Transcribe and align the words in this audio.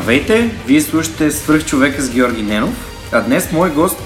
Здравейте! 0.00 0.50
Вие 0.66 0.80
слушате 0.80 1.30
Свърх 1.30 1.64
човека 1.64 2.02
с 2.02 2.10
Георги 2.10 2.42
Ненов, 2.42 3.08
а 3.12 3.20
днес 3.20 3.52
мой 3.52 3.70
гост 3.70 3.96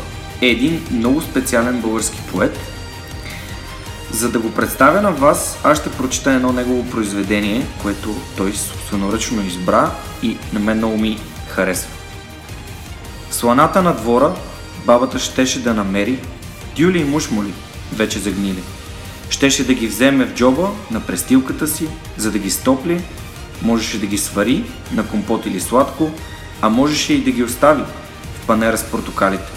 е 0.41 0.47
един 0.47 0.87
много 0.91 1.23
специален 1.23 1.81
български 1.81 2.19
поет. 2.33 2.59
За 4.11 4.31
да 4.31 4.39
го 4.39 4.51
представя 4.51 5.03
на 5.03 5.13
вас, 5.13 5.59
аз 5.65 5.79
ще 5.79 5.91
прочита 5.91 6.33
едно 6.33 6.53
негово 6.53 6.91
произведение, 6.91 7.67
което 7.83 8.17
той 8.37 8.53
собственоръчно 8.53 9.47
избра 9.47 9.91
и 10.23 10.37
на 10.53 10.61
мен 10.61 10.77
много 10.77 10.99
ми 10.99 11.19
харесва. 11.49 11.91
Сланата 13.31 13.83
на 13.83 13.97
двора 13.97 14.35
бабата 14.87 15.19
щеше 15.19 15.63
да 15.63 15.75
намери 15.75 16.19
дюли 16.77 16.99
и 16.99 17.05
мушмоли, 17.05 17.53
вече 17.93 18.19
загнили. 18.19 18.63
Щеше 19.31 19.67
да 19.67 19.75
ги 19.75 19.87
вземе 19.87 20.25
в 20.25 20.35
джоба 20.35 20.71
на 20.91 21.01
престилката 21.01 21.69
си, 21.69 21.89
за 22.17 22.31
да 22.31 22.39
ги 22.39 22.51
стопли 22.51 23.03
Можеше 23.63 24.01
да 24.01 24.07
ги 24.07 24.19
свари 24.19 24.65
на 24.93 25.07
компот 25.07 25.47
или 25.47 25.61
сладко, 25.61 26.11
а 26.61 26.69
можеше 26.69 27.13
и 27.13 27.25
да 27.25 27.31
ги 27.31 27.43
остави 27.43 27.83
в 28.35 28.47
панера 28.47 28.79
с 28.79 28.85
портокалите, 28.85 29.53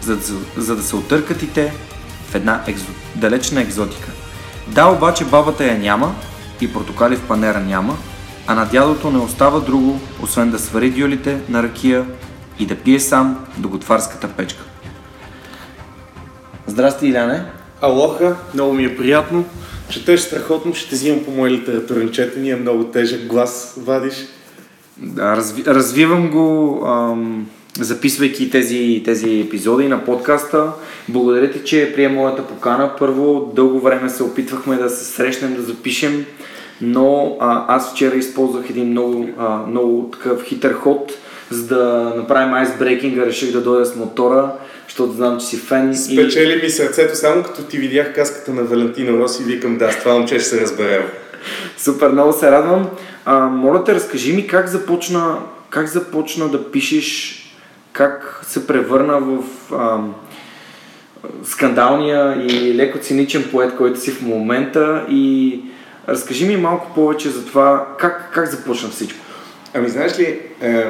за, 0.00 0.14
за, 0.14 0.36
за 0.56 0.76
да 0.76 0.82
се 0.82 0.96
отъркат 0.96 1.42
и 1.42 1.52
те 1.52 1.72
в 2.30 2.34
една 2.34 2.62
екзо, 2.66 2.92
далечна 3.14 3.60
екзотика. 3.60 4.10
Да, 4.66 4.86
обаче 4.86 5.24
бабата 5.24 5.64
я 5.64 5.78
няма 5.78 6.14
и 6.60 6.72
портокали 6.72 7.16
в 7.16 7.26
панера 7.28 7.60
няма, 7.60 7.96
а 8.46 8.54
на 8.54 8.64
дядото 8.66 9.10
не 9.10 9.18
остава 9.18 9.60
друго, 9.60 10.00
освен 10.22 10.50
да 10.50 10.58
свари 10.58 10.90
дюлите 10.90 11.40
на 11.48 11.62
ракия 11.62 12.04
и 12.58 12.66
да 12.66 12.76
пие 12.76 13.00
сам 13.00 13.46
до 13.58 13.68
готварската 13.68 14.28
печка. 14.28 14.62
Здрасти, 16.66 17.06
Иляне! 17.06 17.44
Алоха, 17.80 18.36
много 18.54 18.72
ми 18.72 18.84
е 18.84 18.96
приятно. 18.96 19.44
Четеш 19.90 20.20
страхотно, 20.20 20.74
ще 20.74 20.94
взимам 20.94 21.24
по 21.24 21.30
мои 21.30 21.50
литературни 21.50 22.12
четения, 22.12 22.56
много 22.56 22.84
тежък 22.84 23.26
глас 23.26 23.74
вадиш. 23.78 24.14
Да, 24.98 25.36
разви, 25.36 25.64
развивам 25.66 26.30
го, 26.30 26.80
ам, 26.86 27.46
записвайки 27.80 28.50
тези, 28.50 29.02
тези 29.04 29.40
епизоди 29.40 29.88
на 29.88 30.04
подкаста. 30.04 30.72
Благодаря 31.08 31.50
ти, 31.50 31.64
че 31.64 31.92
прия 31.94 32.10
моята 32.10 32.46
покана. 32.46 32.90
Първо, 32.98 33.52
дълго 33.56 33.80
време 33.80 34.10
се 34.10 34.22
опитвахме 34.22 34.76
да 34.76 34.90
се 34.90 35.04
срещнем, 35.04 35.54
да 35.54 35.62
запишем, 35.62 36.24
но 36.80 37.36
а, 37.40 37.76
аз 37.76 37.92
вчера 37.92 38.16
използвах 38.16 38.70
един 38.70 38.90
много, 38.90 39.28
а, 39.38 39.56
много 39.66 40.10
такъв 40.12 40.44
хитър 40.44 40.72
ход, 40.72 41.12
за 41.50 41.66
да 41.66 42.12
направим 42.16 42.54
айсбрейкинга, 42.54 43.26
реших 43.26 43.52
да 43.52 43.60
дойда 43.60 43.84
с 43.84 43.96
мотора 43.96 44.52
защото 44.88 45.12
знам, 45.12 45.40
че 45.40 45.46
си 45.46 45.56
фен. 45.56 45.96
Спечели 45.96 46.58
и... 46.58 46.62
ми 46.62 46.70
сърцето, 46.70 47.16
само 47.16 47.42
като 47.42 47.62
ти 47.62 47.78
видях 47.78 48.14
каската 48.14 48.54
на 48.54 48.62
Валентино 48.62 49.18
Роси, 49.18 49.44
викам 49.44 49.78
да, 49.78 49.92
с 49.92 49.98
това 49.98 50.14
момче 50.14 50.38
ще 50.38 50.48
се 50.48 50.60
разберем. 50.60 51.02
Супер, 51.78 52.08
много 52.08 52.32
се 52.32 52.50
радвам. 52.50 52.90
А, 53.24 53.40
моля 53.40 53.84
те, 53.84 53.94
разкажи 53.94 54.32
ми 54.32 54.46
как 54.46 54.68
започна, 54.68 55.38
как 55.70 55.86
започна 55.86 56.48
да 56.48 56.70
пишеш, 56.70 57.38
как 57.92 58.40
се 58.46 58.66
превърна 58.66 59.20
в 59.20 59.42
а, 59.72 59.98
скандалния 61.44 62.46
и 62.50 62.74
леко 62.74 62.98
циничен 62.98 63.44
поет, 63.50 63.76
който 63.76 64.00
си 64.00 64.10
в 64.10 64.22
момента 64.22 65.06
и 65.10 65.60
разкажи 66.08 66.46
ми 66.46 66.56
малко 66.56 66.94
повече 66.94 67.28
за 67.28 67.46
това, 67.46 67.86
как, 67.98 68.30
как 68.34 68.50
започна 68.50 68.88
всичко. 68.88 69.20
Ами 69.74 69.88
знаеш 69.88 70.18
ли, 70.18 70.40
е, 70.62 70.86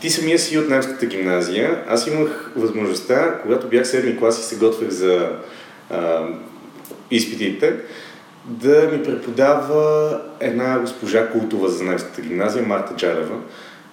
ти 0.00 0.10
самия 0.10 0.38
си 0.38 0.58
от 0.58 0.68
немската 0.68 1.06
гимназия. 1.06 1.84
Аз 1.88 2.06
имах 2.06 2.52
възможността, 2.56 3.38
когато 3.42 3.68
бях 3.68 3.84
7 3.84 4.18
клас 4.18 4.40
и 4.40 4.42
се 4.42 4.56
готвех 4.56 4.90
за 4.90 5.30
а, 5.90 6.26
изпитите, 7.10 7.74
да 8.44 8.88
ми 8.92 9.02
преподава 9.02 10.20
една 10.40 10.78
госпожа 10.78 11.28
култова 11.30 11.68
за 11.68 11.84
немската 11.84 12.20
гимназия, 12.20 12.66
Марта 12.66 12.94
Джалева, 12.96 13.36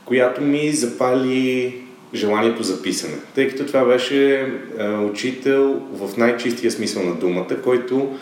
която 0.05 0.41
ми 0.41 0.71
запали 0.71 1.75
желанието 2.13 2.63
за 2.63 2.81
писане. 2.81 3.15
Тъй 3.35 3.49
като 3.49 3.65
това 3.65 3.85
беше 3.85 4.51
а, 4.79 4.99
учител 4.99 5.81
в 5.91 6.17
най-чистия 6.17 6.71
смисъл 6.71 7.03
на 7.03 7.15
думата, 7.15 7.61
който 7.63 8.17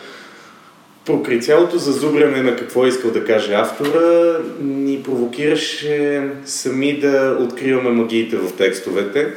Покрай 1.04 1.40
цялото 1.40 1.78
зазубряне 1.78 2.42
на 2.42 2.56
какво 2.56 2.84
е 2.84 2.88
искал 2.88 3.10
да 3.10 3.24
каже 3.24 3.54
автора, 3.54 4.38
ни 4.60 5.02
провокираше 5.02 6.28
сами 6.44 6.98
да 7.00 7.38
откриваме 7.40 7.90
магиите 7.90 8.36
в 8.36 8.52
текстовете 8.56 9.34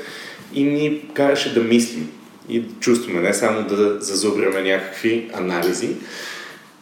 и 0.54 0.64
ни 0.64 1.02
караше 1.14 1.54
да 1.54 1.62
мислим 1.62 2.10
и 2.50 2.60
да 2.60 2.80
чувстваме, 2.80 3.22
не 3.22 3.34
само 3.34 3.68
да 3.68 4.02
зазубряме 4.02 4.62
някакви 4.62 5.30
анализи. 5.34 5.90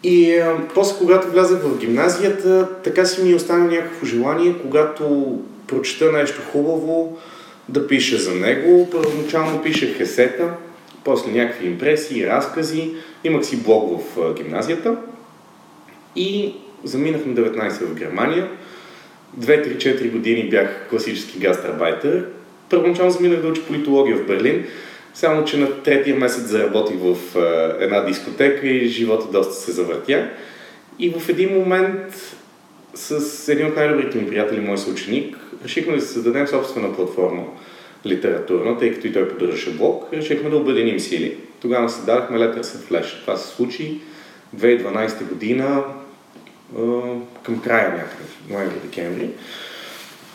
И 0.04 0.42
после, 0.74 0.98
когато 0.98 1.32
влязах 1.32 1.62
в 1.62 1.78
гимназията, 1.78 2.68
така 2.84 3.06
си 3.06 3.24
ми 3.24 3.36
остана 3.36 3.66
някакво 3.66 4.06
желание, 4.06 4.56
когато 4.62 5.36
прочета 5.68 6.12
нещо 6.12 6.42
хубаво, 6.52 7.18
да 7.70 7.88
пиша 7.88 8.18
за 8.18 8.36
него. 8.36 8.90
Първоначално 8.92 9.64
пишех 9.64 10.00
есета, 10.00 10.50
после 11.04 11.32
някакви 11.32 11.68
импресии, 11.68 12.28
разкази. 12.28 12.92
Имах 13.26 13.46
си 13.46 13.64
блог 13.64 14.02
в 14.16 14.34
гимназията 14.34 14.98
и 16.16 16.54
заминах 16.84 17.26
на 17.26 17.34
19 17.34 17.70
в 17.70 17.96
Германия. 17.96 18.50
2-3-4 19.40 20.12
години 20.12 20.50
бях 20.50 20.88
класически 20.90 21.40
гастарбайтер. 21.40 22.26
Първоначално 22.70 23.12
заминах 23.12 23.42
да 23.42 23.48
уча 23.48 23.66
политология 23.66 24.18
в 24.18 24.28
Берлин, 24.28 24.66
само 25.14 25.46
че 25.46 25.58
на 25.58 25.84
третия 25.84 26.16
месец 26.16 26.44
заработих 26.44 26.98
в 27.00 27.16
една 27.80 28.02
дискотека 28.02 28.68
и 28.68 28.88
живота 28.88 29.28
доста 29.32 29.54
се 29.54 29.72
завъртя. 29.72 30.30
И 31.00 31.10
в 31.10 31.30
един 31.30 31.54
момент 31.54 32.36
с 32.94 33.50
един 33.50 33.68
от 33.68 33.76
най-добрите 33.76 34.18
ми 34.18 34.30
приятели, 34.30 34.60
мой 34.60 34.78
съученик, 34.78 35.38
решихме 35.66 35.96
да 35.96 36.02
се 36.02 36.14
създадем 36.14 36.48
собствена 36.48 36.96
платформа 36.96 37.44
литературна, 38.06 38.78
тъй 38.78 38.94
като 38.94 39.08
и 39.08 39.14
той 39.14 39.30
поддържаше 39.30 39.72
блог, 39.72 40.08
решихме 40.14 40.50
да 40.50 40.58
обединим 40.58 41.00
сили. 41.00 41.38
Тогава 41.66 41.90
се 41.90 42.06
дадахме 42.06 42.48
в 42.48 42.64
Flash. 42.64 43.22
Това 43.22 43.38
се 43.38 43.56
случи 43.56 44.02
2012 44.58 45.30
година 45.30 45.84
към 47.44 47.62
края 47.62 47.90
някъде, 47.90 48.24
ноември-декември. 48.50 49.30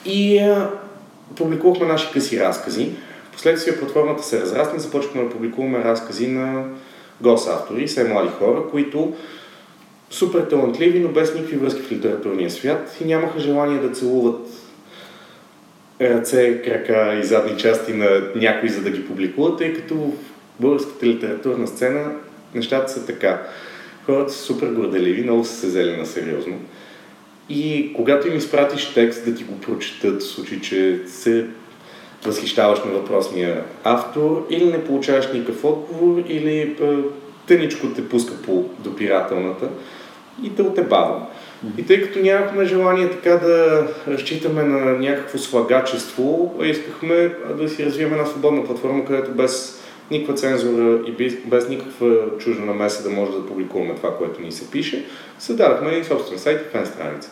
И 0.05 0.50
публикувахме 1.37 1.87
наши 1.87 2.12
къси 2.12 2.41
разкази. 2.41 2.91
Впоследствие 3.29 3.79
платформата 3.79 4.23
се 4.23 4.41
разрасна 4.41 4.77
и 4.77 4.81
започнахме 4.81 5.23
да 5.23 5.31
публикуваме 5.31 5.85
разкази 5.85 6.27
на 6.27 6.65
гос-автори, 7.23 7.87
все 7.87 8.05
млади 8.05 8.31
хора, 8.38 8.62
които 8.71 9.17
супер 10.11 10.41
талантливи, 10.41 11.00
но 11.00 11.09
без 11.09 11.35
никакви 11.35 11.56
връзки 11.56 11.83
в 11.83 11.93
литературния 11.93 12.50
свят 12.50 12.97
и 13.00 13.05
нямаха 13.05 13.41
желание 13.41 13.79
да 13.79 13.93
целуват 13.93 14.49
ръце, 16.00 16.62
крака 16.65 17.19
и 17.21 17.25
задни 17.25 17.59
части 17.59 17.93
на 17.93 18.23
някой, 18.35 18.69
за 18.69 18.83
да 18.83 18.91
ги 18.91 19.06
публикуват, 19.06 19.59
тъй 19.59 19.73
като 19.73 20.15
българската 20.61 21.07
литературна 21.07 21.67
сцена 21.67 22.12
нещата 22.55 22.93
са 22.93 23.07
така. 23.07 23.43
Хората 24.07 24.33
са 24.33 24.39
супер 24.39 24.67
горделиви, 24.67 25.23
много 25.23 25.45
са 25.45 25.55
се 25.55 25.67
взели 25.67 25.97
на 25.97 26.07
сериозно. 26.07 26.57
И 27.49 27.93
когато 27.97 28.29
им 28.29 28.37
изпратиш 28.37 28.95
текст 28.95 29.25
да 29.25 29.35
ти 29.35 29.45
го 29.45 29.61
прочетат, 29.61 30.23
в 30.23 30.27
случай, 30.27 30.61
че 30.61 31.01
се 31.07 31.47
възхищаваш 32.25 32.79
на 32.85 32.91
въпросния 32.91 33.65
автор, 33.85 34.47
или 34.51 34.65
не 34.65 34.85
получаваш 34.85 35.33
никакъв 35.33 35.65
отговор, 35.65 36.23
или 36.29 36.77
тъничко 37.47 37.87
те 37.87 38.09
пуска 38.09 38.43
по 38.43 38.65
допирателната, 38.79 39.69
и 40.43 40.55
те 40.55 40.62
отебава. 40.62 41.27
И 41.79 41.87
тъй 41.87 42.03
като 42.03 42.19
нямахме 42.19 42.65
желание 42.65 43.11
така 43.11 43.31
да 43.31 43.87
разчитаме 44.09 44.62
на 44.62 44.99
някакво 44.99 45.39
слагачество, 45.39 46.55
искахме 46.65 47.35
да 47.59 47.69
си 47.69 47.87
развием 47.87 48.12
една 48.12 48.27
свободна 48.27 48.65
платформа, 48.65 49.05
където 49.05 49.31
без 49.31 49.80
никаква 50.11 50.35
цензура 50.35 51.01
и 51.07 51.12
без, 51.12 51.35
без 51.45 51.69
никаква 51.69 52.39
чужда 52.39 52.65
намеса 52.65 53.03
да 53.03 53.11
може 53.11 53.33
да 53.33 53.47
публикуваме 53.47 53.95
това, 53.95 54.17
което 54.17 54.43
ни 54.43 54.53
се 54.53 54.71
пише, 54.71 55.07
създадахме 55.39 55.91
и 55.91 56.05
собствен 56.05 56.39
сайт 56.39 56.61
и 56.61 56.71
фен 56.71 56.87
страница. 56.87 57.31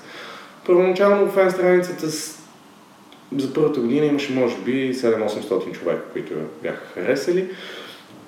Първоначално 0.66 1.30
фен 1.30 1.50
страницата 1.50 2.10
с... 2.10 2.38
за 3.36 3.52
първата 3.54 3.80
година 3.80 4.06
имаше 4.06 4.32
може 4.32 4.56
би 4.56 4.94
7-800 4.94 5.72
човека, 5.72 6.02
които 6.12 6.34
бяха 6.62 6.86
харесали. 6.94 7.48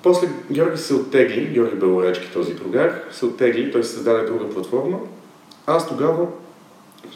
После 0.03 0.27
Георги 0.51 0.77
се 0.77 0.93
оттегли, 0.93 1.49
Георги 1.53 1.75
Белоречки, 1.75 2.29
този 2.33 2.53
другар, 2.53 3.03
се 3.11 3.25
оттегли, 3.25 3.71
той 3.71 3.83
се 3.83 3.93
създаде 3.93 4.25
друга 4.25 4.49
платформа. 4.49 4.99
Аз 5.67 5.87
тогава 5.87 6.27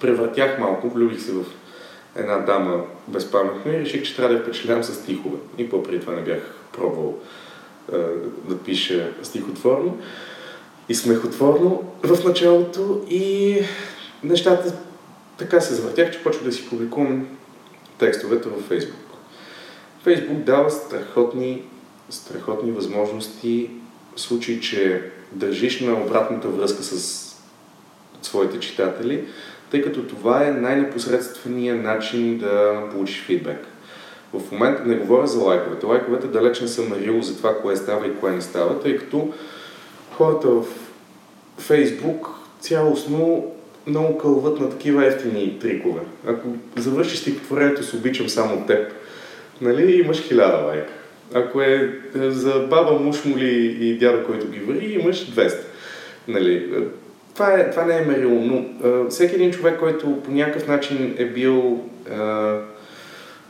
превъртях 0.01 0.59
малко, 0.59 0.89
влюбих 0.89 1.21
се 1.21 1.31
в 1.31 1.43
една 2.15 2.37
дама 2.37 2.83
безпаметна 3.07 3.73
и 3.73 3.79
реших, 3.79 4.03
че 4.03 4.15
трябва 4.15 4.33
да 4.33 4.39
я 4.39 4.43
впечатлявам 4.43 4.83
с 4.83 4.95
стихове. 4.95 5.37
И 5.57 5.69
по-преди 5.69 5.99
това 5.99 6.13
не 6.13 6.21
бях 6.21 6.55
пробвал 6.73 7.17
е, 7.93 7.97
да 8.49 8.57
пиша 8.65 9.13
стихотворно 9.23 9.97
и 10.89 10.95
смехотворно 10.95 11.83
в 12.03 12.23
началото 12.25 13.05
и 13.09 13.57
нещата 14.23 14.73
така 15.37 15.61
се 15.61 15.73
завъртях, 15.73 16.11
че 16.11 16.23
почвах 16.23 16.45
да 16.45 16.51
си 16.51 16.69
публикувам 16.69 17.27
текстовете 17.97 18.49
във 18.49 18.63
Фейсбук. 18.65 18.99
Фейсбук 20.03 20.37
дава 20.37 20.71
страхотни, 20.71 21.63
страхотни 22.09 22.71
възможности 22.71 23.69
в 24.15 24.21
случай, 24.21 24.59
че 24.59 25.11
държиш 25.31 25.81
на 25.81 25.93
обратната 25.93 26.47
връзка 26.47 26.83
с 26.83 27.25
своите 28.21 28.59
читатели, 28.59 29.27
тъй 29.75 29.81
като 29.81 30.03
това 30.03 30.47
е 30.47 30.51
най-непосредственият 30.51 31.83
начин 31.83 32.37
да 32.37 32.83
получиш 32.91 33.23
фидбек. 33.25 33.67
В 34.33 34.51
момента 34.51 34.83
не 34.85 34.95
говоря 34.95 35.27
за 35.27 35.39
лайковете. 35.39 35.85
Лайковете 35.85 36.27
далеч 36.27 36.61
не 36.61 36.67
са 36.67 36.81
мерило 36.81 37.21
за 37.21 37.37
това, 37.37 37.57
кое 37.61 37.75
става 37.75 38.07
и 38.07 38.15
кое 38.15 38.31
не 38.31 38.41
става, 38.41 38.79
тъй 38.79 38.97
като 38.97 39.33
хората 40.11 40.47
в 40.47 40.65
Фейсбук 41.57 42.29
цялостно 42.59 43.51
много 43.87 44.17
кълват 44.17 44.59
на 44.59 44.69
такива 44.69 45.05
ефтини 45.05 45.59
трикове. 45.59 46.01
Ако 46.27 46.47
завършиш 46.77 47.19
стихотворението 47.19 47.83
с 47.83 47.93
обичам 47.93 48.29
само 48.29 48.65
теб, 48.65 48.93
нали, 49.61 49.99
имаш 49.99 50.21
хиляда 50.21 50.57
лайка. 50.57 50.93
Ако 51.33 51.61
е, 51.61 51.99
е 52.19 52.31
за 52.31 52.59
баба, 52.69 52.99
муж 52.99 53.25
му 53.25 53.37
ли 53.37 53.77
и 53.79 53.97
дядо, 53.97 54.25
който 54.25 54.47
ги 54.47 54.59
вари, 54.59 54.97
имаш 55.01 55.31
200. 55.31 55.57
Нали, 56.27 56.69
това, 57.35 57.53
е, 57.53 57.69
това 57.71 57.85
не 57.85 57.97
е 57.97 58.01
мерило, 58.01 58.41
но 58.41 58.65
а, 58.83 59.09
всеки 59.09 59.35
един 59.35 59.51
човек, 59.51 59.79
който 59.79 60.21
по 60.23 60.31
някакъв 60.31 60.67
начин 60.67 61.15
е 61.17 61.25
бил 61.25 61.83
а, 62.11 62.55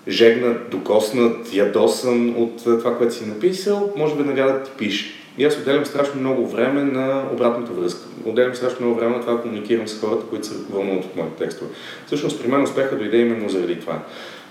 жегнат, 0.08 0.70
докоснат, 0.70 1.54
ядосан 1.54 2.36
от 2.38 2.64
това, 2.64 2.98
което 2.98 3.14
си 3.14 3.26
написал, 3.26 3.94
може 3.96 4.16
веднага 4.16 4.44
да 4.44 4.64
ти 4.64 4.72
пише. 4.78 5.06
И 5.38 5.46
аз 5.46 5.58
отделям 5.58 5.86
страшно 5.86 6.22
много 6.22 6.48
време 6.48 6.84
на 6.84 7.24
обратната 7.34 7.72
връзка. 7.74 8.02
Отделям 8.26 8.56
страшно 8.56 8.86
много 8.86 9.00
време 9.00 9.16
на 9.16 9.22
това 9.22 9.34
да 9.34 9.42
комуникирам 9.42 9.88
с 9.88 10.00
хората, 10.00 10.26
които 10.26 10.48
се 10.48 10.54
вълнуват 10.70 11.06
от 11.06 11.16
моите 11.16 11.44
текстове. 11.44 11.72
Всъщност 12.06 12.42
при 12.42 12.48
мен 12.48 12.64
успеха 12.64 12.98
дойде 12.98 13.18
именно 13.18 13.50
заради 13.50 13.80
това. 13.80 14.00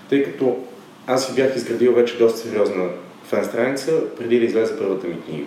Тъй 0.09 0.23
като 0.23 0.57
аз 1.07 1.27
си 1.27 1.35
бях 1.35 1.55
изградил 1.55 1.93
вече 1.93 2.17
доста 2.17 2.39
сериозна 2.39 2.83
фен 3.23 3.45
страница 3.45 3.91
преди 4.17 4.39
да 4.39 4.45
излезе 4.45 4.77
първата 4.77 5.07
ми 5.07 5.21
книга. 5.21 5.45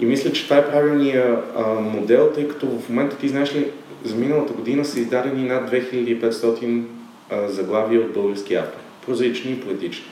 И 0.00 0.06
мисля, 0.06 0.32
че 0.32 0.44
това 0.44 0.56
е 0.56 0.70
правилният 0.70 1.44
модел, 1.80 2.32
тъй 2.34 2.48
като 2.48 2.66
в 2.66 2.88
момента 2.88 3.16
ти 3.16 3.28
знаеш 3.28 3.54
ли, 3.54 3.70
за 4.04 4.16
миналата 4.16 4.52
година 4.52 4.84
са 4.84 5.00
издадени 5.00 5.48
над 5.48 5.70
2500 5.70 6.82
а, 7.30 7.48
заглавия 7.48 8.00
от 8.00 8.12
български 8.12 8.54
автори. 8.54 8.82
Прозаични 9.06 9.52
и 9.52 9.60
поетични. 9.60 10.04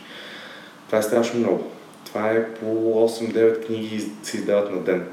Това 0.87 0.99
е 0.99 1.03
страшно 1.03 1.41
много. 1.41 1.71
Това 2.05 2.31
е 2.31 2.55
по 2.55 2.67
8-9 3.09 3.67
книги 3.67 4.05
се 4.23 4.37
издават 4.37 4.73
на 4.73 4.81
ден. 4.81 5.05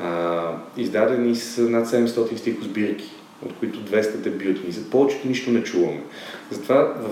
А, 0.00 0.42
издадени 0.76 1.36
са 1.36 1.62
над 1.62 1.86
700 1.86 2.36
стихосбирки, 2.36 3.10
от 3.46 3.52
които 3.58 3.78
200 3.78 4.16
дебютни. 4.16 4.72
За 4.72 4.90
повечето 4.90 5.28
нищо 5.28 5.50
не 5.50 5.62
чуваме. 5.62 6.02
Затова 6.50 6.94
в 7.00 7.08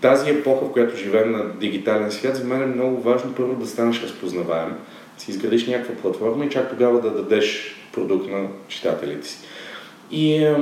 тази 0.00 0.30
епоха, 0.30 0.64
в 0.64 0.72
която 0.72 0.96
живеем 0.96 1.32
на 1.32 1.44
дигитален 1.44 2.12
свят, 2.12 2.36
за 2.36 2.44
мен 2.44 2.62
е 2.62 2.66
много 2.66 3.00
важно 3.00 3.34
първо 3.34 3.54
да 3.54 3.66
станеш 3.66 4.02
разпознаваем, 4.02 4.74
си 5.18 5.30
изградиш 5.30 5.66
някаква 5.66 5.94
платформа 5.94 6.44
и 6.44 6.50
чак 6.50 6.70
тогава 6.70 7.00
да 7.00 7.10
дадеш 7.10 7.76
продукт 7.92 8.30
на 8.30 8.46
читателите 8.68 9.28
си. 9.28 9.38
И 10.10 10.54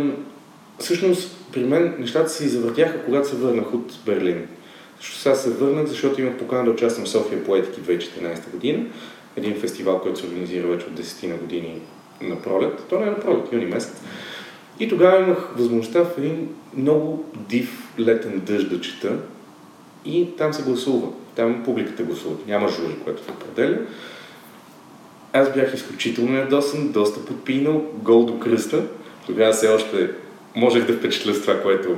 всъщност 0.79 1.37
при 1.53 1.65
мен 1.65 1.95
нещата 1.99 2.29
се 2.29 2.49
завъртяха, 2.49 3.05
когато 3.05 3.29
се 3.29 3.37
върнах 3.37 3.75
от 3.75 3.93
Берлин. 4.07 4.49
Защото 5.01 5.19
сега 5.19 5.35
се 5.35 5.51
върнах, 5.51 5.87
защото 5.87 6.21
имах 6.21 6.37
покана 6.37 6.65
да 6.65 6.71
участвам 6.71 7.07
в 7.07 7.09
София 7.09 7.45
Поетики 7.45 7.81
2014 7.81 8.51
година. 8.51 8.85
Един 9.37 9.61
фестивал, 9.61 10.01
който 10.01 10.21
се 10.21 10.27
организира 10.27 10.67
вече 10.67 10.87
от 10.87 11.01
10 11.01 11.29
на 11.29 11.37
години 11.37 11.81
на 12.21 12.43
пролет. 12.43 12.85
То 12.89 13.01
не 13.01 13.07
е 13.07 13.11
на 13.11 13.21
пролет, 13.21 13.53
юни 13.53 13.67
месец. 13.67 14.03
И 14.81 14.89
тогава 14.89 15.21
имах 15.21 15.53
възможността 15.57 16.05
в 16.05 16.19
един 16.19 16.49
много 16.77 17.25
див 17.35 17.93
летен 17.99 18.43
дъжд 18.47 18.71
да 18.71 18.81
чета 18.81 19.19
и 20.05 20.37
там 20.37 20.55
се 20.55 20.63
гласува. 20.63 21.09
Там 21.37 21.63
публиката 21.65 22.03
гласува. 22.03 22.37
Няма 22.47 22.69
жури, 22.69 22.97
което 23.05 23.25
се 23.25 23.31
определя. 23.31 23.79
Аз 25.37 25.55
бях 25.55 25.75
изключително 25.75 26.39
ядосан, 26.39 26.93
доста 26.93 27.27
подпинал, 27.27 27.85
гол 27.95 28.27
до 28.27 28.39
кръста. 28.39 28.83
Тогава 29.27 29.53
все 29.53 29.69
още 29.69 30.11
можех 30.57 30.87
да 30.87 30.93
впечатля 30.93 31.35
с 31.35 31.41
това, 31.41 31.63
което 31.63 31.97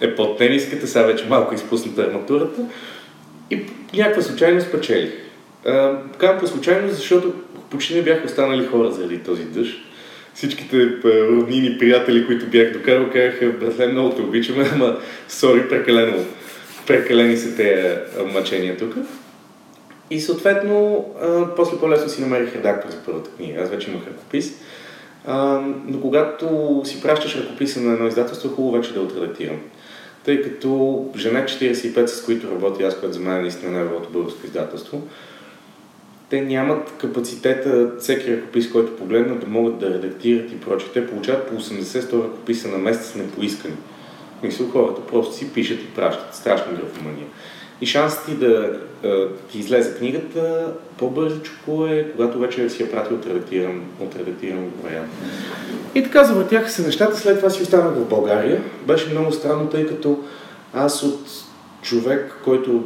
е 0.00 0.14
под 0.14 0.38
тениската, 0.38 0.86
сега 0.86 1.04
вече 1.04 1.26
малко 1.28 1.54
изпусната 1.54 2.02
арматурата. 2.02 2.62
И 3.50 3.60
някаква 3.94 4.22
случайност 4.22 4.68
спечелих. 4.68 5.12
Казвам 6.18 6.38
по 6.40 6.46
случайност, 6.46 6.96
защото 6.96 7.32
почти 7.70 7.94
не 7.94 8.02
бяха 8.02 8.26
останали 8.26 8.66
хора 8.66 8.92
заради 8.92 9.18
този 9.18 9.44
дъжд. 9.44 9.78
Всичките 10.34 10.88
роднини, 11.04 11.78
приятели, 11.78 12.26
които 12.26 12.46
бях 12.46 12.72
докарал, 12.72 13.10
казаха, 13.12 13.46
братле, 13.46 13.86
много 13.86 14.10
те 14.10 14.22
обичаме, 14.22 14.70
ама 14.72 14.96
сори, 15.28 15.68
прекалено, 15.68 16.24
прекалени 16.86 17.36
са 17.36 17.56
тези 17.56 17.96
мъчения 18.32 18.76
тук. 18.76 18.94
И 20.10 20.20
съответно, 20.20 21.04
а, 21.22 21.54
после 21.56 21.78
по-лесно 21.78 22.08
си 22.08 22.20
намерих 22.20 22.54
редактор 22.54 22.90
за 22.90 22.96
първата 23.06 23.30
книга. 23.30 23.62
Аз 23.62 23.70
вече 23.70 23.90
имах 23.90 24.06
ръкопис. 24.06 24.52
А, 25.26 25.60
но 25.86 26.00
когато 26.00 26.80
си 26.84 27.02
пращаш 27.02 27.36
ръкописа 27.36 27.80
на 27.80 27.92
едно 27.92 28.06
издателство, 28.06 28.48
е 28.48 28.52
хубаво 28.52 28.76
вече 28.76 28.94
да 28.94 29.00
отредактирам. 29.00 29.60
Тъй 30.24 30.42
като 30.42 31.04
Жене 31.16 31.44
45, 31.44 32.06
с 32.06 32.24
които 32.24 32.50
работя 32.50 32.84
аз, 32.84 33.00
което 33.00 33.14
за 33.14 33.20
мен 33.20 33.36
е 33.36 33.40
наистина 33.40 33.72
най-доброто 33.72 34.10
българско 34.10 34.46
издателство, 34.46 35.02
те 36.30 36.40
нямат 36.40 36.92
капацитета, 36.98 37.90
всеки 38.00 38.36
ръкопис, 38.36 38.72
който 38.72 38.96
погледнат, 38.96 39.40
да 39.40 39.46
могат 39.46 39.78
да 39.78 39.94
редактират 39.94 40.52
и 40.52 40.60
прочее. 40.60 40.88
Те 40.94 41.06
получават 41.06 41.48
по 41.48 41.54
80-100 41.54 42.12
ръкописа 42.12 42.68
на 42.68 42.78
месец 42.78 43.14
непоискани. 43.14 43.74
Мисля, 44.42 44.64
хората 44.72 45.06
просто 45.06 45.34
си 45.34 45.52
пишат 45.52 45.80
и 45.80 45.94
пращат. 45.94 46.34
Страшна 46.34 46.72
графомания. 46.72 47.26
И 47.80 47.86
шансът 47.86 48.26
ти 48.26 48.34
да 48.34 48.72
ти 49.50 49.58
излезе 49.58 49.94
книгата 49.98 50.72
по-бързичко 50.98 51.86
е, 51.86 52.12
когато 52.12 52.38
вече 52.38 52.70
си 52.70 52.82
я 52.82 52.90
прати 52.90 53.14
отредактиран, 53.14 53.82
отредактиран 54.00 54.70
вариант. 54.84 55.10
И 55.94 56.02
така 56.02 56.24
завъртяха 56.24 56.70
се 56.70 56.82
нещата, 56.82 57.16
след 57.16 57.36
това 57.36 57.50
си 57.50 57.62
останах 57.62 57.94
в 57.94 58.08
България. 58.08 58.62
Беше 58.86 59.10
много 59.10 59.32
странно, 59.32 59.66
тъй 59.66 59.86
като 59.86 60.18
аз 60.74 61.02
от 61.02 61.28
човек, 61.82 62.34
който 62.44 62.84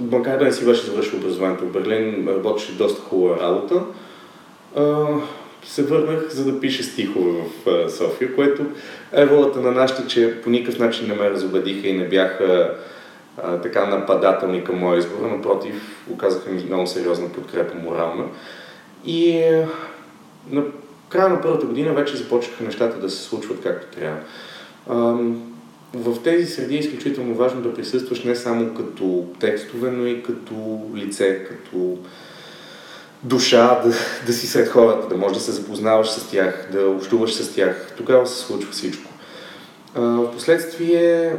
макар 0.00 0.38
да 0.38 0.44
не 0.44 0.52
си 0.52 0.64
беше 0.64 0.86
завършил 0.86 1.18
образованието 1.18 1.64
в 1.64 1.72
Берлин, 1.72 2.28
работеше 2.28 2.72
доста 2.72 3.02
хубава 3.02 3.40
работа, 3.40 3.82
се 5.64 5.82
върнах 5.82 6.28
за 6.30 6.52
да 6.52 6.60
пиша 6.60 6.82
стихове 6.82 7.32
в 7.66 7.90
София, 7.90 8.34
което 8.34 8.62
е 9.12 9.26
волата 9.26 9.60
на 9.60 9.70
нашите, 9.70 10.06
че 10.06 10.40
по 10.40 10.50
никакъв 10.50 10.78
начин 10.78 11.08
не 11.08 11.14
ме 11.14 11.30
разобедиха 11.30 11.88
и 11.88 11.98
не 11.98 12.08
бяха 12.08 12.74
така 13.36 13.86
нападателни 13.86 14.64
към 14.64 14.78
моя 14.78 14.98
избор, 14.98 15.30
напротив, 15.30 16.06
оказаха 16.10 16.50
ми 16.50 16.64
много 16.64 16.86
сериозна 16.86 17.28
подкрепа 17.28 17.74
морална. 17.74 18.24
И 19.04 19.30
е, 19.30 19.68
на 20.50 20.62
края 21.08 21.28
на 21.28 21.40
първата 21.40 21.66
година 21.66 21.92
вече 21.92 22.16
започнаха 22.16 22.64
нещата 22.64 23.00
да 23.00 23.10
се 23.10 23.22
случват 23.22 23.62
както 23.62 23.96
трябва. 23.96 24.18
В 25.94 26.22
тези 26.24 26.46
среди 26.46 26.76
е 26.76 26.78
изключително 26.78 27.34
важно 27.34 27.60
да 27.60 27.74
присъстваш 27.74 28.24
не 28.24 28.36
само 28.36 28.74
като 28.74 29.26
текстове, 29.40 29.90
но 29.90 30.06
и 30.06 30.22
като 30.22 30.80
лице, 30.94 31.44
като 31.44 31.98
душа, 33.22 33.80
да, 33.84 33.94
да 34.26 34.32
си 34.32 34.46
сред 34.46 34.68
хората, 34.68 35.08
да 35.08 35.16
можеш 35.16 35.36
да 35.36 35.44
се 35.44 35.52
запознаваш 35.52 36.10
с 36.10 36.30
тях, 36.30 36.68
да 36.72 36.88
общуваш 36.88 37.34
с 37.34 37.54
тях. 37.54 37.92
Тогава 37.96 38.26
се 38.26 38.46
случва 38.46 38.72
всичко. 38.72 39.10
Впоследствие 40.28 41.36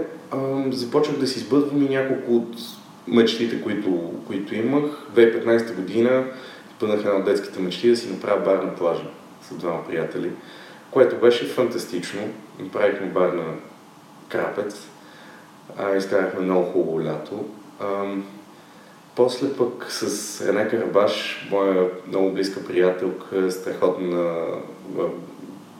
започнах 0.72 1.18
да 1.18 1.28
си 1.28 1.40
избъдвам 1.40 1.86
и 1.86 1.90
няколко 1.90 2.36
от 2.36 2.56
мечтите, 3.08 3.62
които, 3.62 4.14
които 4.28 4.56
имах. 4.56 4.84
2015 5.16 5.76
година 5.76 6.26
пънах 6.80 7.00
една 7.00 7.16
от 7.16 7.26
детските 7.26 7.60
мечти 7.60 7.90
да 7.90 7.98
си 7.98 8.10
направя 8.10 8.42
бар 8.42 8.64
на 8.64 8.76
плажа 8.76 9.06
с 9.42 9.56
двама 9.56 9.88
приятели. 9.88 10.32
което 10.92 11.16
беше 11.16 11.46
фантастично. 11.46 12.22
Направихме 12.60 13.08
бар 13.08 13.30
на 13.30 13.44
Крапец, 14.30 14.88
а, 15.78 15.96
изкарахме 15.96 16.42
много 16.42 16.72
хубаво 16.72 17.04
лято. 17.04 17.46
А, 17.80 17.86
после 19.16 19.54
пък 19.54 19.86
с 19.90 20.48
Рене 20.48 20.68
Карабаш, 20.68 21.48
моя 21.52 21.90
много 22.08 22.32
близка 22.32 22.66
приятелка, 22.66 23.52
страхотна 23.52 24.46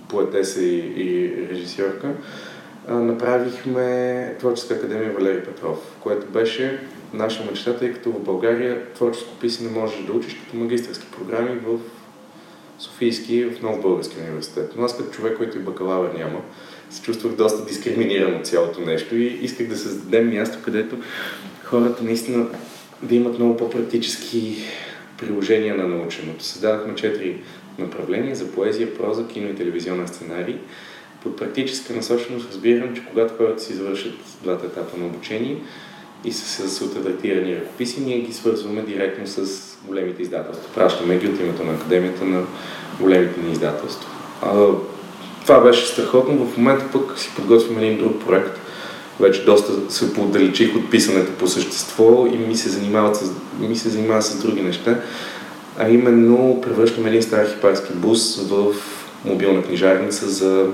поетеса 0.10 0.62
и, 0.62 0.94
и 0.96 1.48
режисьорка, 1.50 2.12
направихме 2.90 4.36
Творческа 4.40 4.74
академия 4.74 5.12
Валерий 5.12 5.44
Петров, 5.44 5.78
което 6.00 6.28
беше 6.28 6.80
наша 7.14 7.46
мечта, 7.46 7.78
тъй 7.78 7.94
като 7.94 8.12
в 8.12 8.20
България 8.20 8.94
творческо 8.94 9.40
писане 9.42 9.70
можеш 9.70 10.06
да 10.06 10.14
учиш 10.14 10.34
като 10.34 10.58
магистрски 10.58 11.06
програми 11.18 11.60
в 11.66 11.80
Софийски 12.80 13.46
в 13.46 13.62
Нов 13.62 13.82
Български 13.82 14.20
университет. 14.20 14.74
Но 14.78 14.84
аз 14.86 14.98
като 14.98 15.12
човек, 15.12 15.38
който 15.38 15.58
и 15.58 15.62
бакалавър 15.62 16.14
няма, 16.18 16.42
се 16.90 17.02
чувствах 17.02 17.34
доста 17.34 17.66
дискриминиран 17.66 18.36
от 18.36 18.48
цялото 18.48 18.82
нещо 18.82 19.16
и 19.16 19.26
исках 19.26 19.68
да 19.68 19.78
създадем 19.78 20.30
място, 20.30 20.58
където 20.66 20.98
хората 21.64 22.04
наистина 22.04 22.48
да 23.02 23.16
имат 23.16 23.40
много 23.40 23.58
по-практически 23.58 24.58
приложения 25.18 25.76
на 25.76 25.88
наученото. 25.88 26.44
Създадахме 26.44 26.96
четири 26.96 27.42
направления 27.80 28.36
за 28.36 28.52
поезия, 28.52 28.96
проза, 28.98 29.28
кино 29.28 29.50
и 29.50 29.56
телевизионен 29.56 30.08
сценарий. 30.08 30.58
Под 31.24 31.36
практическа 31.36 31.94
насоченост 31.94 32.52
разбирам, 32.52 32.96
че 32.96 33.06
когато 33.10 33.34
хората 33.38 33.64
си 33.64 33.74
завършат 33.74 34.14
двата 34.44 34.66
етапа 34.66 34.98
на 34.98 35.06
обучение 35.06 35.58
и 36.26 36.32
са 36.32 36.70
с 36.70 36.82
отредактирани 36.82 37.56
ръкописи, 37.56 38.02
ние 38.02 38.20
ги 38.20 38.34
свързваме 38.34 38.82
директно 38.82 39.28
с 39.28 39.48
големите 39.88 40.22
издателства. 40.22 40.70
Пращаме 40.76 41.18
ги 41.18 41.28
от 41.28 41.40
името 41.40 41.64
на 41.64 41.74
Академията 41.74 42.26
на 42.26 42.44
големите 43.00 43.42
ни 43.42 43.52
издателства. 43.52 44.10
А, 44.42 44.68
това 45.42 45.60
беше 45.60 45.86
страхотно. 45.86 46.46
В 46.46 46.58
момента 46.58 46.86
пък 46.92 47.20
си 47.20 47.32
подготвим 47.36 47.78
един 47.78 47.98
друг 47.98 48.26
проект. 48.26 48.60
Вече 49.20 49.46
доста 49.46 49.92
се 49.92 50.14
подалечих 50.14 50.76
от 50.76 50.92
писането 50.92 51.32
по 51.32 51.48
същество 51.48 52.28
и 52.34 52.38
ми 52.38 52.56
се, 52.56 52.70
занимават 52.70 53.16
с, 53.16 53.32
ми 53.60 53.76
се 53.76 53.90
занимава 53.90 54.22
с 54.22 54.42
други 54.42 54.62
неща. 54.62 55.00
А 55.78 55.90
именно 55.90 56.62
превръщаме 56.62 57.10
един 57.10 57.24
стар 57.24 57.48
хипарски 57.48 57.94
бус 57.94 58.48
в 58.50 58.74
мобилна 59.26 59.64
книжарница 59.64 60.30
за 60.30 60.68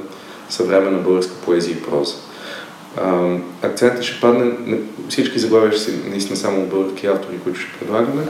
съвременна 0.50 0.98
българска 0.98 1.34
поезия 1.46 1.74
и 1.74 1.82
проза. 1.82 2.16
акцентът 3.62 4.04
ще 4.04 4.22
падне, 4.22 4.52
всички 5.10 5.40
заглавия 5.40 5.72
ще 5.72 5.82
са 5.82 5.92
наистина 6.10 6.38
само 6.38 6.66
български 6.66 7.08
автори, 7.08 7.40
които 7.44 7.60
ще 7.60 7.80
предлагаме, 7.80 8.24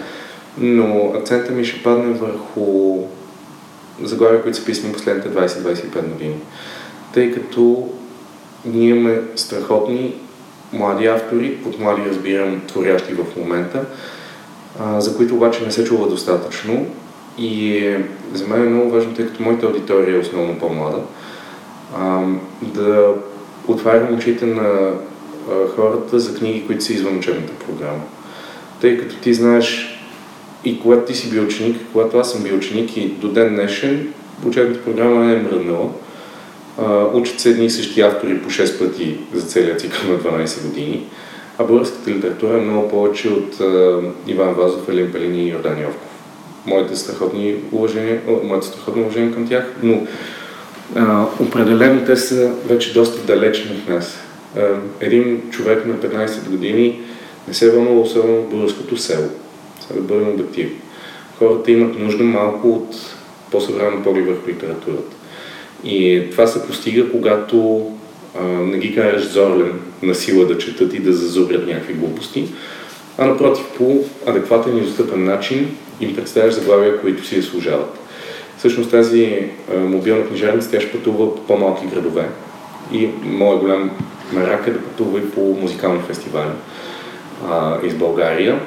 но 0.58 1.14
акцентът 1.16 1.56
ми 1.56 1.66
ще 1.66 1.84
падне 1.84 2.14
върху 2.14 2.98
заглавия, 4.04 4.42
които 4.42 4.58
са 4.58 4.66
писани 4.66 4.94
последните 4.94 5.30
20-25 5.30 6.08
години. 6.08 6.36
Тъй 7.14 7.32
като 7.32 7.90
ние 8.66 8.90
имаме 8.90 9.22
страхотни 9.36 10.16
млади 10.74 11.08
автори, 11.08 11.58
под 11.64 11.80
млади 11.80 12.02
разбирам 12.10 12.62
творящи 12.68 13.14
в 13.14 13.26
момента, 13.38 13.86
за 14.98 15.18
които 15.18 15.36
обаче 15.36 15.66
не 15.66 15.72
се 15.72 15.84
чува 15.84 16.10
достатъчно. 16.10 16.86
И 17.38 17.78
е, 17.78 18.06
за 18.34 18.48
мен 18.48 18.64
е 18.64 18.70
много 18.70 18.92
важно, 18.92 19.14
тъй 19.14 19.28
като 19.28 19.44
моята 19.44 19.66
аудитория 19.66 20.16
е 20.16 20.20
основно 20.20 20.60
по-млада, 20.60 20.98
а, 21.98 22.22
да 22.62 23.14
отварям 23.68 24.16
очите 24.16 24.46
на 24.46 24.92
хората 25.76 26.20
за 26.20 26.36
книги, 26.36 26.68
които 26.68 26.84
са 26.84 26.94
извън 26.94 27.18
учебната 27.18 27.54
програма. 27.54 28.02
Тъй 28.82 28.98
като 28.98 29.16
ти 29.16 29.34
знаеш 29.34 30.00
и 30.66 30.80
когато 30.80 31.06
ти 31.06 31.16
си 31.16 31.30
бил 31.30 31.44
ученик, 31.44 31.82
когато 31.94 32.18
аз 32.18 32.32
съм 32.32 32.44
бил 32.44 32.58
ученик 32.58 32.98
и 32.98 33.08
до 33.08 33.28
ден 33.28 33.56
днешен, 33.56 34.14
учебната 34.46 34.84
програма 34.84 35.26
не 35.26 35.34
е 35.34 35.42
мръднала. 35.42 35.90
учат 37.14 37.40
се 37.40 37.50
едни 37.50 37.66
и 37.66 37.70
същи 37.70 38.02
автори 38.02 38.42
по 38.42 38.50
6 38.50 38.80
пъти 38.80 39.18
за 39.34 39.48
целия 39.48 39.78
цикъл 39.78 40.12
на 40.12 40.20
12 40.20 40.68
години. 40.68 41.06
А 41.58 41.64
българската 41.64 42.12
литература 42.12 42.58
е 42.58 42.62
много 42.62 42.90
повече 42.90 43.30
от 43.30 43.60
а, 43.62 44.02
Иван 44.28 44.54
Вазов, 44.54 44.90
Елин 44.90 45.12
Пелин 45.12 45.36
и 45.36 45.50
Йордан 45.50 45.82
Йовков. 45.82 46.10
Моите 46.66 46.96
страхотни 46.96 47.56
уважения, 47.72 48.22
моите 48.44 48.68
страхотни 48.68 49.02
уважения 49.02 49.34
към 49.34 49.48
тях, 49.48 49.74
но 49.84 50.02
определено 51.40 52.06
те 52.06 52.16
са 52.16 52.52
вече 52.66 52.94
доста 52.94 53.26
далечни 53.26 53.72
от 53.72 53.90
нас. 53.90 54.20
Един 55.00 55.42
човек 55.52 55.86
на 55.86 55.94
15 55.94 56.50
години 56.50 57.02
не 57.48 57.54
се 57.54 57.72
вълнува 57.72 58.02
особено 58.02 58.40
от 58.40 58.50
българското 58.50 58.98
село 58.98 59.30
да 59.94 60.02
бъдем 60.02 60.30
обективни. 60.30 60.76
Хората 61.38 61.72
имат 61.72 62.00
нужда 62.00 62.24
малко 62.24 62.70
от 62.70 62.96
по-съвременен 63.52 64.04
поглед 64.04 64.26
върху 64.26 64.50
литературата. 64.50 65.16
И 65.84 66.24
това 66.32 66.48
се 66.48 66.68
постига, 66.68 67.12
когато 67.12 67.88
а, 68.40 68.44
не 68.44 68.78
ги 68.78 68.96
караш 68.96 69.28
зорлен 69.28 69.80
на 70.04 70.16
сила 70.16 70.46
да 70.46 70.58
четат 70.58 70.94
и 70.94 71.00
да 71.00 71.14
зазубрят 71.14 71.68
някакви 71.68 71.94
глупости, 71.94 72.48
а 73.18 73.26
напротив, 73.26 73.66
по 73.78 74.04
адекватен 74.26 74.78
и 74.78 74.82
достъпен 74.82 75.24
начин 75.24 75.76
им 76.02 76.16
представяш 76.16 76.54
заглавия, 76.54 77.02
които 77.02 77.26
си 77.26 77.42
заслужават. 77.42 78.00
Всъщност 78.60 78.92
тази 78.92 79.50
мобилна 79.76 80.28
книжарница, 80.28 80.72
тя 80.72 80.82
ще 80.82 80.92
пътува 80.92 81.36
по 81.36 81.42
по-малки 81.42 81.88
градове 81.88 82.30
и 82.94 83.10
моят 83.24 83.60
голям 83.60 83.92
мерак 84.34 84.68
е 84.68 84.72
да 84.72 84.82
пътува 84.82 85.20
и 85.20 85.32
по 85.32 85.42
музикални 85.42 86.02
фестивали 86.08 86.50
а, 87.50 87.78
из 87.84 87.94
България. 87.94 88.60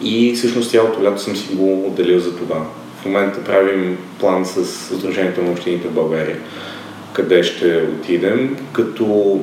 И 0.00 0.32
всъщност 0.34 0.70
цялото 0.70 1.04
лято 1.04 1.22
съм 1.22 1.36
си 1.36 1.54
го 1.54 1.86
отделил 1.86 2.18
за 2.18 2.36
това. 2.36 2.66
В 3.00 3.04
момента 3.04 3.44
правим 3.44 3.98
план 4.20 4.46
с 4.46 4.66
Сдружението 4.66 5.42
на 5.42 5.50
общините 5.50 5.88
в 5.88 5.94
България, 5.94 6.36
къде 7.12 7.42
ще 7.42 7.76
отидем, 7.76 8.56
като 8.72 9.40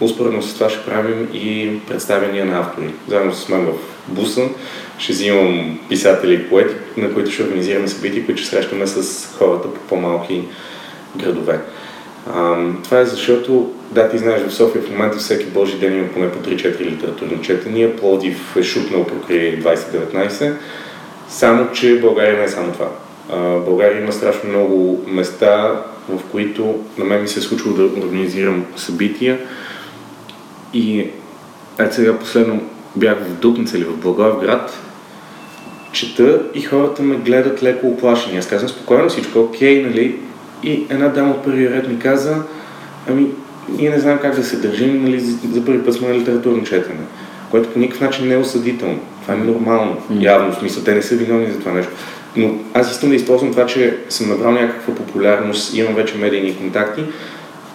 успоредно 0.00 0.42
с 0.42 0.54
това 0.54 0.70
ще 0.70 0.84
правим 0.84 1.28
и 1.32 1.78
представяния 1.88 2.44
на 2.44 2.60
автори. 2.60 2.90
Заедно 3.08 3.34
с 3.34 3.48
мен 3.48 3.66
в 3.66 3.72
буса 4.08 4.48
ще 4.98 5.12
взимам 5.12 5.78
писатели 5.88 6.34
и 6.34 6.48
поети, 6.48 6.74
на 6.96 7.14
които 7.14 7.30
ще 7.30 7.42
организираме 7.42 7.88
събития, 7.88 8.26
които 8.26 8.40
ще 8.40 8.50
срещаме 8.50 8.86
с 8.86 9.26
хората 9.38 9.74
по 9.74 9.80
по-малки 9.80 10.44
градове. 11.16 11.60
А, 12.34 12.56
това 12.84 13.00
е 13.00 13.04
защото, 13.04 13.72
да, 13.90 14.08
ти 14.08 14.18
знаеш, 14.18 14.42
в 14.42 14.54
София 14.54 14.82
в 14.82 14.90
момента 14.90 15.18
всеки 15.18 15.44
божи 15.44 15.78
ден 15.78 15.98
има 15.98 16.08
поне 16.08 16.32
по 16.32 16.38
3-4 16.38 16.80
литературни 16.80 17.42
четения. 17.42 17.96
Плодив 17.96 18.56
е 18.56 18.62
шутнал 18.62 19.04
покрай 19.06 19.62
2019. 19.62 20.52
Само, 21.28 21.72
че 21.72 22.00
България 22.00 22.38
не 22.38 22.44
е 22.44 22.48
само 22.48 22.72
това. 22.72 22.88
А, 23.32 23.58
България 23.58 24.02
има 24.02 24.12
страшно 24.12 24.50
много 24.50 25.04
места, 25.06 25.82
в 26.08 26.20
които 26.32 26.80
на 26.98 27.04
мен 27.04 27.22
ми 27.22 27.28
се 27.28 27.38
е 27.38 27.42
случило 27.42 27.74
да 27.74 27.82
организирам 27.82 28.64
събития. 28.76 29.38
И 30.74 31.06
ето 31.78 31.94
сега 31.94 32.18
последно 32.18 32.62
бях 32.96 33.18
в 33.18 33.40
Дупница 33.40 33.78
или 33.78 33.84
в 33.84 33.96
Благоевград, 33.96 34.78
чета 35.92 36.42
и 36.54 36.62
хората 36.62 37.02
ме 37.02 37.16
гледат 37.16 37.62
леко 37.62 37.86
оплашени. 37.86 38.38
Аз 38.38 38.46
казвам 38.46 38.68
спокойно 38.68 39.08
всичко, 39.08 39.40
окей, 39.40 39.82
нали, 39.82 40.18
и 40.62 40.86
една 40.90 41.08
дама 41.08 41.30
от 41.30 41.44
първия 41.44 41.70
ред 41.70 41.88
ми 41.88 41.98
каза, 41.98 42.36
ами, 43.10 43.26
ние 43.78 43.90
не 43.90 43.98
знаем 43.98 44.18
как 44.22 44.36
да 44.36 44.44
се 44.44 44.56
държим, 44.56 45.04
нали, 45.04 45.20
за 45.52 45.64
първи 45.64 45.84
път 45.84 45.94
сме 45.94 46.08
на 46.08 46.14
литературно 46.14 46.64
четене, 46.64 47.00
което 47.50 47.70
по 47.70 47.78
никакъв 47.78 48.00
начин 48.00 48.28
не 48.28 48.34
е 48.34 48.38
осъдително. 48.38 48.98
Това 49.22 49.34
е 49.34 49.36
нормално, 49.36 49.96
mm. 50.12 50.22
явно, 50.22 50.52
в 50.52 50.58
смисъл, 50.58 50.82
те 50.82 50.94
не 50.94 51.02
са 51.02 51.16
виновни 51.16 51.52
за 51.52 51.58
това 51.58 51.72
нещо. 51.72 51.92
Но 52.36 52.54
аз 52.74 52.90
искам 52.90 53.08
да 53.08 53.14
използвам 53.14 53.50
това, 53.50 53.66
че 53.66 53.98
съм 54.08 54.28
набрал 54.28 54.52
някаква 54.52 54.94
популярност, 54.94 55.74
имам 55.74 55.94
вече 55.94 56.16
медийни 56.16 56.56
контакти, 56.56 57.02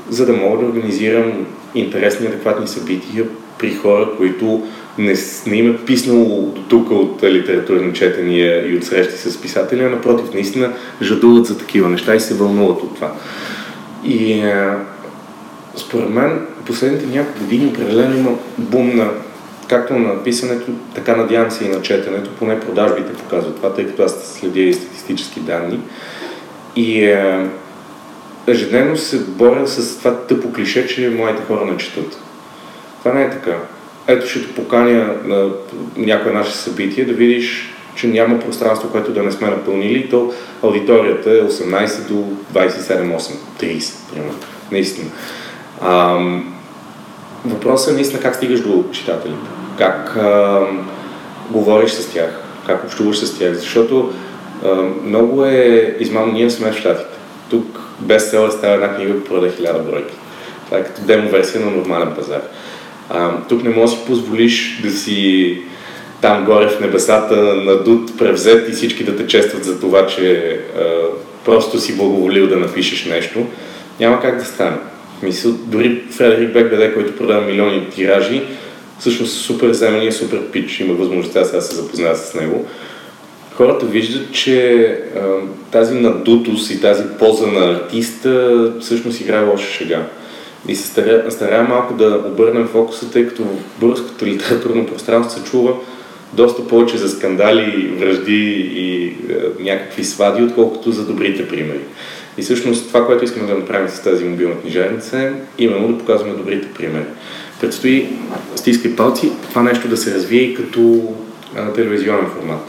за 0.09 0.25
да 0.25 0.33
мога 0.33 0.57
да 0.57 0.65
организирам 0.65 1.45
интересни, 1.75 2.27
адекватни 2.27 2.67
събития 2.67 3.25
при 3.59 3.75
хора, 3.75 4.09
които 4.17 4.67
не, 4.99 5.15
не 5.47 5.57
им 5.57 5.71
е 5.71 5.77
писнало 5.85 6.51
до 6.55 6.61
тук 6.61 6.91
от 6.91 7.23
литературни 7.23 7.93
четения 7.93 8.71
и 8.71 8.77
от 8.77 8.83
срещи 8.83 9.17
с 9.17 9.41
писатели, 9.41 9.83
а 9.83 9.89
напротив, 9.89 10.33
наистина 10.33 10.73
жадуват 11.01 11.45
за 11.45 11.57
такива 11.57 11.89
неща 11.89 12.15
и 12.15 12.19
се 12.19 12.33
вълнуват 12.33 12.83
от 12.83 12.95
това. 12.95 13.13
И 14.03 14.33
е, 14.33 14.69
според 15.75 16.09
мен 16.09 16.47
последните 16.65 17.05
няколко 17.05 17.39
години 17.39 17.67
определено 17.67 18.17
има 18.17 18.31
бум 18.57 18.95
на 18.95 19.09
както 19.69 19.93
на 19.93 20.23
писането, 20.23 20.71
така 20.95 21.15
надявам 21.15 21.51
се 21.51 21.65
и 21.65 21.69
на 21.69 21.81
четенето, 21.81 22.29
поне 22.39 22.59
продажбите 22.59 23.13
показват 23.13 23.55
това, 23.55 23.73
тъй 23.73 23.87
като 23.87 24.03
аз 24.03 24.33
следя 24.39 24.59
и 24.59 24.73
статистически 24.73 25.39
данни. 25.39 25.79
И 26.75 27.03
е, 27.03 27.47
ежедневно 28.47 28.97
се 28.97 29.19
боря 29.19 29.67
с 29.67 29.97
това 29.97 30.17
тъпо 30.17 30.53
клише, 30.53 30.87
че 30.87 31.09
моите 31.09 31.43
хора 31.43 31.65
не 31.65 31.77
четат. 31.77 32.19
Това 33.03 33.13
не 33.13 33.23
е 33.23 33.29
така 33.29 33.55
ето 34.07 34.27
ще 34.27 34.41
те 34.47 34.53
поканя 34.53 35.13
на 35.25 35.49
някое 35.97 36.31
наше 36.31 36.51
събитие 36.51 37.05
да 37.05 37.13
видиш, 37.13 37.73
че 37.95 38.07
няма 38.07 38.39
пространство, 38.39 38.89
което 38.91 39.11
да 39.11 39.23
не 39.23 39.31
сме 39.31 39.47
напълнили, 39.47 40.09
то 40.09 40.33
аудиторията 40.63 41.31
е 41.31 41.41
18 41.41 42.07
до 42.07 42.13
27, 42.53 43.17
8, 43.17 43.33
30, 43.59 43.93
примерно. 44.13 44.35
Наистина. 44.71 45.09
Въпросът 47.45 47.91
е 47.91 47.95
наистина 47.95 48.21
как 48.21 48.35
стигаш 48.35 48.61
до 48.61 48.83
читателите, 48.91 49.49
как 49.77 50.15
а, 50.17 50.61
говориш 51.49 51.91
с 51.91 52.13
тях, 52.13 52.43
как 52.67 52.83
общуваш 52.83 53.17
с 53.17 53.39
тях, 53.39 53.53
защото 53.53 54.13
а, 54.65 54.75
много 55.05 55.45
е 55.45 55.95
измамно, 55.99 56.33
ние 56.33 56.49
сме 56.49 56.71
в 56.71 56.77
Штатите. 56.77 57.17
Тук 57.49 57.79
бестселър 57.99 58.49
става 58.49 58.73
една 58.73 58.95
книга, 58.95 59.23
продаде 59.23 59.55
хиляда 59.55 59.79
бройки. 59.79 60.13
Това 60.65 60.77
е 60.77 60.83
като 60.83 61.01
демо 61.01 61.29
версия 61.29 61.65
на 61.65 61.71
нормален 61.71 62.15
пазар. 62.15 62.41
А, 63.09 63.31
тук 63.49 63.63
не 63.63 63.69
можеш 63.69 63.95
да 63.95 64.01
си 64.01 64.07
позволиш 64.07 64.79
да 64.83 64.91
си 64.91 65.57
там 66.21 66.45
горе 66.45 66.67
в 66.67 66.79
небесата 66.79 67.35
надут, 67.55 68.17
превзет 68.17 68.69
и 68.69 68.71
всички 68.71 69.03
да 69.03 69.15
те 69.15 69.27
честват 69.27 69.63
за 69.63 69.79
това, 69.79 70.07
че 70.07 70.59
а, 70.77 70.83
просто 71.45 71.79
си 71.79 71.97
благоволил 71.97 72.47
да 72.47 72.57
напишеш 72.57 73.05
нещо. 73.05 73.45
Няма 73.99 74.21
как 74.21 74.37
да 74.37 74.45
стане. 74.45 74.77
Мисъл, 75.23 75.51
дори 75.51 76.03
Фредерик 76.11 76.53
Бекбеде, 76.53 76.93
който 76.93 77.15
продава 77.15 77.41
милиони 77.41 77.89
тиражи, 77.89 78.41
всъщност 78.99 79.37
супер 79.37 79.71
земен 79.71 80.07
и 80.07 80.11
супер 80.11 80.41
пич. 80.51 80.79
Има 80.79 80.93
възможността 80.93 81.45
сега 81.45 81.57
да 81.57 81.63
се 81.63 81.75
запозная 81.75 82.15
с 82.15 82.33
него. 82.33 82.67
Хората 83.53 83.85
виждат, 83.85 84.31
че 84.31 84.81
а, 85.15 85.19
тази 85.71 85.95
надутост 85.95 86.71
и 86.71 86.81
тази 86.81 87.03
поза 87.19 87.47
на 87.47 87.71
артиста 87.71 88.73
всъщност 88.79 89.21
играе 89.21 89.43
лоша 89.43 89.71
шега. 89.71 90.03
И 90.67 90.75
се 90.75 90.87
старая, 90.87 91.31
старая 91.31 91.63
малко 91.63 91.93
да 91.93 92.23
обърнем 92.27 92.67
фокуса, 92.67 93.11
тъй 93.11 93.27
като 93.27 93.43
в 93.43 93.79
българското 93.79 94.25
литературно 94.25 94.85
пространство 94.85 95.39
се 95.39 95.51
чува 95.51 95.73
доста 96.33 96.67
повече 96.67 96.97
за 96.97 97.09
скандали, 97.09 97.87
връжди 97.87 98.71
и 98.73 99.05
е, 99.05 99.13
някакви 99.59 100.03
свади, 100.03 100.43
отколкото 100.43 100.91
за 100.91 101.05
добрите 101.05 101.47
примери. 101.47 101.79
И 102.37 102.41
всъщност 102.41 102.87
това, 102.87 103.05
което 103.05 103.23
искаме 103.23 103.47
да 103.47 103.55
направим 103.55 103.89
с 103.89 104.03
тази 104.03 104.25
мобилна 104.25 104.61
книжарница 104.61 105.19
е 105.19 105.31
именно 105.57 105.87
да 105.87 105.97
показваме 105.97 106.33
добрите 106.33 106.67
примери. 106.73 107.05
Предстои, 107.61 108.09
стискай 108.55 108.95
палци, 108.95 109.31
това 109.49 109.63
нещо 109.63 109.87
да 109.87 109.97
се 109.97 110.13
развие 110.13 110.41
и 110.41 110.55
като 110.55 111.13
а, 111.55 111.73
телевизионен 111.73 112.29
формат. 112.39 112.61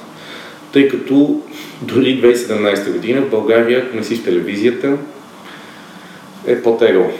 Тъй 0.72 0.88
като 0.88 1.40
дори 1.82 2.22
2017 2.22 2.92
година 2.92 3.20
в 3.20 3.30
България, 3.30 3.84
ако 3.86 3.96
не 3.96 4.04
си 4.04 4.16
в 4.16 4.24
телевизията, 4.24 4.96
е 6.46 6.62
по-тегло. 6.62 7.12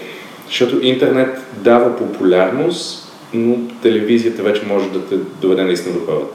Защото 0.50 0.80
интернет 0.82 1.38
дава 1.56 1.96
популярност, 1.96 3.12
но 3.34 3.58
телевизията 3.82 4.42
вече 4.42 4.66
може 4.66 4.90
да 4.90 5.06
те 5.06 5.16
доведе 5.40 5.62
наистина 5.62 5.94
до 5.94 6.06
хората. 6.06 6.34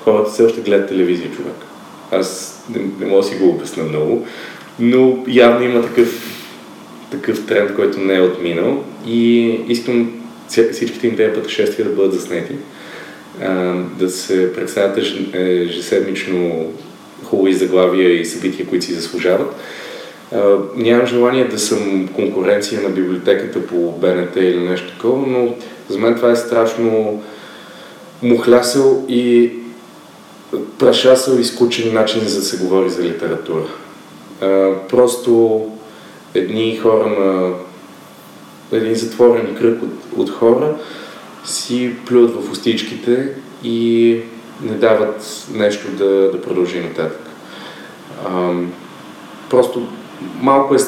Хората 0.00 0.30
все 0.30 0.42
още 0.42 0.60
гледат 0.60 0.88
телевизия, 0.88 1.30
човек. 1.30 1.54
Аз 2.10 2.60
не, 2.74 2.82
не 3.00 3.06
мога 3.06 3.22
да 3.22 3.28
си 3.28 3.34
го 3.34 3.48
обясня 3.48 3.84
много, 3.84 4.26
но 4.80 5.24
явно 5.28 5.64
има 5.64 5.82
такъв, 5.82 6.38
такъв 7.10 7.46
тренд, 7.46 7.74
който 7.74 8.00
не 8.00 8.14
е 8.14 8.20
отминал 8.20 8.84
и 9.06 9.48
искам 9.68 10.22
всичките 10.48 11.06
им 11.06 11.16
тези 11.16 11.34
пътешествия 11.34 11.88
да 11.88 11.94
бъдат 11.94 12.12
заснети, 12.12 12.54
да 13.98 14.10
се 14.10 14.52
представят 14.52 14.98
ежеседмично 15.34 16.72
хубави 17.24 17.52
заглавия 17.52 18.20
и 18.20 18.24
събития, 18.24 18.66
които 18.66 18.84
си 18.84 18.92
заслужават. 18.92 19.56
Нямам 20.76 21.06
желание 21.06 21.48
да 21.48 21.58
съм 21.58 22.08
конкуренция 22.08 22.82
на 22.82 22.88
библиотеката 22.88 23.66
по 23.66 23.92
БНТ 23.92 24.36
или 24.36 24.60
нещо 24.60 24.92
такова, 24.92 25.26
но 25.26 25.54
за 25.88 25.98
мен 25.98 26.14
това 26.14 26.30
е 26.30 26.36
страшно 26.36 27.22
мухлясъл 28.22 29.04
и 29.08 29.52
прашасъл 30.78 31.38
и 31.38 31.44
скучен 31.44 31.94
начин 31.94 32.20
за 32.20 32.40
да 32.40 32.44
се 32.44 32.56
говори 32.56 32.90
за 32.90 33.02
литература. 33.02 33.64
Просто 34.88 35.60
едни 36.34 36.76
хора 36.76 37.06
на 37.06 37.52
един 38.72 38.94
затворен 38.94 39.54
кръг 39.54 39.82
от, 39.82 39.90
от 40.16 40.30
хора 40.30 40.76
си 41.44 41.94
плюят 42.06 42.34
в 42.34 42.52
устичките 42.52 43.28
и 43.64 44.18
не 44.62 44.74
дават 44.74 45.46
нещо 45.54 45.88
да, 45.90 46.30
да 46.30 46.42
продължи 46.42 46.80
нататък. 46.80 47.20
А, 48.26 48.52
просто 49.50 49.88
малко 50.40 50.74
е 50.74 50.78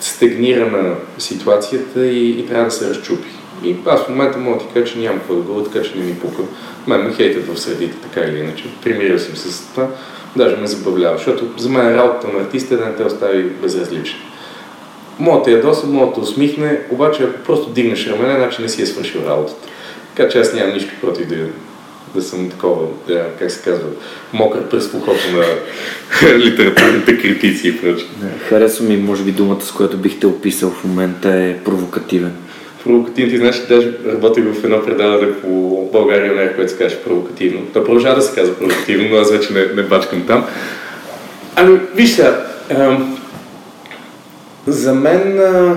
стегнирана 0.00 0.94
ситуацията 1.18 2.06
и, 2.06 2.30
и 2.30 2.46
трябва 2.46 2.64
да 2.64 2.70
се 2.70 2.90
разчупи. 2.90 3.28
И 3.64 3.76
аз 3.86 4.00
в 4.00 4.08
момента 4.08 4.38
мога 4.38 4.58
да 4.58 4.64
ти 4.64 4.74
кажа, 4.74 4.92
че 4.92 4.98
нямам 4.98 5.18
какво 5.18 5.34
да 5.34 5.42
го 5.42 5.64
така 5.64 5.84
че 5.84 5.98
не 5.98 6.04
ми 6.04 6.18
пука. 6.18 6.42
Мен 6.86 7.02
ме 7.02 7.12
хейтят 7.12 7.46
в 7.46 7.60
средите, 7.60 7.96
така 8.02 8.20
или 8.20 8.38
иначе. 8.38 8.64
Примирил 8.82 9.18
съм 9.18 9.36
се 9.36 9.52
с 9.52 9.66
това. 9.74 9.88
Даже 10.36 10.56
ме 10.56 10.66
забавлява, 10.66 11.16
защото 11.16 11.44
за 11.56 11.68
мен 11.68 11.94
работата 11.94 12.32
на 12.32 12.40
артиста 12.40 12.74
е 12.74 12.76
да 12.76 12.86
не 12.86 12.94
те 12.94 13.04
остави 13.04 13.42
безразличен. 13.42 14.18
Мога 15.18 15.44
да 15.44 15.50
ядоса, 15.50 15.86
мога 15.86 16.14
да 16.14 16.20
усмихне, 16.20 16.80
обаче 16.90 17.22
ако 17.22 17.44
просто 17.44 17.70
дигнеш 17.70 18.06
рамене, 18.06 18.36
значи 18.36 18.62
не 18.62 18.68
си 18.68 18.82
е 18.82 18.86
свършил 18.86 19.20
работата. 19.26 19.68
Така 20.14 20.28
че 20.28 20.40
аз 20.40 20.54
нямам 20.54 20.74
нищо 20.74 20.92
против 21.00 21.26
да, 21.26 21.36
да 22.14 22.22
съм 22.22 22.50
такова, 22.50 22.86
да, 23.08 23.26
как 23.38 23.50
се 23.50 23.62
казва, 23.62 23.86
мокър 24.32 24.68
през 24.68 24.88
в 24.88 24.94
ухото 24.94 25.32
на 25.32 25.44
литературните 26.38 27.18
критици 27.18 27.68
и 27.68 27.80
прочее. 27.80 28.08
Харесва 28.48 28.84
ми, 28.84 28.96
може 28.96 29.22
би, 29.22 29.32
думата, 29.32 29.60
с 29.60 29.72
която 29.72 29.96
бих 29.96 30.20
те 30.20 30.26
описал 30.26 30.70
в 30.70 30.84
момента 30.84 31.28
е 31.34 31.56
провокативен. 31.64 32.32
Провокативен, 32.84 33.30
ти 33.30 33.36
знаеш, 33.36 33.66
даже 33.68 33.92
работих 34.06 34.44
в 34.44 34.64
едно 34.64 34.82
предаване 34.82 35.32
по 35.32 35.48
България, 35.92 36.34
не 36.34 36.54
което 36.54 36.72
се 36.72 36.78
каже 36.78 36.96
провокативно. 36.96 37.60
То 37.72 37.84
продължава 37.84 38.16
да 38.16 38.22
се 38.22 38.34
казва 38.34 38.54
провокативно, 38.54 39.08
но 39.10 39.16
аз 39.16 39.30
вече 39.30 39.52
не, 39.52 39.66
не 39.66 39.82
бачкам 39.82 40.26
там. 40.26 40.46
Ами, 41.56 41.78
виж 41.94 42.10
сега, 42.10 42.46
за 44.66 44.94
мен 44.94 45.38
а, 45.38 45.76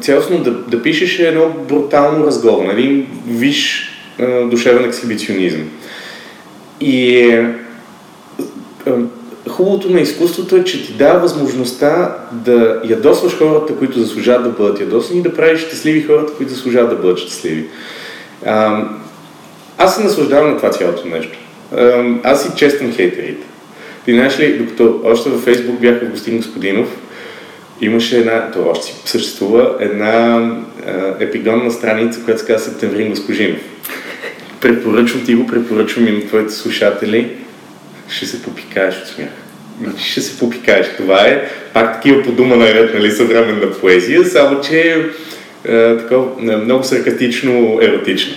цялостно 0.00 0.38
да, 0.38 0.50
да 0.50 0.82
пишеш 0.82 1.18
е 1.18 1.28
едно 1.28 1.48
брутално 1.68 2.26
разговор, 2.26 2.74
виш 3.28 3.85
а, 3.85 3.85
душевен 4.50 4.84
ексхибиционизъм. 4.84 5.70
И 6.80 7.30
хубавото 9.48 9.90
на 9.90 10.00
изкуството 10.00 10.56
е, 10.56 10.64
че 10.64 10.86
ти 10.86 10.92
дава 10.92 11.18
възможността 11.18 12.16
да 12.32 12.80
ядосваш 12.84 13.38
хората, 13.38 13.76
които 13.76 14.00
заслужават 14.00 14.44
да 14.44 14.48
бъдат 14.48 14.80
ядосани 14.80 15.18
и 15.18 15.22
да 15.22 15.34
правиш 15.34 15.60
щастливи 15.60 16.02
хората, 16.02 16.32
които 16.32 16.52
заслужават 16.52 16.90
да 16.90 16.96
бъдат 16.96 17.18
щастливи. 17.18 17.64
Аз 19.78 19.96
се 19.96 20.04
наслаждавам 20.04 20.50
на 20.50 20.56
това 20.56 20.70
цялото 20.70 21.08
нещо. 21.08 21.38
Аз 22.22 22.42
си 22.42 22.48
честен 22.56 22.92
хейтерите. 22.92 23.46
Ти 24.04 24.12
знаеш 24.12 24.40
ли, 24.40 24.58
докато 24.58 25.00
още 25.04 25.30
във 25.30 25.40
Фейсбук 25.40 25.80
бяха 25.80 26.06
Гостин 26.06 26.36
Господинов, 26.36 26.88
имаше 27.80 28.18
една, 28.18 28.50
то 28.50 28.68
още 28.68 28.94
съществува, 29.04 29.76
една 29.80 30.36
а, 30.86 31.14
епигонна 31.20 31.70
страница, 31.70 32.20
която 32.24 32.40
се 32.40 32.46
казва 32.46 32.70
Септемврин 32.70 33.10
Госпожинов. 33.10 33.60
Препоръчвам 34.60 35.24
ти 35.24 35.34
го, 35.34 35.46
препоръчвам 35.46 36.08
и 36.08 36.10
на 36.10 36.26
твоите 36.26 36.52
слушатели. 36.52 37.30
Ще 38.08 38.26
се 38.26 38.42
попикаеш 38.42 38.94
от 39.02 39.08
смях. 39.08 39.28
Ще 39.98 40.20
се 40.20 40.38
попикаеш. 40.38 40.86
Това 40.96 41.20
е 41.20 41.48
пак 41.74 41.94
такива 41.94 42.22
по 42.22 42.32
дума 42.32 42.56
на 42.56 42.74
ред, 42.74 42.94
нали, 42.94 43.10
съвременна 43.10 43.72
поезия, 43.72 44.24
само 44.24 44.60
че 44.60 45.06
е, 45.64 45.96
такова, 45.96 46.42
много 46.58 46.84
саркастично 46.84 47.78
еротично. 47.82 48.34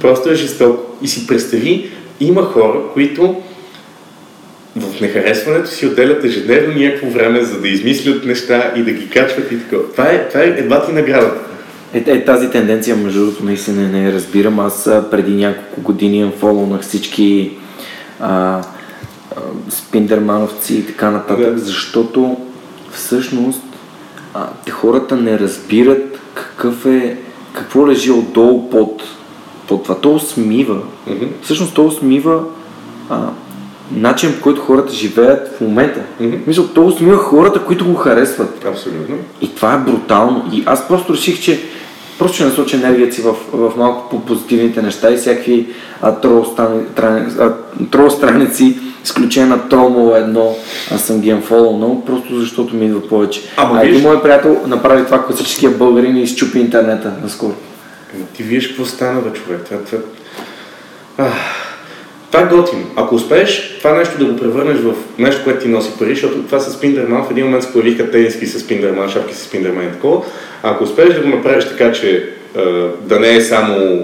Просто 0.00 0.30
е 0.30 0.34
жестоко. 0.34 0.96
И 1.02 1.08
си 1.08 1.26
представи, 1.26 1.90
има 2.20 2.42
хора, 2.42 2.78
които 2.92 3.42
в 4.76 5.00
нехаресването 5.00 5.70
си 5.70 5.86
отделят 5.86 6.24
ежедневно 6.24 6.74
някакво 6.74 7.10
време, 7.10 7.44
за 7.44 7.60
да 7.60 7.68
измислят 7.68 8.24
неща 8.24 8.72
и 8.76 8.82
да 8.82 8.92
ги 8.92 9.08
качват 9.08 9.52
и 9.52 9.58
така. 9.58 9.76
Това 9.92 10.04
е, 10.04 10.28
това 10.28 10.40
е 10.40 10.46
едва 10.46 10.86
ти 10.86 10.92
наградата. 10.92 11.40
Е, 11.94 12.04
е, 12.06 12.24
тази 12.24 12.50
тенденция, 12.50 12.96
между 12.96 13.20
другото, 13.20 13.44
наистина 13.44 13.88
не 13.88 14.12
разбирам. 14.12 14.60
Аз 14.60 14.90
преди 15.10 15.34
няколко 15.34 15.80
години 15.80 16.32
фолонах 16.38 16.80
всички 16.80 17.52
а, 18.20 18.62
спиндермановци 19.68 20.74
и 20.74 20.86
така 20.86 21.10
нататък, 21.10 21.54
да. 21.54 21.58
защото 21.58 22.36
всъщност 22.92 23.62
а, 24.34 24.46
хората 24.70 25.16
не 25.16 25.38
разбират 25.38 26.20
какъв 26.34 26.86
е, 26.86 27.16
какво 27.52 27.88
лежи 27.88 28.10
отдолу 28.10 28.70
под, 28.70 29.02
под 29.68 29.82
това. 29.82 30.00
То 30.00 30.18
смива. 30.18 30.80
Mm-hmm. 31.08 31.28
Всъщност 31.42 31.74
то 31.74 31.90
смива 31.90 32.44
а, 33.10 33.28
начин, 33.90 34.34
по 34.34 34.42
който 34.42 34.60
хората 34.60 34.92
живеят 34.92 35.56
в 35.56 35.60
момента. 35.60 36.00
Mm-hmm. 36.20 36.38
Мисля, 36.46 36.64
то 36.74 36.86
усмива 36.86 37.16
хората, 37.16 37.64
които 37.64 37.86
го 37.86 37.94
харесват. 37.94 38.64
Абсолютно. 38.64 39.16
И 39.40 39.54
това 39.54 39.74
е 39.74 39.78
брутално. 39.78 40.44
И 40.52 40.62
аз 40.66 40.88
просто 40.88 41.12
реших, 41.12 41.40
че 41.40 41.60
просто 42.18 42.34
ще 42.34 42.44
насоча 42.44 42.76
енергията 42.76 43.14
си 43.14 43.22
в, 43.22 43.34
в 43.52 43.72
малко 43.76 44.10
по-позитивните 44.10 44.82
неща 44.82 45.10
и 45.10 45.16
всякакви 45.16 45.66
трол 47.90 48.10
страници, 48.10 48.78
изключение 49.04 49.48
на 49.48 49.68
Тромо 49.68 50.14
едно, 50.14 50.56
аз 50.94 51.02
съм 51.02 51.20
ги 51.20 51.30
но 51.52 52.02
просто 52.06 52.40
защото 52.40 52.76
ми 52.76 52.86
идва 52.86 53.08
повече. 53.08 53.40
А, 53.56 53.82
един 53.82 54.02
мой 54.02 54.22
приятел 54.22 54.60
направи 54.66 55.04
това 55.04 55.26
класическия 55.26 55.70
българин 55.70 56.16
и 56.16 56.22
изчупи 56.22 56.58
интернета 56.58 57.12
наскоро. 57.22 57.54
Ти 58.36 58.42
виж 58.42 58.68
какво 58.68 58.84
стана, 58.84 59.20
бе, 59.20 59.32
човек. 59.32 59.64
Това, 59.64 59.78
това... 59.78 59.98
Ах 61.18 61.65
това 62.30 62.44
е 62.44 62.48
готино. 62.48 62.86
Ако 62.96 63.14
успееш 63.14 63.76
това 63.78 63.92
нещо 63.92 64.18
да 64.18 64.24
го 64.24 64.36
превърнеш 64.36 64.78
в 64.78 64.94
нещо, 65.18 65.44
което 65.44 65.60
ти 65.60 65.68
носи 65.68 65.92
пари, 65.98 66.10
защото 66.10 66.42
това 66.42 66.60
с 66.60 66.72
Спиндерман 66.72 67.24
в 67.24 67.30
един 67.30 67.44
момент 67.44 67.64
се 67.64 67.72
появиха 67.72 68.10
тениски 68.10 68.46
с 68.46 68.60
Спиндерман, 68.60 69.08
шапки 69.08 69.34
с 69.34 69.42
Спиндерман 69.42 69.84
и 69.84 69.92
такова. 69.92 70.24
Ако 70.62 70.84
успееш 70.84 71.14
да 71.14 71.20
го 71.20 71.28
направиш 71.28 71.64
така, 71.64 71.92
че 71.92 72.28
да 73.02 73.20
не 73.20 73.36
е 73.36 73.40
само 73.40 74.02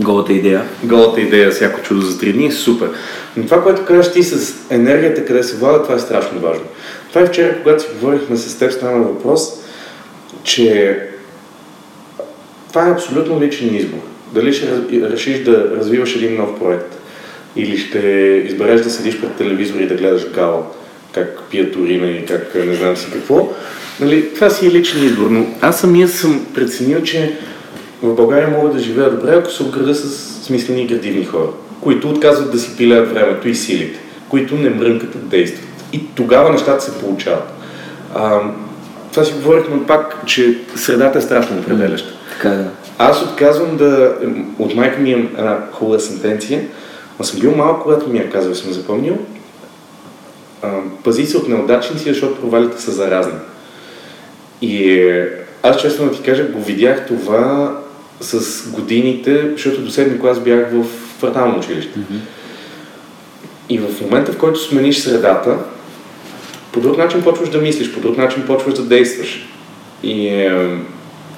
голата 0.00 0.32
идея. 0.32 0.62
Голата 0.84 1.20
идея, 1.20 1.50
всяко 1.50 1.82
чудо 1.82 2.00
за 2.00 2.18
три 2.18 2.32
дни, 2.32 2.52
супер. 2.52 2.88
Но 3.36 3.44
това, 3.44 3.62
което 3.62 3.84
казваш 3.84 4.12
ти 4.12 4.22
с 4.22 4.54
енергията, 4.70 5.24
къде 5.24 5.42
се 5.42 5.56
влада, 5.56 5.82
това 5.82 5.94
е 5.94 5.98
страшно 5.98 6.40
важно. 6.40 6.64
Това 7.08 7.20
е 7.20 7.26
вчера, 7.26 7.58
когато 7.62 7.82
си 7.82 7.88
говорихме 8.00 8.36
с 8.36 8.58
теб, 8.58 8.72
стана 8.72 8.98
въпрос, 8.98 9.52
че 10.42 10.98
това 12.68 12.88
е 12.88 12.92
абсолютно 12.92 13.40
личен 13.40 13.74
избор. 13.74 13.98
Дали 14.32 14.52
ще 14.52 14.66
решиш 14.92 15.44
да 15.44 15.70
развиваш 15.76 16.16
един 16.16 16.36
нов 16.36 16.58
проект 16.58 16.97
или 17.56 17.78
ще 17.78 17.98
избереш 18.46 18.80
да 18.80 18.90
седиш 18.90 19.20
пред 19.20 19.34
телевизор 19.34 19.80
и 19.80 19.86
да 19.86 19.94
гледаш 19.94 20.30
гала, 20.30 20.62
как 21.12 21.42
пият 21.50 21.76
урина 21.76 22.06
и 22.06 22.26
как 22.26 22.54
не 22.66 22.74
знам 22.74 22.96
си 22.96 23.06
какво. 23.12 23.48
Нали, 24.00 24.34
това 24.34 24.50
си 24.50 24.66
е 24.66 24.70
личен 24.70 25.04
избор, 25.04 25.30
но 25.30 25.46
аз 25.60 25.80
самия 25.80 26.08
съм 26.08 26.46
преценил, 26.54 27.02
че 27.02 27.38
в 28.02 28.14
България 28.14 28.48
мога 28.48 28.70
да 28.70 28.78
живея 28.78 29.10
добре, 29.10 29.34
ако 29.34 29.50
се 29.50 29.62
обграда 29.62 29.94
с 29.94 30.28
смислени 30.44 30.82
и 30.82 30.86
градивни 30.86 31.24
хора, 31.24 31.48
които 31.80 32.10
отказват 32.10 32.52
да 32.52 32.58
си 32.58 32.76
пилеят 32.76 33.12
времето 33.12 33.48
и 33.48 33.54
силите, 33.54 33.98
които 34.28 34.54
не 34.54 34.70
мрънкат 34.70 35.10
да 35.10 35.18
действат. 35.18 35.64
И 35.92 36.00
тогава 36.14 36.50
нещата 36.50 36.84
се 36.84 36.98
получават. 36.98 37.52
А, 38.14 38.40
това 39.12 39.24
си 39.24 39.32
говорихме 39.32 39.86
пак, 39.86 40.26
че 40.26 40.58
средата 40.76 41.18
е 41.18 41.22
страшно 41.22 41.58
определяща. 41.58 42.12
Така 42.32 42.48
да. 42.48 42.70
Аз 42.98 43.22
отказвам 43.22 43.76
да... 43.76 44.14
От 44.58 44.74
майка 44.74 45.00
ми 45.00 45.12
е 45.12 45.28
една 45.38 45.58
хубава 45.72 45.98
сентенция, 45.98 46.62
но 47.18 47.24
съм 47.24 47.40
бил 47.40 47.56
малко, 47.56 47.82
когато 47.82 48.08
ми 48.08 48.18
я 48.18 48.30
казва, 48.30 48.54
съм 48.54 48.72
запомнил. 48.72 49.18
А, 50.62 50.70
пази 51.04 51.26
се 51.26 51.36
от 51.36 51.48
неудачници, 51.48 52.08
защото 52.08 52.40
провалите 52.40 52.82
са 52.82 52.92
заразни. 52.92 53.38
И 54.62 54.92
е, 54.92 55.28
аз 55.62 55.80
честно 55.80 56.06
да 56.06 56.12
ти 56.12 56.22
кажа, 56.22 56.44
го 56.44 56.62
видях 56.62 57.06
това 57.06 57.76
с 58.20 58.62
годините, 58.70 59.50
защото 59.52 59.80
до 59.80 59.90
седми 59.90 60.20
клас 60.20 60.40
бях 60.40 60.72
в 60.72 60.86
квартално 61.18 61.58
училище. 61.58 61.98
Mm-hmm. 61.98 62.18
И 63.68 63.78
в 63.78 64.00
момента, 64.00 64.32
в 64.32 64.38
който 64.38 64.60
смениш 64.60 64.98
средата, 64.98 65.58
по 66.72 66.80
друг 66.80 66.98
начин 66.98 67.22
почваш 67.22 67.48
да 67.48 67.58
мислиш, 67.58 67.92
по 67.92 68.00
друг 68.00 68.16
начин 68.16 68.46
почваш 68.46 68.74
да 68.74 68.82
действаш. 68.82 69.48
И 70.02 70.28
е, 70.28 70.78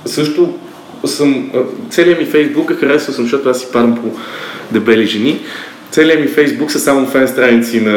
също 0.07 0.59
съм, 1.05 1.51
целият 1.90 2.21
ми 2.21 2.27
фейсбук, 2.27 2.73
харесал 2.73 3.14
съм, 3.14 3.25
защото 3.25 3.49
аз 3.49 3.61
си 3.61 3.66
падам 3.73 3.95
по 3.95 4.19
дебели 4.73 5.07
жени, 5.07 5.40
целият 5.90 6.20
ми 6.20 6.26
фейсбук 6.26 6.72
са 6.72 6.81
само 6.81 7.07
фен 7.07 7.29
страници 7.29 7.81
на 7.81 7.92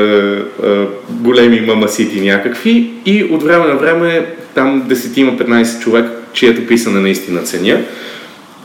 а, 0.64 0.88
големи 1.10 1.62
мамасити 1.62 2.22
някакви 2.22 2.92
и 3.06 3.24
от 3.24 3.44
време 3.44 3.68
на 3.68 3.76
време 3.76 4.26
там 4.56 4.84
10-15 4.90 5.80
човек, 5.80 6.12
чието 6.34 6.68
писане 6.68 7.00
наистина 7.00 7.44
ценя. 7.44 7.82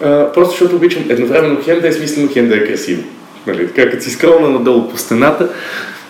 А, 0.05 0.33
просто 0.33 0.51
защото 0.51 0.77
обичам 0.77 1.03
едновременно 1.09 1.61
хем 1.65 1.81
да 1.81 1.89
е 1.89 1.93
смислено, 1.93 2.29
хем 2.33 2.49
да 2.49 2.57
е 2.57 2.65
красиво. 2.65 3.03
Нали? 3.47 3.67
Така 3.67 3.91
като 3.91 4.05
си 4.05 4.11
скролна 4.11 4.51
надолу 4.51 4.89
по 4.89 4.99
стената, 4.99 5.49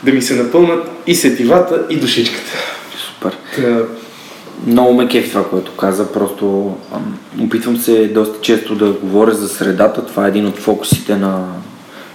да 0.02 0.12
ми 0.12 0.22
се 0.22 0.34
напълнат 0.34 0.90
и 1.06 1.14
сетивата, 1.14 1.86
и 1.90 1.96
душичката. 1.96 2.52
Супер. 2.96 3.36
Та... 3.56 3.82
Много 4.66 4.94
ме 4.94 5.08
кефи 5.08 5.30
това, 5.30 5.48
което 5.48 5.72
каза. 5.72 6.12
Просто 6.12 6.76
ам, 6.94 7.18
опитвам 7.40 7.76
се 7.76 8.08
доста 8.08 8.40
често 8.40 8.74
да 8.74 8.92
говоря 8.92 9.34
за 9.34 9.48
средата. 9.48 10.06
Това 10.06 10.26
е 10.26 10.28
един 10.28 10.46
от 10.46 10.58
фокусите 10.58 11.16
на, 11.16 11.44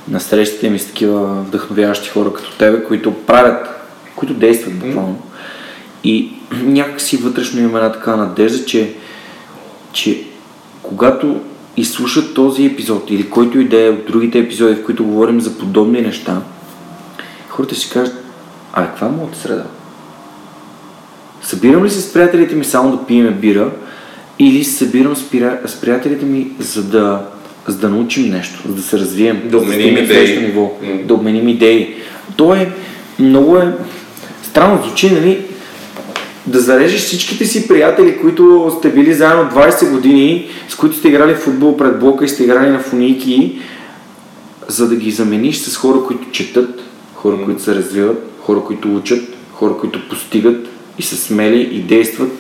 на 0.08 0.20
срещите 0.20 0.70
ми 0.70 0.80
с 0.80 0.86
такива 0.86 1.26
вдъхновяващи 1.26 2.10
хора 2.10 2.34
като 2.34 2.58
тебе, 2.58 2.84
които 2.84 3.14
правят, 3.14 3.68
които 4.16 4.34
действат 4.34 4.80
буквално. 4.80 5.22
И 6.04 6.34
някакси 6.64 7.18
вътрешно 7.18 7.60
имам 7.60 7.76
една 7.76 7.92
така 7.92 8.16
надежда, 8.16 8.66
че, 8.66 8.94
че 9.94 10.24
когато 10.84 11.42
изслушат 11.78 12.34
този 12.34 12.66
епизод 12.66 13.10
или 13.10 13.30
който 13.30 13.60
и 13.60 13.68
да 13.68 13.82
е 13.82 13.90
от 13.90 14.06
другите 14.06 14.40
епизоди, 14.40 14.76
в 14.76 14.86
които 14.86 15.06
говорим 15.06 15.42
за 15.42 15.58
подобни 15.58 16.02
неща, 16.02 16.42
хората 17.50 17.76
си 17.76 17.90
кажат, 17.90 18.24
а 18.74 18.86
каква 18.86 19.08
е 19.08 19.12
моята 19.12 19.38
среда? 19.38 19.66
Събирам 21.42 21.86
ли 21.86 21.90
се 21.90 22.02
с 22.02 22.14
приятелите 22.14 22.56
ми 22.56 22.66
само 22.66 22.98
да 22.98 23.06
пиеме 23.06 23.32
бира 23.32 23.72
или 24.40 24.64
събирам 24.64 25.16
с 25.16 25.82
приятелите 25.82 26.26
ми 26.26 26.52
за 26.60 26.84
да, 26.84 27.26
за 27.68 27.78
да 27.78 27.90
научим 27.90 28.30
нещо, 28.30 28.60
за 28.68 28.76
да 28.76 28.82
се 28.82 29.00
развием, 29.00 29.42
да 29.46 29.58
обменим 29.58 29.98
идеи. 29.98 30.42
Ниво, 30.42 30.78
mm. 30.84 31.06
да 31.06 31.14
обменим 31.14 31.48
идеи. 31.48 31.96
То 32.36 32.56
е 32.56 32.72
много 33.20 33.58
е 33.58 33.74
странно 34.44 34.84
звучи, 34.84 35.12
нали? 35.12 35.46
да 36.48 36.60
зарежеш 36.60 37.02
всичките 37.02 37.46
си 37.46 37.68
приятели, 37.68 38.18
които 38.22 38.76
сте 38.78 38.90
били 38.90 39.14
заедно 39.14 39.44
20 39.44 39.92
години, 39.92 40.48
с 40.70 40.76
които 40.76 40.96
сте 40.96 41.08
играли 41.08 41.34
в 41.34 41.40
футбол 41.40 41.78
пред 41.78 42.00
блока 42.00 42.26
и 42.26 42.30
сте 42.30 42.44
играли 42.44 42.70
на 42.70 42.80
фуники, 42.80 43.60
за 44.68 44.90
да 44.90 44.96
ги 44.96 45.12
замениш 45.12 45.58
с 45.58 45.78
хора, 45.78 46.04
които 46.08 46.32
четат, 46.32 46.82
хора, 47.16 47.38
които 47.46 47.64
се 47.64 47.76
развиват, 47.76 48.32
хора, 48.40 48.62
които 48.62 48.96
учат, 48.96 49.24
хора, 49.54 49.78
които 49.78 50.10
постигат 50.10 50.68
и 51.00 51.04
са 51.04 51.18
смели 51.18 51.62
и 51.62 51.80
действат, 51.80 52.32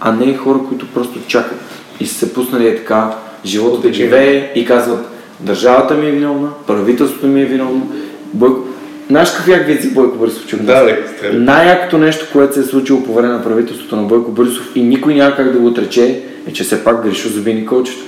а 0.00 0.12
не 0.12 0.36
хора, 0.36 0.58
които 0.68 0.86
просто 0.86 1.18
чакат 1.26 1.60
и 2.00 2.06
са 2.06 2.14
се 2.14 2.34
пуснали 2.34 2.68
е 2.68 2.76
така 2.76 3.14
живота 3.44 3.88
да 3.88 3.92
живее 3.94 4.52
и 4.54 4.64
казват 4.64 5.06
държавата 5.40 5.94
ми 5.94 6.08
е 6.08 6.10
виновна, 6.10 6.48
правителството 6.66 7.26
ми 7.26 7.42
е 7.42 7.46
виновно. 7.46 7.92
Бойко, 8.32 8.64
Знаеш 9.08 9.30
какъв 9.30 9.48
як 9.48 9.66
вид 9.66 9.82
за 9.82 9.90
Бойко 9.90 10.16
Борисов 10.16 10.46
чук? 10.46 10.60
Да, 10.60 10.84
да, 10.84 10.96
Най-якото 11.32 11.98
нещо, 11.98 12.26
което 12.32 12.54
се 12.54 12.60
е 12.60 12.62
случило 12.62 13.02
по 13.02 13.14
време 13.14 13.32
на 13.32 13.44
правителството 13.44 13.96
на 13.96 14.02
Бойко 14.02 14.30
Борисов 14.30 14.70
и 14.74 14.82
никой 14.82 15.14
няма 15.14 15.36
как 15.36 15.52
да 15.52 15.58
го 15.58 15.66
отрече, 15.66 16.20
е, 16.48 16.52
че 16.52 16.64
все 16.64 16.84
пак 16.84 17.02
Гришо 17.02 17.28
заби 17.28 17.54
Николчето. 17.54 17.98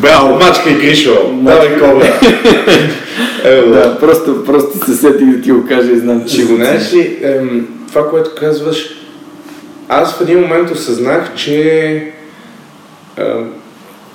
Браво, 0.00 0.38
мачка 0.38 0.70
и 0.70 0.74
Гришо. 0.74 1.30
Давай 1.32 1.78
кобра. 1.78 2.20
да, 3.44 3.96
просто, 4.00 4.44
просто 4.44 4.86
се 4.86 4.96
сетих 4.96 5.36
да 5.36 5.40
ти 5.42 5.50
го 5.50 5.66
кажа 5.68 5.92
и 5.92 5.98
знам, 5.98 6.24
че 6.24 6.44
го 6.44 6.56
Знаеш 6.56 6.94
ли, 6.94 7.18
това, 7.88 8.10
което 8.10 8.30
казваш, 8.40 8.88
аз 9.88 10.14
в 10.14 10.20
един 10.20 10.40
момент 10.40 10.70
осъзнах, 10.70 11.34
че 11.34 12.12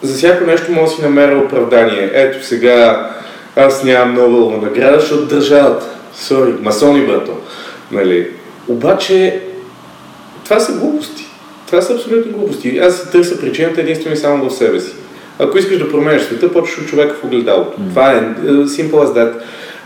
за 0.02 0.14
всяко 0.18 0.46
нещо 0.46 0.72
може 0.72 0.92
да 0.92 0.98
си 0.98 1.02
намеря 1.02 1.38
оправдание. 1.38 2.12
Ето 2.14 2.46
сега 2.46 3.10
аз 3.56 3.84
нямам 3.84 4.16
Нобелова 4.16 4.58
награда, 4.58 5.00
защото 5.00 5.26
държавата. 5.26 5.86
Сори, 6.14 6.54
масони, 6.62 7.06
брато. 7.06 7.32
Нали? 7.92 8.30
Обаче, 8.68 9.42
това 10.44 10.60
са 10.60 10.74
глупости. 10.74 11.26
Това 11.68 11.82
са 11.82 11.94
абсолютни 11.94 12.32
глупости. 12.32 12.78
Аз 12.78 12.98
се 12.98 13.12
търся 13.12 13.40
причината 13.42 13.82
единствено 13.82 14.16
и 14.16 14.18
само 14.18 14.50
в 14.50 14.54
себе 14.54 14.80
си. 14.80 14.94
Ако 15.40 15.58
искаш 15.58 15.78
да 15.78 15.92
променеш 15.92 16.22
света, 16.22 16.54
почваш 16.54 16.78
от 16.78 16.88
човека 16.88 17.14
в 17.14 17.24
огледалото. 17.24 17.82
Mm. 17.82 17.90
Това 17.90 18.12
е, 18.12 18.18
е 18.18 18.52
simple 18.52 18.92
as 18.92 19.14
that. 19.14 19.34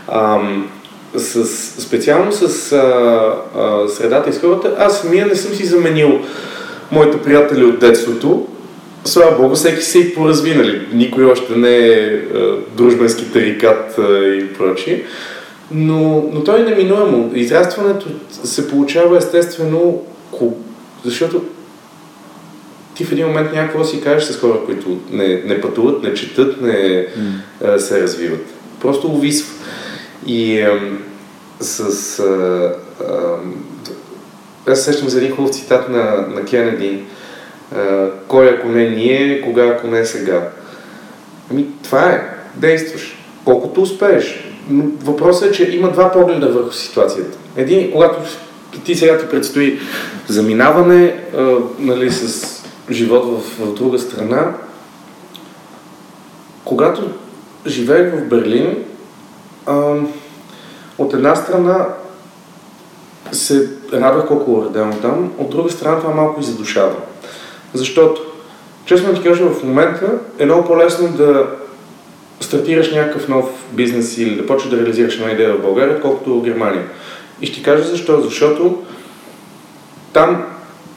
Ам, 0.08 0.68
с, 1.16 1.46
специално 1.82 2.32
с 2.32 2.72
а, 2.72 3.34
а, 3.56 3.88
средата 3.88 4.30
и 4.30 4.32
с 4.32 4.40
хората, 4.40 4.74
аз 4.78 5.00
самия 5.00 5.26
не 5.26 5.34
съм 5.34 5.54
си 5.54 5.66
заменил 5.66 6.20
моите 6.90 7.22
приятели 7.22 7.64
от 7.64 7.78
детството 7.78 8.46
слава 9.08 9.36
Богу, 9.36 9.54
всеки 9.54 9.82
се 9.82 9.98
и 9.98 10.14
поразви, 10.14 10.54
нали? 10.54 10.86
Никой 10.92 11.24
още 11.24 11.56
не 11.56 11.76
е, 11.76 12.14
е 12.14 12.20
дружбенски 12.76 13.32
тарикат 13.32 13.98
е, 13.98 14.26
и 14.26 14.52
прочие. 14.52 15.02
Но, 15.70 16.30
но 16.32 16.44
то 16.44 16.56
е 16.56 16.62
неминуемо. 16.62 17.30
Израстването 17.34 18.06
се 18.30 18.68
получава 18.68 19.18
естествено, 19.18 20.02
защото 21.04 21.42
ти 22.94 23.04
в 23.04 23.12
един 23.12 23.26
момент 23.26 23.52
някакво 23.52 23.84
си 23.84 24.00
кажеш 24.00 24.28
с 24.28 24.38
хора, 24.38 24.58
които 24.66 24.98
не, 25.10 25.42
не 25.46 25.60
пътуват, 25.60 26.02
не 26.02 26.14
четат, 26.14 26.60
не 26.60 27.06
mm. 27.62 27.76
се 27.76 28.02
развиват. 28.02 28.44
Просто 28.80 29.08
увисва. 29.08 29.55
И 30.26 30.58
е, 30.58 31.00
с... 31.60 32.18
Е, 32.18 33.04
е, 34.68 34.72
аз 34.72 34.84
сещам 34.84 35.08
за 35.08 35.18
един 35.18 35.36
хубав 35.36 35.54
цитат 35.54 35.88
на, 35.88 36.26
на 36.34 36.44
Кеннеди, 36.44 37.04
кой 38.28 38.48
ако 38.48 38.68
не 38.68 38.90
ние, 38.90 39.40
кога 39.40 39.66
ако 39.66 39.86
не 39.86 40.04
сега. 40.04 40.48
Ами 41.50 41.66
това 41.82 42.10
е. 42.10 42.36
Действаш. 42.54 43.18
Колкото 43.44 43.82
успееш. 43.82 44.44
Но 44.70 44.84
въпросът 45.04 45.48
е, 45.48 45.52
че 45.52 45.76
има 45.76 45.92
два 45.92 46.12
погледа 46.12 46.48
върху 46.48 46.72
ситуацията. 46.72 47.38
Един, 47.56 47.92
когато 47.92 48.18
ти 48.84 48.94
сега 48.94 49.18
ти 49.18 49.28
предстои 49.28 49.78
заминаване 50.28 51.20
а, 51.36 51.56
нали, 51.78 52.10
с 52.10 52.56
живот 52.90 53.24
в, 53.24 53.64
в 53.64 53.74
друга 53.74 53.98
страна, 53.98 54.54
когато 56.64 57.10
живеех 57.66 58.14
в 58.14 58.28
Берлин, 58.28 58.76
от 60.98 61.14
една 61.14 61.36
страна 61.36 61.86
се 63.32 63.68
радвах 63.92 64.26
колко 64.26 64.52
отделно 64.52 65.00
там, 65.02 65.32
от 65.38 65.50
друга 65.50 65.70
страна 65.70 66.00
това 66.00 66.14
малко 66.14 66.40
и 66.40 66.44
задушава. 66.44 66.94
Защото, 67.74 68.22
честно 68.84 69.14
ти 69.14 69.22
кажа, 69.22 69.44
в 69.44 69.62
момента 69.62 70.10
е 70.38 70.44
много 70.44 70.66
по-лесно 70.66 71.08
да 71.08 71.46
стартираш 72.40 72.92
някакъв 72.92 73.28
нов 73.28 73.44
бизнес 73.72 74.18
или 74.18 74.36
да 74.36 74.46
почнеш 74.46 74.70
да 74.70 74.76
реализираш 74.76 75.14
една 75.14 75.30
идея 75.30 75.54
в 75.54 75.62
България, 75.62 75.96
отколкото 75.96 76.40
в 76.40 76.44
Германия. 76.44 76.84
И 77.40 77.46
ще 77.46 77.56
ти 77.56 77.62
кажа 77.62 77.84
защо. 77.84 78.20
Защото 78.20 78.82
там 80.12 80.44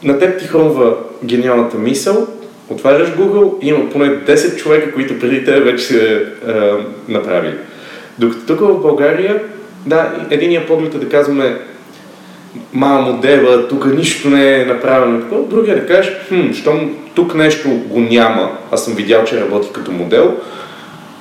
на 0.03 0.19
теб 0.19 0.39
ти 0.39 0.47
хрумва 0.47 0.97
гениалната 1.23 1.77
мисъл, 1.77 2.27
отваряш 2.69 3.09
Google 3.09 3.59
и 3.61 3.67
има 3.67 3.89
поне 3.89 4.25
10 4.25 4.55
човека, 4.55 4.93
които 4.93 5.19
преди 5.19 5.45
теб 5.45 5.63
вече 5.63 5.83
са 5.83 5.97
е, 5.97 6.21
направили. 7.07 7.55
Докато 8.19 8.45
тук 8.45 8.59
в 8.59 8.81
България 8.81 9.41
Да, 9.85 10.11
единия 10.29 10.67
поглед 10.67 10.95
е 10.95 10.97
да 10.97 11.09
казваме 11.09 11.57
мама 12.73 13.01
модела, 13.01 13.67
тук 13.67 13.85
нищо 13.85 14.29
не 14.29 14.61
е 14.61 14.65
направено. 14.65 15.45
Другия 15.49 15.75
да 15.75 15.87
кажеш, 15.87 16.13
хм, 16.27 16.51
щом 16.53 16.95
тук 17.15 17.35
нещо 17.35 17.69
го 17.69 17.99
няма, 17.99 18.51
аз 18.71 18.85
съм 18.85 18.93
видял, 18.93 19.23
че 19.23 19.41
работи 19.41 19.69
като 19.73 19.91
модел, 19.91 20.35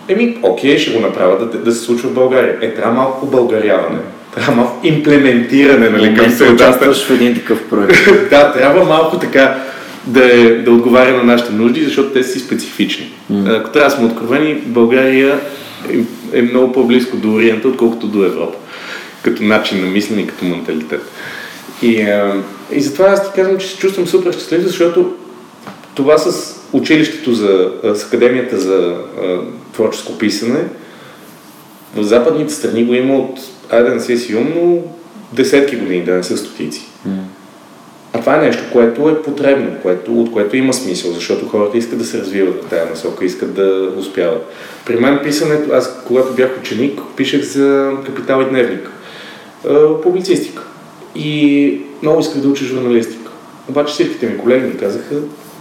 еми, 0.09 0.39
окей, 0.43 0.79
ще 0.79 0.91
го 0.91 1.01
направя 1.01 1.39
да, 1.39 1.59
да 1.59 1.73
се 1.73 1.85
случва 1.85 2.09
в 2.09 2.15
България. 2.15 2.59
Е, 2.61 2.75
трябва 2.75 2.95
малко 2.95 3.27
българяване. 3.27 3.99
Трябва 4.35 4.55
малко 4.55 4.87
имплементиране, 4.87 5.91
нали, 5.91 6.17
към 6.17 6.31
се 6.31 6.53
участваш 6.53 7.07
в 7.07 7.11
един 7.11 7.35
такъв 7.35 7.69
проект. 7.71 7.95
да, 8.31 8.53
трябва 8.53 8.85
малко 8.85 9.19
така 9.19 9.57
да, 10.09 10.25
е, 10.25 10.63
да 10.63 10.71
отговаря 10.71 11.17
на 11.17 11.23
нашите 11.23 11.53
нужди, 11.53 11.85
защото 11.85 12.11
те 12.11 12.23
си 12.23 12.39
специфични. 12.39 13.13
Mm. 13.33 13.61
Ако 13.61 13.71
трябва 13.71 13.91
да 13.91 13.97
сме 13.97 14.07
откровени, 14.07 14.55
България 14.55 15.41
е, 15.91 16.39
е 16.39 16.43
много 16.43 16.73
по-близко 16.73 17.17
до 17.17 17.33
Ориента, 17.33 17.69
отколкото 17.69 18.07
до 18.07 18.25
Европа. 18.25 18.59
Като 19.23 19.43
начин 19.43 19.81
на 19.81 19.87
мислене 19.87 20.23
и 20.23 20.27
като 20.27 20.45
менталитет. 20.45 21.03
И, 21.83 22.03
а, 22.03 22.35
и 22.73 22.81
затова 22.81 23.07
аз 23.07 23.25
ти 23.25 23.31
казвам, 23.35 23.59
че 23.59 23.67
се 23.67 23.79
чувствам 23.79 24.07
супер 24.07 24.33
щастлив, 24.33 24.63
защото 24.63 25.15
това 25.95 26.19
с 26.19 26.57
училището 26.73 27.35
за, 27.35 27.71
с 27.95 28.05
Академията 28.05 28.61
за 28.61 28.95
а, 29.23 29.39
творческо 29.73 30.19
писане 30.19 30.65
в 31.97 32.03
западните 32.03 32.55
страни 32.55 32.85
го 32.85 32.95
има 32.95 33.17
от, 33.17 33.41
айде 33.71 33.89
да 33.89 33.95
не 33.95 34.17
си 34.17 34.37
умно, 34.37 34.85
десетки 35.33 35.77
години, 35.77 36.05
да 36.05 36.15
не 36.15 36.23
са 36.23 36.37
стотици. 36.37 36.87
Mm. 37.09 37.11
Това 38.21 38.37
е 38.37 38.47
нещо, 38.47 38.63
което 38.73 39.09
е 39.09 39.23
потребно, 39.23 39.71
което, 39.83 40.21
от 40.21 40.33
което 40.33 40.57
има 40.57 40.73
смисъл, 40.73 41.13
защото 41.13 41.49
хората 41.49 41.79
искат 41.79 41.99
да 41.99 42.05
се 42.05 42.19
развиват 42.19 42.65
в 42.65 42.69
тази 42.69 42.91
насока, 42.91 43.25
искат 43.25 43.55
да 43.55 43.93
успяват. 43.99 44.53
При 44.87 44.97
мен 44.97 45.21
писането, 45.23 45.73
аз 45.73 46.01
когато 46.07 46.33
бях 46.33 46.59
ученик, 46.61 47.01
пишех 47.17 47.43
за 47.43 47.93
Капитал 48.07 48.43
и 48.43 48.51
Дневник, 48.51 48.91
публицистика. 50.03 50.63
И 51.15 51.81
много 52.03 52.21
исках 52.21 52.43
да 52.43 52.49
уча 52.49 52.65
журналистика. 52.65 53.31
Обаче 53.69 53.93
всичките 53.93 54.27
ми 54.27 54.39
колеги 54.39 54.67
ми 54.67 54.77
казаха, 54.77 55.15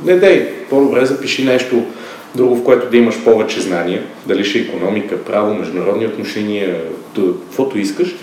не 0.06 0.16
дей, 0.16 0.50
по-добре 0.70 1.06
запиши 1.06 1.46
нещо 1.46 1.84
друго, 2.36 2.56
в 2.56 2.64
което 2.64 2.90
да 2.90 2.98
имаш 2.98 3.24
повече 3.24 3.62
знания, 3.62 4.04
дали 4.26 4.46
ще 4.46 4.60
економика, 4.60 5.24
право, 5.24 5.54
международни 5.54 6.06
отношения, 6.06 6.82
каквото 7.16 7.80
искаш, 7.80 8.16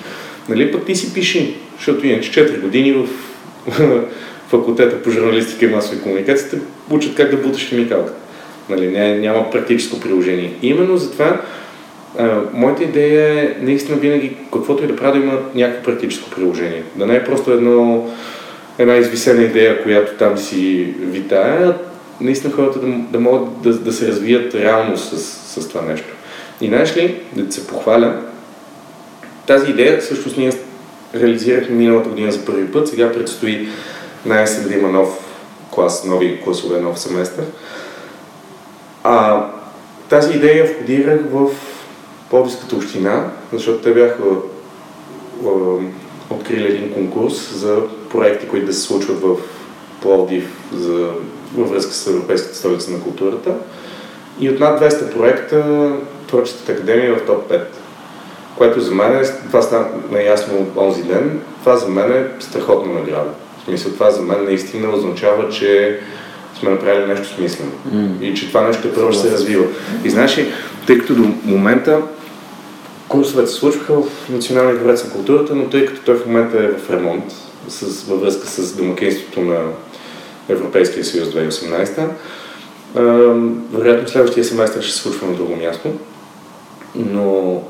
нали, 0.49 0.73
пък 0.73 0.87
ти 0.87 0.97
си 0.97 1.15
пиши, 1.15 1.55
защото 1.77 2.07
иначе 2.07 2.31
4 2.31 2.61
години 2.61 2.93
в 2.93 3.09
факултета 4.49 5.03
по 5.03 5.11
журналистика 5.11 5.65
и 5.65 5.69
масови 5.69 6.01
комуникации 6.01 6.59
учат 6.91 7.15
как 7.15 7.31
да 7.31 7.37
буташ 7.37 7.69
химикалката. 7.69 8.19
Нали, 8.69 9.19
няма 9.19 9.51
практическо 9.51 10.01
приложение. 10.01 10.53
И 10.63 10.69
именно 10.69 10.97
затова 10.97 11.41
моята 12.53 12.85
идея 12.85 13.43
е 13.43 13.57
наистина 13.61 13.99
винаги, 13.99 14.37
каквото 14.53 14.85
и 14.85 14.87
да 14.87 14.97
правя, 14.97 15.13
да 15.13 15.19
има 15.19 15.39
някакво 15.55 15.85
практическо 15.85 16.31
приложение. 16.31 16.83
Да 16.97 17.07
не 17.07 17.17
е 17.17 17.25
просто 17.25 17.53
едно, 17.53 18.09
една 18.79 18.97
извисена 18.97 19.43
идея, 19.43 19.83
която 19.83 20.13
там 20.13 20.39
си 20.39 20.95
витае, 21.01 21.65
а 21.65 21.75
наистина 22.21 22.53
хората 22.53 22.79
да, 22.79 22.87
да 23.11 23.21
могат 23.21 23.63
да, 23.63 23.73
да 23.73 23.93
се 23.93 24.09
развият 24.09 24.55
реално 24.55 24.97
с, 24.97 25.19
с 25.61 25.69
това 25.69 25.83
нещо. 25.83 26.09
И 26.61 26.69
знаеш 26.69 26.97
ли, 26.97 27.21
да 27.37 27.53
се 27.53 27.67
похваля, 27.67 28.17
тази 29.47 29.71
идея 29.71 29.99
всъщност 29.99 30.37
ние 30.37 30.53
реализирахме 31.15 31.77
миналата 31.77 32.09
година 32.09 32.33
за 32.33 32.45
първи 32.45 32.73
път, 32.73 32.89
сега 32.89 33.13
предстои 33.13 33.69
най 34.27 34.45
да 34.45 34.75
има 34.75 34.89
нов 34.89 35.09
клас, 35.75 36.05
нови 36.05 36.41
класове, 36.45 36.81
нов 36.81 37.01
семестър. 37.01 37.45
А, 39.05 39.47
тази 40.09 40.37
идея 40.37 40.65
входирах 40.65 41.21
в 41.31 41.51
Пловдивската 42.31 42.77
община, 42.77 43.31
защото 43.53 43.79
те 43.79 43.95
бяха 43.95 44.23
открили 46.31 46.67
един 46.67 46.93
конкурс 46.93 47.55
за 47.55 47.79
проекти, 48.11 48.49
които 48.49 48.67
да 48.67 48.73
се 48.73 48.81
случват 48.81 49.21
в 49.21 49.37
Пловдив 50.03 50.57
за, 50.73 51.11
във 51.57 51.71
връзка 51.71 51.93
с 51.93 52.07
Европейската 52.07 52.57
столица 52.57 52.91
на 52.91 53.01
културата. 53.01 53.55
И 54.41 54.51
от 54.51 54.61
над 54.61 54.81
200 54.81 55.13
проекта 55.17 55.91
Творческата 56.27 56.73
академия 56.73 57.11
е 57.11 57.13
в 57.13 57.27
топ 57.27 57.51
5. 57.51 57.65
Което 58.57 58.81
за 58.81 58.95
мен, 58.95 59.17
е, 59.17 59.23
това 59.47 59.63
стана 59.63 59.87
наясно 60.11 60.67
онзи 60.77 61.03
ден, 61.03 61.41
това 61.61 61.77
за 61.77 61.89
мен 61.89 62.13
е 62.13 62.27
страхотна 62.41 62.93
награда. 62.93 63.31
В 63.59 63.65
смисъл, 63.65 63.93
това 63.93 64.11
за 64.11 64.23
мен 64.23 64.45
наистина 64.45 64.97
означава, 64.97 65.49
че 65.49 66.01
сме 66.61 66.71
направили 66.71 67.07
нещо 67.07 67.35
смислено. 67.35 67.73
Mm. 67.95 68.23
И 68.23 68.35
че 68.35 68.49
това 68.49 68.61
нещо 68.61 68.95
първо 68.95 69.13
ще 69.13 69.23
се 69.23 69.31
развива. 69.31 69.65
И 70.05 70.11
знаеш 70.11 70.39
ли, 70.39 70.53
тъй 70.87 70.99
като 70.99 71.15
до 71.15 71.29
момента 71.45 72.01
курсовете 73.09 73.51
се 73.51 73.55
случваха 73.55 74.03
в 74.03 74.29
Националния 74.29 74.77
дворец 74.77 75.05
на 75.05 75.11
културата, 75.11 75.55
но 75.55 75.65
тъй 75.65 75.87
като 75.87 76.01
той 76.05 76.15
в 76.15 76.27
момента 76.27 76.59
е 76.59 76.69
в 76.69 76.91
ремонт, 76.91 77.25
с, 77.69 78.05
във 78.05 78.21
връзка 78.21 78.47
с 78.47 78.77
домакинството 78.77 79.41
на 79.41 79.61
Европейския 80.49 81.05
съюз 81.05 81.29
2018, 81.29 82.09
вероятно 83.73 84.09
следващия 84.09 84.45
семестър 84.45 84.83
ще 84.83 84.93
се 84.93 84.99
случва 84.99 85.27
на 85.27 85.35
друго 85.35 85.57
място. 85.57 85.89
Но 86.95 87.61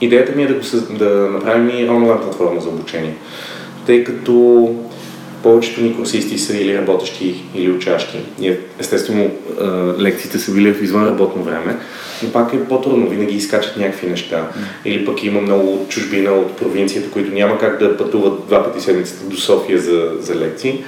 идеята 0.00 0.32
ми 0.36 0.42
е 0.42 0.46
да, 0.46 0.54
го, 0.54 0.60
да 0.90 1.08
направим 1.10 1.70
и 1.78 1.88
онлайн 1.88 2.20
платформа 2.20 2.60
за 2.60 2.68
обучение. 2.68 3.14
Тъй 3.86 4.04
като 4.04 4.74
повечето 5.42 5.80
ни 5.80 5.96
курсисти 5.96 6.38
са 6.38 6.56
или 6.56 6.78
работещи, 6.78 7.44
или 7.54 7.72
учащи. 7.72 8.18
Ние, 8.38 8.58
естествено, 8.78 9.30
лекциите 10.00 10.38
са 10.38 10.52
били 10.52 10.72
в 10.72 10.82
извън 10.82 11.06
работно 11.06 11.42
време, 11.42 11.76
но 12.22 12.32
пак 12.32 12.54
е 12.54 12.64
по-трудно, 12.64 13.08
винаги 13.08 13.36
изкачат 13.36 13.76
някакви 13.76 14.10
неща. 14.10 14.48
Или 14.84 15.04
пък 15.04 15.24
има 15.24 15.40
много 15.40 15.72
от 15.72 15.88
чужбина, 15.88 16.30
от 16.30 16.56
провинцията, 16.56 17.10
които 17.10 17.34
няма 17.34 17.58
как 17.58 17.78
да 17.78 17.96
пътуват 17.96 18.46
два 18.46 18.64
пъти 18.64 18.80
седмицата 18.80 19.24
до 19.24 19.36
София 19.36 19.78
за, 19.78 20.10
за 20.20 20.34
лекции. 20.34 20.84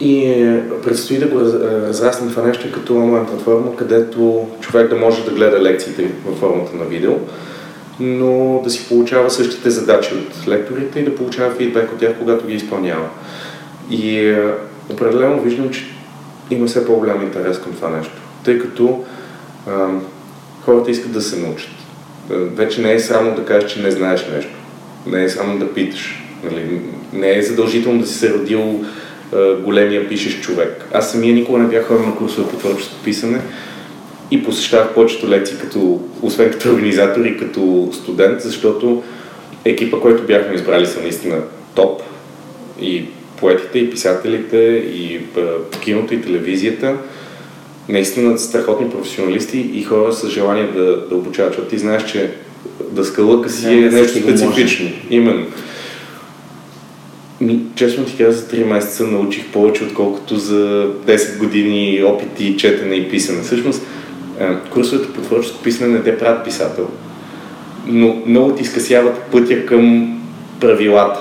И 0.00 0.24
е, 0.24 0.62
предстои 0.84 1.18
да 1.18 1.26
го 1.26 1.40
разраснем 1.40 2.30
това 2.30 2.42
нещо 2.42 2.72
като 2.72 2.96
онлайн 2.96 3.26
платформа, 3.26 3.76
където 3.76 4.48
човек 4.60 4.88
да 4.88 4.96
може 4.96 5.24
да 5.24 5.30
гледа 5.30 5.62
лекциите 5.62 6.06
във 6.26 6.38
формата 6.38 6.76
на 6.76 6.84
видео, 6.84 7.12
но 8.00 8.60
да 8.64 8.70
си 8.70 8.88
получава 8.88 9.30
същите 9.30 9.70
задачи 9.70 10.14
от 10.14 10.48
лекторите 10.48 11.00
и 11.00 11.04
да 11.04 11.14
получава 11.14 11.54
фидбек 11.54 11.92
от 11.92 11.98
тях, 11.98 12.14
когато 12.18 12.46
ги 12.46 12.54
изпълнява. 12.54 13.08
И 13.90 14.18
е, 14.18 14.52
определено 14.90 15.40
виждам, 15.40 15.70
че 15.70 15.84
има 16.50 16.66
все 16.66 16.86
по-голям 16.86 17.22
интерес 17.22 17.58
към 17.58 17.72
това 17.72 17.90
нещо, 17.90 18.12
тъй 18.44 18.58
като 18.58 19.04
а, 19.66 19.88
хората 20.60 20.90
искат 20.90 21.12
да 21.12 21.20
се 21.20 21.40
научат. 21.40 21.70
Вече 22.30 22.80
не 22.80 22.92
е 22.92 23.00
само 23.00 23.34
да 23.34 23.44
кажеш, 23.44 23.72
че 23.72 23.82
не 23.82 23.90
знаеш 23.90 24.26
нещо. 24.34 24.50
Не 25.06 25.24
е 25.24 25.28
само 25.28 25.58
да 25.58 25.74
питаш. 25.74 26.22
Нали? 26.44 26.80
Не 27.12 27.38
е 27.38 27.42
задължително 27.42 28.00
да 28.00 28.06
си 28.06 28.18
се 28.18 28.34
родил 28.34 28.84
а, 29.32 29.54
големия 29.54 30.08
пишещ 30.08 30.42
човек. 30.42 30.88
Аз 30.92 31.10
самия 31.12 31.34
никога 31.34 31.58
не 31.58 31.68
бях 31.68 31.86
хора 31.86 32.02
на 32.02 32.16
курсове 32.16 32.50
по 32.50 32.56
творчество 32.56 33.04
писане 33.04 33.40
и 34.32 34.44
посещавах 34.44 34.94
повечето 34.94 35.28
лекции, 35.28 35.56
като, 35.60 36.00
освен 36.22 36.50
като 36.50 36.68
организатор 36.68 37.24
и 37.24 37.36
като 37.36 37.88
студент, 37.92 38.40
защото 38.40 39.02
екипа, 39.64 40.00
който 40.00 40.22
бяхме 40.22 40.54
избрали 40.54 40.86
са 40.86 41.00
наистина 41.00 41.40
топ 41.74 42.02
и 42.80 43.04
поетите 43.40 43.78
и 43.78 43.90
писателите 43.90 44.56
и 44.94 45.20
киното 45.82 46.14
и 46.14 46.22
телевизията 46.22 46.96
наистина 47.88 48.38
страхотни 48.38 48.90
професионалисти 48.90 49.58
и 49.58 49.82
хора 49.82 50.12
с 50.12 50.28
желание 50.28 50.66
да, 50.66 51.06
да 51.08 51.16
обучават, 51.16 51.52
защото 51.52 51.68
ти 51.68 51.78
знаеш, 51.78 52.04
че 52.04 52.30
да 52.90 53.04
скалъка 53.04 53.50
си 53.50 53.66
е 53.66 53.90
нещо 53.90 54.18
специфично. 54.18 54.90
Именно. 55.10 55.46
Ми, 57.40 57.60
честно 57.74 58.04
ти 58.04 58.16
казвам, 58.16 58.32
за 58.32 58.56
3 58.56 58.64
месеца 58.64 59.06
научих 59.06 59.46
повече, 59.46 59.84
отколкото 59.84 60.36
за 60.36 60.90
10 61.06 61.38
години 61.38 62.02
опити, 62.04 62.56
четене 62.56 62.94
и 62.94 63.10
писане. 63.10 63.42
Всъщност, 63.42 63.82
курсовете 64.70 65.12
по 65.12 65.20
творческо 65.20 65.62
писане 65.62 65.92
не 65.92 66.02
те 66.02 66.18
правят 66.18 66.44
писател, 66.44 66.88
но 67.86 68.22
много 68.26 68.54
ти 68.54 68.64
скъсяват 68.64 69.22
пътя 69.22 69.66
към 69.66 70.16
правилата. 70.60 71.20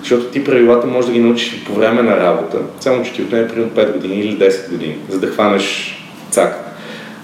Защото 0.00 0.24
ти 0.24 0.44
правилата 0.44 0.86
можеш 0.86 1.06
да 1.06 1.12
ги 1.12 1.20
научиш 1.20 1.64
по 1.66 1.74
време 1.74 2.02
на 2.02 2.16
работа, 2.16 2.58
само 2.80 3.04
че 3.04 3.12
ти 3.12 3.22
отнеме 3.22 3.48
примерно 3.48 3.70
5 3.70 3.92
години 3.92 4.20
или 4.20 4.38
10 4.38 4.70
години, 4.70 4.96
за 5.08 5.20
да 5.20 5.26
хванеш 5.26 5.96
цак. 6.30 6.76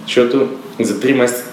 Защото 0.06 0.48
за 0.80 1.00
3 1.00 1.16
месеца 1.16 1.44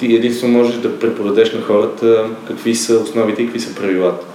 ти 0.00 0.14
единствено 0.14 0.58
можеш 0.58 0.76
да 0.76 0.98
преподадеш 0.98 1.52
на 1.52 1.60
хората 1.60 2.24
какви 2.48 2.74
са 2.74 2.98
основите 2.98 3.42
и 3.42 3.44
какви 3.44 3.60
са 3.60 3.74
правилата. 3.74 4.26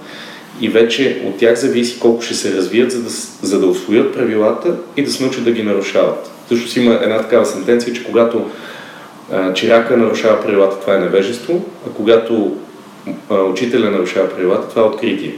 И 0.60 0.68
вече 0.68 1.22
от 1.24 1.38
тях 1.38 1.58
зависи 1.58 2.00
колко 2.00 2.22
ще 2.22 2.34
се 2.34 2.56
развият, 2.56 2.92
за 2.92 3.02
да, 3.02 3.10
за 3.42 3.60
да 3.60 3.66
освоят 3.66 4.14
правилата 4.14 4.76
и 4.96 5.02
да 5.02 5.10
се 5.10 5.22
научат 5.22 5.44
да 5.44 5.52
ги 5.52 5.62
нарушават. 5.62 6.30
Също 6.48 6.68
си 6.68 6.80
има 6.80 6.98
една 7.02 7.18
такава 7.18 7.46
сентенция, 7.46 7.94
че 7.94 8.04
когато 8.04 8.50
чирака 9.54 9.96
нарушава 9.96 10.42
правилата, 10.42 10.80
това 10.80 10.94
е 10.94 10.98
невежество, 10.98 11.64
а 11.86 11.90
когато 11.90 12.56
учителя 13.30 13.90
нарушава 13.90 14.28
правилата, 14.28 14.68
това 14.68 14.82
е 14.82 14.84
откритие. 14.84 15.34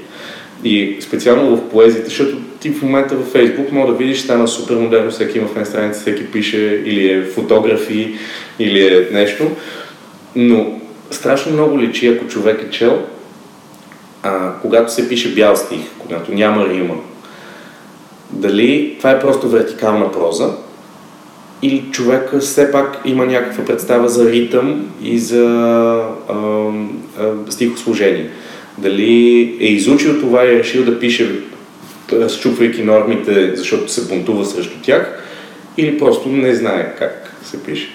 И 0.64 0.96
специално 1.01 1.57
в 1.57 1.68
поезията, 1.70 2.09
защото 2.09 2.37
ти 2.61 2.70
в 2.70 2.83
момента 2.83 3.16
във 3.16 3.29
Фейсбук 3.29 3.73
може 3.73 3.92
да 3.92 3.99
видиш, 3.99 4.20
стана 4.20 4.49
супер 4.49 4.77
модерно, 4.77 5.11
всеки 5.11 5.38
има 5.38 5.49
фен 5.49 5.66
страница, 5.66 6.01
всеки 6.01 6.27
пише 6.27 6.83
или 6.85 7.11
е 7.11 7.23
фотографи, 7.23 8.14
или 8.59 8.87
е 8.87 9.09
нещо. 9.12 9.51
Но 10.37 10.81
страшно 11.11 11.53
много 11.53 11.81
личи, 11.81 12.09
ако 12.09 12.27
човек 12.27 12.62
е 12.62 12.70
чел, 12.70 13.03
а, 14.23 14.53
когато 14.62 14.92
се 14.92 15.09
пише 15.09 15.35
бял 15.35 15.57
стих, 15.57 15.81
когато 15.99 16.35
няма 16.35 16.68
рима. 16.68 16.94
Дали 18.31 18.94
това 18.99 19.11
е 19.11 19.20
просто 19.20 19.49
вертикална 19.49 20.12
проза, 20.12 20.51
или 21.62 21.85
човек 21.92 22.31
все 22.40 22.73
пак 22.73 22.99
има 23.05 23.27
някаква 23.27 23.64
представа 23.64 24.09
за 24.09 24.33
ритъм 24.33 24.87
и 25.03 25.18
за 25.18 25.44
а, 26.29 26.35
а, 27.18 27.33
стихосложение. 27.49 28.31
Дали 28.79 29.57
е 29.61 29.66
изучил 29.66 30.20
това 30.20 30.44
и 30.44 30.55
е 30.55 30.59
решил 30.59 30.85
да 30.85 30.99
пише, 30.99 31.40
разчупвайки 32.12 32.83
нормите, 32.83 33.57
защото 33.57 33.92
се 33.92 34.09
бунтува 34.09 34.44
срещу 34.44 34.83
тях, 34.83 35.23
или 35.77 35.99
просто 35.99 36.29
не 36.29 36.55
знае 36.55 36.94
как 36.99 37.35
се 37.44 37.62
пише. 37.62 37.88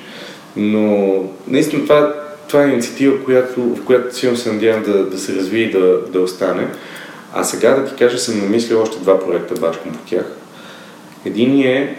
Но 0.55 1.15
наистина 1.47 1.83
това, 1.83 2.13
това 2.47 2.63
е 2.63 2.67
инициатива, 2.67 3.23
която, 3.23 3.61
в 3.61 3.85
която 3.85 4.15
силно 4.15 4.37
се 4.37 4.51
надявам 4.51 4.83
да, 4.83 5.05
да 5.05 5.17
се 5.17 5.35
развие 5.35 5.63
и 5.63 5.71
да, 5.71 5.99
да 6.13 6.21
остане. 6.21 6.67
А 7.33 7.43
сега 7.43 7.75
да 7.75 7.85
ти 7.85 7.95
кажа, 7.95 8.17
съм 8.17 8.39
намислил 8.39 8.81
още 8.81 8.99
два 8.99 9.19
проекта, 9.19 9.61
бачкам 9.61 9.91
по 9.91 10.09
тях. 10.09 10.25
Един 11.25 11.59
е 11.61 11.95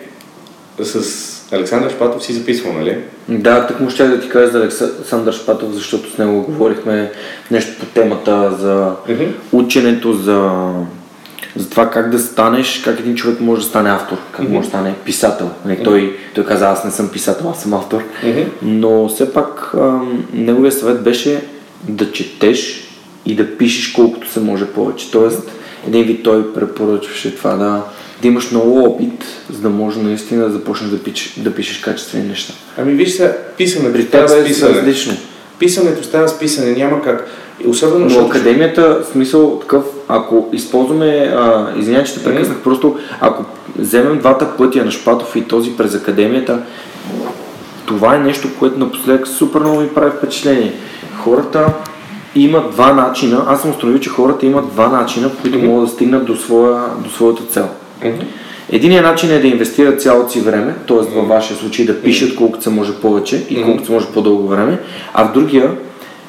с 0.80 1.35
Александър 1.52 1.90
Шпатов 1.90 2.24
си 2.24 2.32
записвал, 2.32 2.72
нали? 2.72 2.98
Да, 3.28 3.66
так 3.66 3.80
му 3.80 3.90
ще 3.90 4.08
да 4.08 4.20
ти 4.20 4.28
кажа 4.28 4.50
за 4.50 4.58
Александър 4.58 5.32
Шпатов, 5.32 5.72
защото 5.72 6.10
с 6.10 6.18
него 6.18 6.42
говорихме 6.42 7.12
нещо 7.50 7.80
по 7.80 7.86
темата 7.86 8.56
за 8.60 8.94
mm-hmm. 9.08 9.28
ученето, 9.52 10.12
за, 10.12 10.70
за 11.56 11.70
това 11.70 11.90
как 11.90 12.10
да 12.10 12.18
станеш, 12.18 12.82
как 12.84 13.00
един 13.00 13.14
човек 13.14 13.40
може 13.40 13.62
да 13.62 13.68
стане 13.68 13.90
автор, 13.90 14.16
как 14.32 14.46
mm-hmm. 14.46 14.48
може 14.48 14.60
да 14.60 14.68
стане 14.68 14.94
писател. 15.04 15.50
Нали, 15.64 15.78
mm-hmm. 15.78 15.84
той, 15.84 16.16
той 16.34 16.44
каза, 16.44 16.68
аз 16.68 16.84
не 16.84 16.90
съм 16.90 17.08
писател, 17.08 17.50
аз 17.50 17.62
съм 17.62 17.74
автор. 17.74 18.02
Mm-hmm. 18.24 18.46
Но 18.62 19.08
все 19.08 19.32
пак 19.32 19.74
ам, 19.74 20.24
неговия 20.32 20.72
съвет 20.72 21.02
беше 21.02 21.44
да 21.88 22.12
четеш 22.12 22.88
и 23.26 23.34
да 23.34 23.56
пишеш 23.56 23.92
колкото 23.92 24.28
се 24.30 24.40
може 24.40 24.66
повече. 24.66 25.10
Тоест, 25.10 25.52
един 25.88 26.04
вид 26.04 26.22
той 26.22 26.54
препоръчваше 26.54 27.36
това 27.36 27.54
да 27.56 27.82
да 28.22 28.28
имаш 28.28 28.50
много 28.50 28.84
опит, 28.84 29.24
за 29.52 29.60
да 29.60 29.70
може 29.70 30.02
наистина 30.02 30.44
да 30.44 30.50
започнеш 30.50 30.90
да, 30.90 31.02
пиш, 31.02 31.34
да 31.36 31.54
пишеш 31.54 31.78
качествени 31.78 32.28
неща. 32.28 32.54
Ами 32.78 32.92
виж 32.92 33.12
сега, 33.12 33.36
писането 33.56 33.92
При 33.92 34.02
става 34.02 34.28
с 34.28 34.44
писане. 34.44 34.76
Различно. 34.76 35.16
Писането 35.58 36.04
става 36.04 36.28
с 36.28 36.38
писане, 36.38 36.72
няма 36.72 37.02
как. 37.02 37.26
Особено, 37.66 37.98
Но 37.98 38.08
защото... 38.08 38.30
академията, 38.30 39.02
в 39.02 39.12
смисъл 39.12 39.58
такъв, 39.58 39.84
ако 40.08 40.48
използваме, 40.52 41.32
а, 41.36 41.72
че 42.04 42.14
те 42.14 42.24
прекъснах, 42.24 42.58
mm-hmm. 42.58 42.62
просто 42.62 42.98
ако 43.20 43.44
вземем 43.78 44.18
двата 44.18 44.56
пътя 44.56 44.84
на 44.84 44.90
Шпатов 44.90 45.36
и 45.36 45.44
този 45.44 45.76
през 45.76 45.94
академията, 45.94 46.58
това 47.86 48.16
е 48.16 48.18
нещо, 48.18 48.48
което 48.58 48.78
напоследък 48.78 49.28
супер 49.28 49.60
много 49.60 49.80
ми 49.80 49.88
прави 49.88 50.10
впечатление. 50.10 50.72
Хората 51.18 51.72
имат 52.34 52.70
два 52.70 52.92
начина, 52.92 53.44
аз 53.48 53.62
съм 53.62 53.70
установил, 53.70 54.00
че 54.00 54.10
хората 54.10 54.46
имат 54.46 54.68
два 54.70 54.88
начина, 54.88 55.30
по 55.30 55.42
които 55.42 55.58
mm-hmm. 55.58 55.66
могат 55.66 55.88
да 55.88 55.94
стигнат 55.94 56.24
до, 56.24 56.36
своя, 56.36 56.82
до 57.04 57.10
своята 57.10 57.42
цел. 57.44 57.68
Mm-hmm. 58.02 58.24
Единият 58.72 59.04
начин 59.04 59.30
е 59.30 59.38
да 59.38 59.46
инвестират 59.46 60.02
цялото 60.02 60.32
си 60.32 60.40
време, 60.40 60.74
т.е. 60.88 60.96
във 60.96 61.28
вашия 61.28 61.56
случай 61.56 61.86
да 61.86 62.02
пишат 62.02 62.36
колкото 62.36 62.64
се 62.64 62.70
може 62.70 62.92
повече 62.92 63.46
и 63.50 63.62
колкото 63.62 63.86
се 63.86 63.92
може 63.92 64.06
по-дълго 64.06 64.48
време, 64.48 64.78
а 65.14 65.24
в 65.24 65.32
другия 65.32 65.70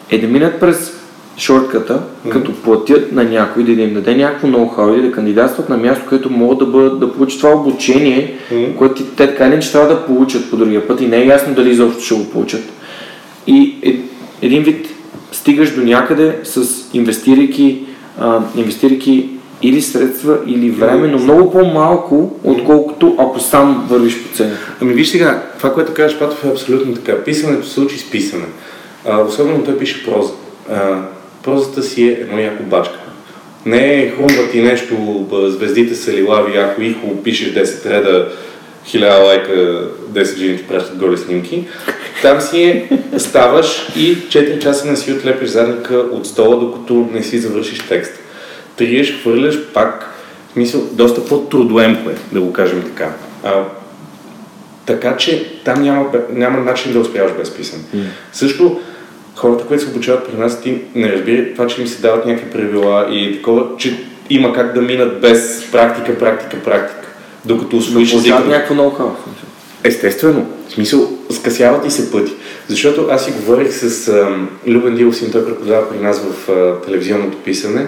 е 0.10 0.18
да 0.18 0.28
минат 0.28 0.60
през 0.60 0.94
шортката, 1.38 2.02
като 2.30 2.54
платят 2.54 3.12
на 3.12 3.24
някой 3.24 3.64
да 3.64 3.82
им 3.82 3.94
даде 3.94 4.16
някакво 4.16 4.48
ноу-хау 4.48 4.96
или 4.96 5.02
да 5.02 5.12
кандидатстват 5.12 5.70
на 5.70 5.78
място, 5.78 6.06
където 6.10 6.30
могат 6.30 6.60
да, 6.60 6.66
бъдат, 6.66 7.00
да 7.00 7.14
получат 7.14 7.42
това 7.42 7.54
обучение, 7.54 8.38
което 8.78 9.04
те 9.04 9.28
така 9.28 9.48
не 9.48 9.60
че 9.60 9.72
трябва 9.72 9.88
да 9.88 10.06
получат 10.06 10.50
по 10.50 10.58
другия 10.58 10.88
път 10.88 11.02
и 11.02 11.08
не 11.08 11.18
е 11.18 11.26
ясно 11.26 11.54
дали 11.54 11.70
изобщо 11.70 12.04
ще 12.04 12.16
го 12.16 12.30
получат. 12.30 12.64
И 13.48 13.76
е, 13.84 14.00
един 14.42 14.64
вид 14.64 14.88
стигаш 15.32 15.76
до 15.76 15.82
някъде 15.82 16.40
с 16.44 16.66
инвестирайки, 16.94 17.80
а, 18.20 18.40
инвестирайки 18.56 19.30
или 19.62 19.82
средства, 19.82 20.38
или 20.48 20.70
време, 20.70 21.08
но 21.08 21.18
много 21.18 21.52
по-малко, 21.52 22.40
отколкото 22.44 23.16
ако 23.20 23.40
сам 23.40 23.88
вървиш 23.90 24.24
по 24.24 24.36
цената. 24.36 24.74
Ами 24.82 24.94
виж 24.94 25.10
сега, 25.10 25.44
това, 25.58 25.74
което 25.74 25.94
казваш, 25.94 26.20
Патов, 26.20 26.46
е 26.46 26.50
абсолютно 26.50 26.96
така. 26.96 27.24
Писането 27.24 27.68
се 27.68 27.80
учи 27.80 27.98
с 27.98 28.10
писане. 28.10 28.46
А, 29.06 29.22
особено 29.22 29.64
той 29.64 29.78
пише 29.78 30.06
проза. 30.06 30.34
А, 30.72 31.02
прозата 31.44 31.84
си 31.84 32.04
е 32.08 32.12
едно 32.12 32.40
яко 32.40 32.64
бачка. 32.64 33.00
Не 33.66 34.04
е 34.04 34.10
хрумва 34.10 34.50
ти 34.52 34.62
нещо, 34.62 35.26
звездите 35.32 35.96
са 35.96 36.14
лилави, 36.14 36.58
ако 36.58 36.82
и 36.82 36.94
хубаво 36.94 37.24
пишеш 37.24 37.54
10 37.54 37.90
реда, 37.90 38.32
1000 38.88 39.26
лайка, 39.26 39.88
10 40.12 40.38
жени 40.38 40.58
ти 40.58 40.64
пращат 40.64 40.98
голи 40.98 41.18
снимки. 41.18 41.68
Там 42.22 42.42
си 42.42 42.64
е, 42.64 42.90
ставаш 43.18 43.88
и 43.96 44.18
4 44.18 44.60
часа 44.60 44.88
не 44.88 44.96
си 44.96 45.14
отлепиш 45.14 45.50
задника 45.50 45.96
от 45.96 46.28
стола, 46.28 46.60
докато 46.60 47.10
не 47.14 47.24
си 47.24 47.38
завършиш 47.38 47.80
текста 47.80 48.20
триеш, 48.78 49.22
хвърляш 49.22 49.60
пак, 49.74 50.14
в 50.50 50.54
смисъл, 50.54 50.82
доста 50.92 51.26
по-трудоемко 51.26 52.10
е, 52.10 52.16
да 52.32 52.42
го 52.42 52.54
кажем 52.54 52.84
така. 52.84 53.12
А, 53.44 53.64
така 54.86 55.18
че 55.18 55.62
там 55.66 55.82
няма, 55.82 56.06
няма 56.32 56.60
начин 56.60 56.94
да 56.94 57.00
успяваш 57.00 57.32
без 57.32 57.52
писане. 57.52 57.84
Mm. 57.96 58.04
Също 58.34 58.80
хората, 59.36 59.66
които 59.66 59.84
се 59.84 59.90
обучават 59.90 60.28
при 60.28 60.40
нас, 60.40 60.62
ти 60.62 60.82
не 60.96 61.12
разбира 61.12 61.54
това, 61.54 61.68
че 61.68 61.82
им 61.82 61.88
се 61.88 62.02
дават 62.02 62.26
някакви 62.26 62.52
правила 62.52 63.08
и 63.12 63.36
такова, 63.36 63.66
че 63.78 64.00
има 64.30 64.54
как 64.54 64.74
да 64.74 64.82
минат 64.82 65.22
без 65.22 65.68
практика, 65.72 66.20
практика, 66.20 66.64
практика, 66.64 67.08
докато 67.46 67.78
освоиш 67.78 68.14
езика. 68.14 68.40
някакво 68.40 68.76
ноу-хау. 68.76 69.10
Естествено. 69.84 70.46
В 70.68 70.72
смисъл, 70.72 71.10
скъсяват 71.32 71.88
и 71.88 71.92
се 71.92 72.12
пъти. 72.12 72.34
Защото 72.68 73.08
аз 73.12 73.26
си 73.26 73.32
говорих 73.32 73.74
с 73.74 74.08
ам, 74.08 74.50
Любен 74.68 74.96
Дилов, 74.96 75.32
той 75.32 75.46
преподава 75.46 75.90
при 75.90 76.00
нас 76.00 76.22
в 76.22 76.52
а, 76.52 76.86
телевизионното 76.86 77.38
писане 77.38 77.88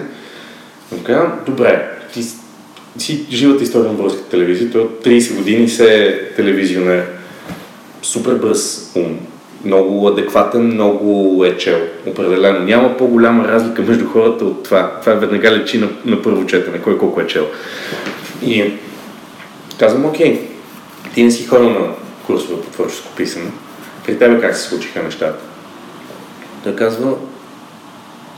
казвам, 0.98 1.32
добре, 1.46 1.90
ти 2.12 2.22
си 2.98 3.26
живата 3.30 3.62
история 3.62 3.88
на 3.88 3.94
българската 3.94 4.28
телевизия, 4.28 4.70
той 4.70 4.80
от 4.80 5.04
30 5.04 5.36
години 5.36 5.68
се 5.68 6.04
е 6.04 6.34
телевизионер. 6.34 7.06
Супер 8.02 8.34
бърз 8.34 8.92
ум, 8.96 9.18
много 9.64 10.08
адекватен, 10.08 10.66
много 10.66 11.44
е 11.44 11.56
чел, 11.56 11.80
определено. 12.06 12.60
Няма 12.60 12.96
по-голяма 12.96 13.48
разлика 13.48 13.82
между 13.82 14.06
хората 14.06 14.44
от 14.44 14.64
това. 14.64 15.00
Това 15.00 15.14
веднага 15.14 15.50
лечи 15.50 15.78
на, 15.78 15.88
на 16.04 16.22
първо 16.22 16.46
четене, 16.46 16.78
кой 16.78 16.98
колко 16.98 17.20
е 17.20 17.26
чел. 17.26 17.46
И 18.42 18.72
казвам, 19.78 20.06
окей, 20.06 20.40
ти 21.14 21.24
не 21.24 21.30
си 21.30 21.46
ходил 21.46 21.70
на 21.70 21.88
курсове 22.26 22.62
по 22.62 22.70
творческо 22.70 23.08
писане. 23.16 23.50
При 24.06 24.18
тебе 24.18 24.40
как 24.40 24.56
се 24.56 24.68
случиха 24.68 25.02
нещата? 25.02 25.38
Той 26.64 26.76
казва, 26.76 27.14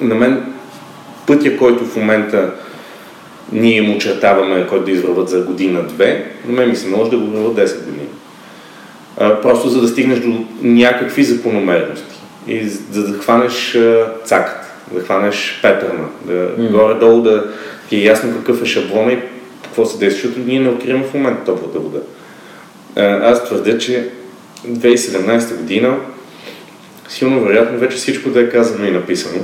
на 0.00 0.14
мен 0.14 0.51
пътя, 1.32 1.56
който 1.56 1.84
в 1.84 1.96
момента 1.96 2.50
ние 3.52 3.76
им 3.76 3.96
очертаваме, 3.96 4.66
който 4.66 4.84
да 4.84 4.90
извърват 4.90 5.28
за 5.28 5.40
година-две, 5.40 6.32
на 6.46 6.52
мен 6.52 6.68
ми 6.68 6.76
се 6.76 6.88
наложи 6.88 7.10
да 7.10 7.18
го 7.18 7.26
върват 7.26 7.68
10 7.68 7.84
години. 7.84 8.06
А, 9.18 9.40
просто 9.40 9.68
за 9.68 9.80
да 9.80 9.88
стигнеш 9.88 10.18
до 10.18 10.44
някакви 10.62 11.24
закономерности 11.24 12.20
и 12.46 12.68
за 12.68 13.06
да 13.06 13.18
хванеш 13.18 13.78
цакът, 14.24 14.72
да 14.92 15.00
хванеш 15.00 15.58
петърна, 15.62 16.04
да 16.24 16.32
mm. 16.32 16.70
горе-долу 16.70 17.22
да 17.22 17.44
ти 17.88 17.96
е 17.96 18.04
ясно 18.04 18.32
какъв 18.32 18.62
е 18.62 18.66
шаблона 18.66 19.12
и 19.12 19.18
какво 19.64 19.86
се 19.86 19.98
действа, 19.98 20.28
защото 20.28 20.48
ние 20.48 20.60
не 20.60 20.68
откриваме 20.68 21.04
в 21.04 21.14
момента 21.14 21.44
топлата 21.44 21.78
вода. 21.78 22.00
Аз 23.22 23.44
твърдя, 23.44 23.78
че 23.78 24.08
2017 24.68 25.56
година 25.56 25.96
силно 27.08 27.40
вероятно 27.40 27.78
вече 27.78 27.96
всичко 27.96 28.30
да 28.30 28.40
е 28.40 28.48
казано 28.48 28.86
и 28.86 28.90
написано 28.90 29.38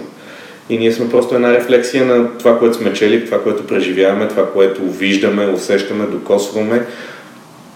и 0.68 0.78
ние 0.78 0.92
сме 0.92 1.10
просто 1.10 1.34
една 1.34 1.52
рефлексия 1.52 2.04
на 2.04 2.38
това, 2.38 2.58
което 2.58 2.76
сме 2.76 2.92
чели, 2.92 3.24
това, 3.24 3.42
което 3.42 3.66
преживяваме, 3.66 4.28
това, 4.28 4.52
което 4.52 4.82
виждаме, 4.82 5.46
усещаме, 5.46 6.06
докосваме. 6.06 6.86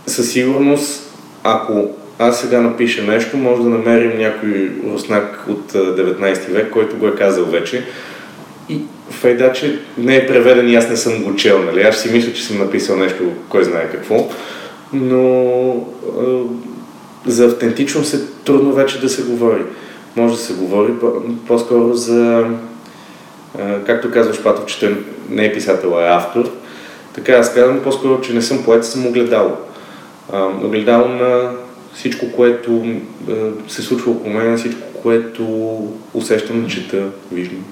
Със 0.07 0.31
сигурност, 0.31 1.11
ако 1.43 1.91
аз 2.19 2.41
сега 2.41 2.61
напиша 2.61 3.03
нещо, 3.03 3.37
може 3.37 3.63
да 3.63 3.69
намерим 3.69 4.19
някой 4.19 4.71
руснак 4.93 5.45
от 5.49 5.73
19 5.73 6.51
век, 6.51 6.71
който 6.71 6.97
го 6.97 7.07
е 7.07 7.15
казал 7.15 7.45
вече. 7.45 7.85
И 8.69 8.79
файда, 9.11 9.53
че 9.53 9.79
не 9.99 10.17
е 10.17 10.27
преведен 10.27 10.69
и 10.69 10.75
аз 10.75 10.89
не 10.91 10.97
съм 10.97 11.23
го 11.23 11.37
чел, 11.37 11.63
нали? 11.65 11.83
Аз 11.83 12.03
си 12.03 12.13
мисля, 12.13 12.33
че 12.33 12.45
съм 12.45 12.59
написал 12.59 12.97
нещо, 12.97 13.25
кой 13.49 13.65
знае 13.65 13.91
какво. 13.91 14.29
Но 14.93 15.87
за 17.27 17.47
автентичност 17.47 18.15
е 18.15 18.21
трудно 18.45 18.73
вече 18.73 19.01
да 19.01 19.09
се 19.09 19.23
говори. 19.23 19.63
Може 20.17 20.35
да 20.35 20.41
се 20.41 20.55
говори 20.55 20.93
по-скоро 21.47 21.95
за 21.95 22.45
както 23.87 24.11
казваш 24.11 24.43
Патов, 24.43 24.67
че 24.67 24.97
не 25.31 25.45
е 25.45 25.53
писател, 25.53 25.99
а 25.99 26.03
е 26.03 26.17
автор, 26.17 26.51
така 27.15 27.33
аз 27.33 27.55
казвам 27.55 27.81
по-скоро, 27.83 28.21
че 28.21 28.35
не 28.35 28.43
съм 28.43 28.65
поет, 28.65 28.85
съм 28.85 29.07
огледал. 29.07 29.57
Огледал 30.65 31.09
на 31.09 31.51
всичко, 31.95 32.33
което 32.37 32.85
се 33.69 33.83
случва 33.83 34.13
около 34.13 34.35
мен, 34.35 34.57
всичко, 34.57 34.81
което 35.03 35.45
усещам, 36.15 36.69
чета, 36.69 37.05
виждам. 37.33 37.65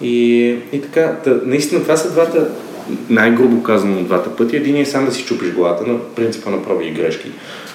И, 0.00 0.46
и 0.72 0.80
така, 0.82 1.16
да, 1.24 1.40
наистина 1.44 1.82
това 1.82 1.96
са 1.96 2.10
двата, 2.10 2.48
най-грубо 3.10 3.62
казано, 3.62 4.02
двата 4.02 4.36
пъти. 4.36 4.56
Един 4.56 4.76
е 4.76 4.84
сам 4.84 5.04
да 5.04 5.12
си 5.12 5.24
чупиш 5.24 5.52
главата 5.52 5.90
на 5.90 5.98
принципа 6.16 6.50
на 6.50 6.62
проби 6.62 6.86
и 6.86 6.92
грешки, 6.92 7.28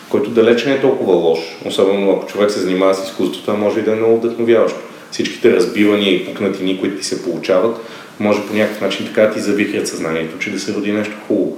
който 0.10 0.30
далеч 0.30 0.66
не 0.66 0.74
е 0.74 0.82
толкова 0.82 1.14
лош. 1.14 1.40
Особено 1.66 2.12
ако 2.12 2.28
човек 2.28 2.52
се 2.52 2.60
занимава 2.60 2.96
с 2.96 3.06
изкуството, 3.06 3.46
това 3.46 3.58
може 3.58 3.80
и 3.80 3.84
да 3.84 3.92
е 3.92 3.96
много 3.96 4.18
вдъхновяващо 4.18 4.80
всичките 5.14 5.56
разбивания 5.56 6.16
и 6.16 6.26
пукнатини, 6.26 6.80
които 6.80 6.98
ти 6.98 7.04
се 7.04 7.24
получават, 7.24 7.78
може 8.20 8.48
по 8.48 8.54
някакъв 8.54 8.82
начин 8.82 9.06
така 9.06 9.22
да 9.22 9.34
ти 9.34 9.40
завихрят 9.40 9.88
съзнанието, 9.88 10.40
че 10.40 10.52
да 10.52 10.60
се 10.60 10.74
роди 10.74 10.92
нещо 10.92 11.16
хубаво. 11.28 11.58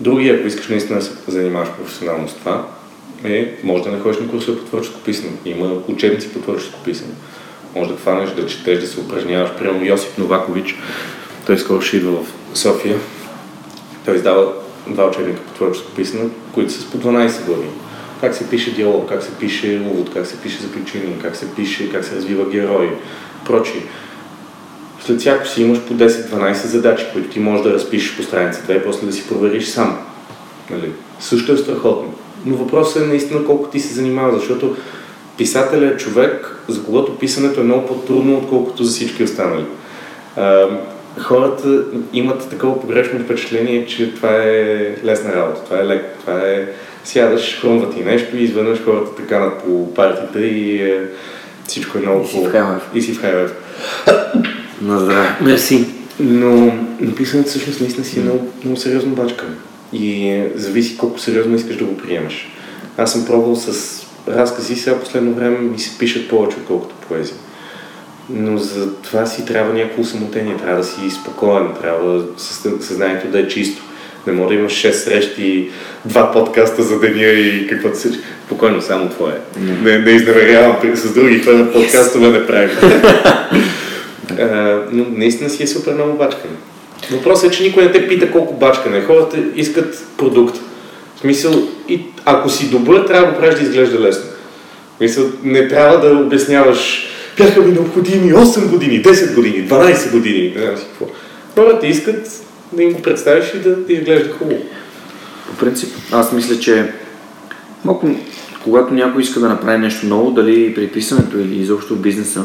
Другия, 0.00 0.34
ако 0.34 0.46
искаш 0.46 0.68
наистина 0.68 0.98
да 0.98 1.04
се 1.04 1.12
занимаваш 1.28 1.68
професионално 1.78 2.28
с 2.28 2.34
това, 2.34 2.66
е, 3.24 3.54
може 3.62 3.82
да 3.82 3.90
не 3.90 3.98
ходиш 3.98 4.18
на 4.18 4.28
курсове 4.28 4.58
по 4.58 4.64
творческо 4.64 5.00
писане. 5.00 5.30
Има 5.44 5.72
учебници 5.88 6.32
по 6.32 6.38
творческо 6.38 6.78
писане. 6.84 7.12
Може 7.76 7.90
да 7.90 7.96
хванеш, 7.96 8.30
да 8.30 8.46
четеш, 8.46 8.80
да 8.80 8.86
се 8.86 9.00
упражняваш. 9.00 9.50
Примерно 9.58 9.84
Йосип 9.84 10.18
Новакович, 10.18 10.76
той 11.46 11.58
скоро 11.58 11.80
ще 11.80 11.96
идва 11.96 12.12
в 12.22 12.58
София. 12.58 12.96
Той 14.04 14.16
издава 14.16 14.52
два 14.86 15.08
учебника 15.08 15.40
по 15.40 15.54
творческо 15.54 15.92
писане, 15.92 16.30
които 16.54 16.72
са 16.72 16.80
с 16.80 16.84
по 16.84 16.98
12 16.98 17.46
глави. 17.46 17.66
Как 18.20 18.34
се 18.34 18.50
пише 18.50 18.74
диалог, 18.74 19.08
как 19.08 19.22
се 19.22 19.30
пише 19.40 19.82
увод, 19.90 20.14
как 20.14 20.26
се 20.26 20.40
пише 20.40 20.62
заключение, 20.62 21.18
как 21.22 21.36
се 21.36 21.54
пише, 21.54 21.92
как 21.92 22.04
се 22.04 22.16
развива 22.16 22.50
герой, 22.50 22.96
прочие. 23.46 23.82
След 25.04 25.20
всяко 25.20 25.46
си 25.46 25.62
имаш 25.62 25.80
по 25.80 25.94
10-12 25.94 26.52
задачи, 26.52 27.06
които 27.12 27.28
ти 27.28 27.40
можеш 27.40 27.62
да 27.62 27.72
разпишеш 27.72 28.16
по 28.16 28.22
страницата 28.22 28.74
и 28.74 28.82
после 28.82 29.06
да 29.06 29.12
си 29.12 29.28
провериш 29.28 29.66
сам. 29.66 29.98
Нали? 30.70 30.90
Също 31.20 31.52
е 31.52 31.56
страхотно. 31.56 32.14
Но 32.46 32.56
въпросът 32.56 33.02
е 33.02 33.06
наистина 33.06 33.44
колко 33.44 33.68
ти 33.68 33.80
се 33.80 33.94
занимава, 33.94 34.38
защото 34.38 34.76
писателят 35.36 35.94
е 35.94 35.96
човек, 35.96 36.56
за 36.68 36.84
когото 36.84 37.18
писането 37.18 37.60
е 37.60 37.64
много 37.64 37.86
по-трудно, 37.86 38.38
отколкото 38.38 38.84
за 38.84 38.90
всички 38.90 39.22
останали. 39.22 39.64
А, 40.36 40.66
хората 41.18 41.84
имат 42.12 42.48
такова 42.50 42.80
погрешно 42.80 43.18
впечатление, 43.18 43.86
че 43.86 44.14
това 44.14 44.34
е 44.34 44.94
лесна 45.04 45.32
работа, 45.34 45.64
това 45.64 45.78
е 45.80 45.86
лек, 45.86 46.16
това 46.20 46.40
е 46.40 46.68
сядаш, 47.08 47.60
хрумва 47.60 47.90
ти 47.90 48.04
нещо 48.04 48.36
и 48.36 48.42
изведнъж 48.42 48.84
хората 48.84 49.16
така 49.16 49.38
над 49.38 49.64
по 49.64 49.94
партията 49.94 50.40
и 50.40 50.82
е, 50.82 51.02
всичко 51.66 51.98
е 51.98 52.00
много 52.00 52.24
И 52.24 52.28
си 52.28 52.44
в 52.44 52.50
Хайлев. 52.50 52.82
И 52.94 53.02
си 53.02 53.12
в 53.12 53.20
Хайлев. 53.20 53.54
На 54.82 54.98
здраве. 54.98 55.28
Мерси. 55.40 55.86
Но 56.20 56.72
написането 57.00 57.48
всъщност 57.48 57.80
наистина 57.80 58.04
си 58.04 58.18
е 58.18 58.22
много, 58.22 58.52
много 58.64 58.76
сериозно 58.76 59.14
бачка. 59.14 59.46
И 59.92 60.28
е, 60.28 60.52
зависи 60.54 60.98
колко 60.98 61.18
сериозно 61.18 61.56
искаш 61.56 61.76
да 61.76 61.84
го 61.84 61.96
приемаш. 61.96 62.48
Аз 62.96 63.12
съм 63.12 63.26
пробвал 63.26 63.56
с 63.56 64.00
разкази, 64.28 64.76
сега 64.76 65.00
последно 65.00 65.34
време 65.34 65.58
ми 65.58 65.78
се 65.78 65.98
пишат 65.98 66.28
повече, 66.28 66.56
отколкото 66.56 66.94
поезия. 67.08 67.36
Но 68.30 68.58
за 68.58 68.94
това 68.94 69.26
си 69.26 69.46
трябва 69.46 69.74
някакво 69.74 70.04
самотение, 70.04 70.56
трябва 70.56 70.78
да 70.78 70.84
си 70.84 71.10
спокоен, 71.10 71.68
трябва 71.80 72.24
съзнанието 72.80 73.28
да 73.28 73.40
е 73.40 73.48
чисто. 73.48 73.82
Не 74.28 74.34
може 74.34 74.48
да 74.48 74.54
имаш 74.54 74.72
6 74.72 74.90
срещи, 74.90 75.70
два 76.04 76.32
подкаста 76.32 76.82
за 76.82 77.00
деня 77.00 77.24
и 77.24 77.66
каквото 77.66 77.98
се... 77.98 78.10
Спокойно, 78.46 78.82
само 78.82 79.08
твое. 79.08 79.32
Не, 79.82 79.98
не 79.98 80.10
изневерявам 80.10 80.76
с 80.94 81.14
други 81.14 81.42
хора 81.42 81.72
подкастове 81.72 82.28
не 82.28 82.46
правим. 82.46 82.70
А, 84.40 84.82
но 84.92 85.06
наистина 85.16 85.50
си 85.50 85.62
е 85.62 85.66
супер 85.66 85.94
много 85.94 86.18
бачкане. 86.18 86.54
Въпросът 87.10 87.52
е, 87.52 87.56
че 87.56 87.62
никой 87.62 87.84
не 87.84 87.92
те 87.92 88.08
пита 88.08 88.30
колко 88.30 88.54
бачкане. 88.54 89.00
Хората 89.00 89.36
искат 89.56 90.06
продукт. 90.16 90.56
В 91.16 91.20
смисъл, 91.20 91.52
и 91.88 92.00
ако 92.24 92.50
си 92.50 92.70
добър, 92.70 93.04
трябва 93.06 93.26
да 93.26 93.32
го 93.32 93.38
правиш 93.38 93.54
да 93.54 93.62
изглежда 93.62 94.00
лесно. 94.00 94.24
В 94.94 94.96
смисъл, 94.98 95.24
не 95.42 95.68
трябва 95.68 96.08
да 96.08 96.16
обясняваш 96.16 97.08
бяха 97.38 97.60
ми 97.60 97.72
необходими 97.72 98.32
8 98.32 98.70
години, 98.70 99.02
10 99.02 99.34
години, 99.34 99.68
12 99.68 100.10
години, 100.10 100.52
не 100.56 100.62
знам 100.62 100.76
си 100.76 100.84
какво. 100.84 101.14
Хората 101.54 101.86
искат 101.86 102.28
да 102.72 102.82
им 102.82 102.92
го 102.92 103.02
представиш 103.02 103.54
и 103.54 103.58
да, 103.58 103.76
да 103.76 103.92
изглежда 103.92 104.32
хубаво. 104.32 104.62
По 105.46 105.56
принцип, 105.56 105.94
аз 106.12 106.32
мисля, 106.32 106.58
че 106.58 106.92
малко, 107.84 108.08
когато 108.64 108.94
някой 108.94 109.22
иска 109.22 109.40
да 109.40 109.48
направи 109.48 109.78
нещо 109.78 110.06
ново, 110.06 110.30
дали 110.30 110.74
при 110.74 110.88
писането 110.88 111.38
или 111.38 111.60
изобщо 111.60 111.94
в 111.94 112.00
бизнеса, 112.00 112.44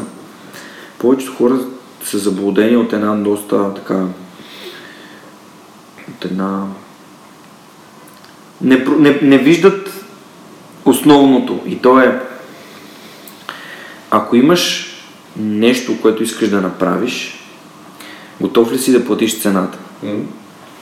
повечето 0.98 1.34
хора 1.34 1.58
са 2.04 2.18
заблудени 2.18 2.76
от 2.76 2.92
една 2.92 3.14
доста 3.14 3.74
така 3.74 4.06
от 6.08 6.24
една 6.24 6.66
не, 8.60 8.84
не, 8.98 9.18
не 9.22 9.38
виждат 9.38 10.04
основното 10.84 11.60
и 11.66 11.78
то 11.78 12.00
е 12.00 12.22
ако 14.10 14.36
имаш 14.36 14.90
нещо, 15.36 16.00
което 16.02 16.22
искаш 16.22 16.48
да 16.48 16.60
направиш, 16.60 17.46
готов 18.40 18.72
ли 18.72 18.78
си 18.78 18.92
да 18.92 19.04
платиш 19.04 19.40
цената? 19.40 19.78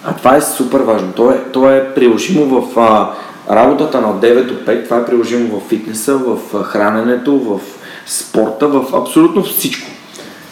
А 0.05 0.13
това 0.13 0.37
е 0.37 0.41
супер 0.41 0.81
важно. 0.81 1.13
То 1.13 1.31
е, 1.31 1.41
то 1.53 1.71
е 1.71 1.95
приложимо 1.95 2.45
в 2.61 2.81
а, 2.81 3.11
работата 3.55 4.01
на 4.01 4.09
9 4.09 4.45
до 4.45 4.55
5, 4.55 4.85
това 4.85 4.97
е 4.97 5.05
приложимо 5.07 5.61
в 5.61 5.69
фитнеса, 5.69 6.17
в 6.17 6.63
храненето, 6.63 7.39
в 7.39 7.61
спорта, 8.07 8.69
в 8.69 8.95
абсолютно 8.95 9.43
всичко. 9.43 9.91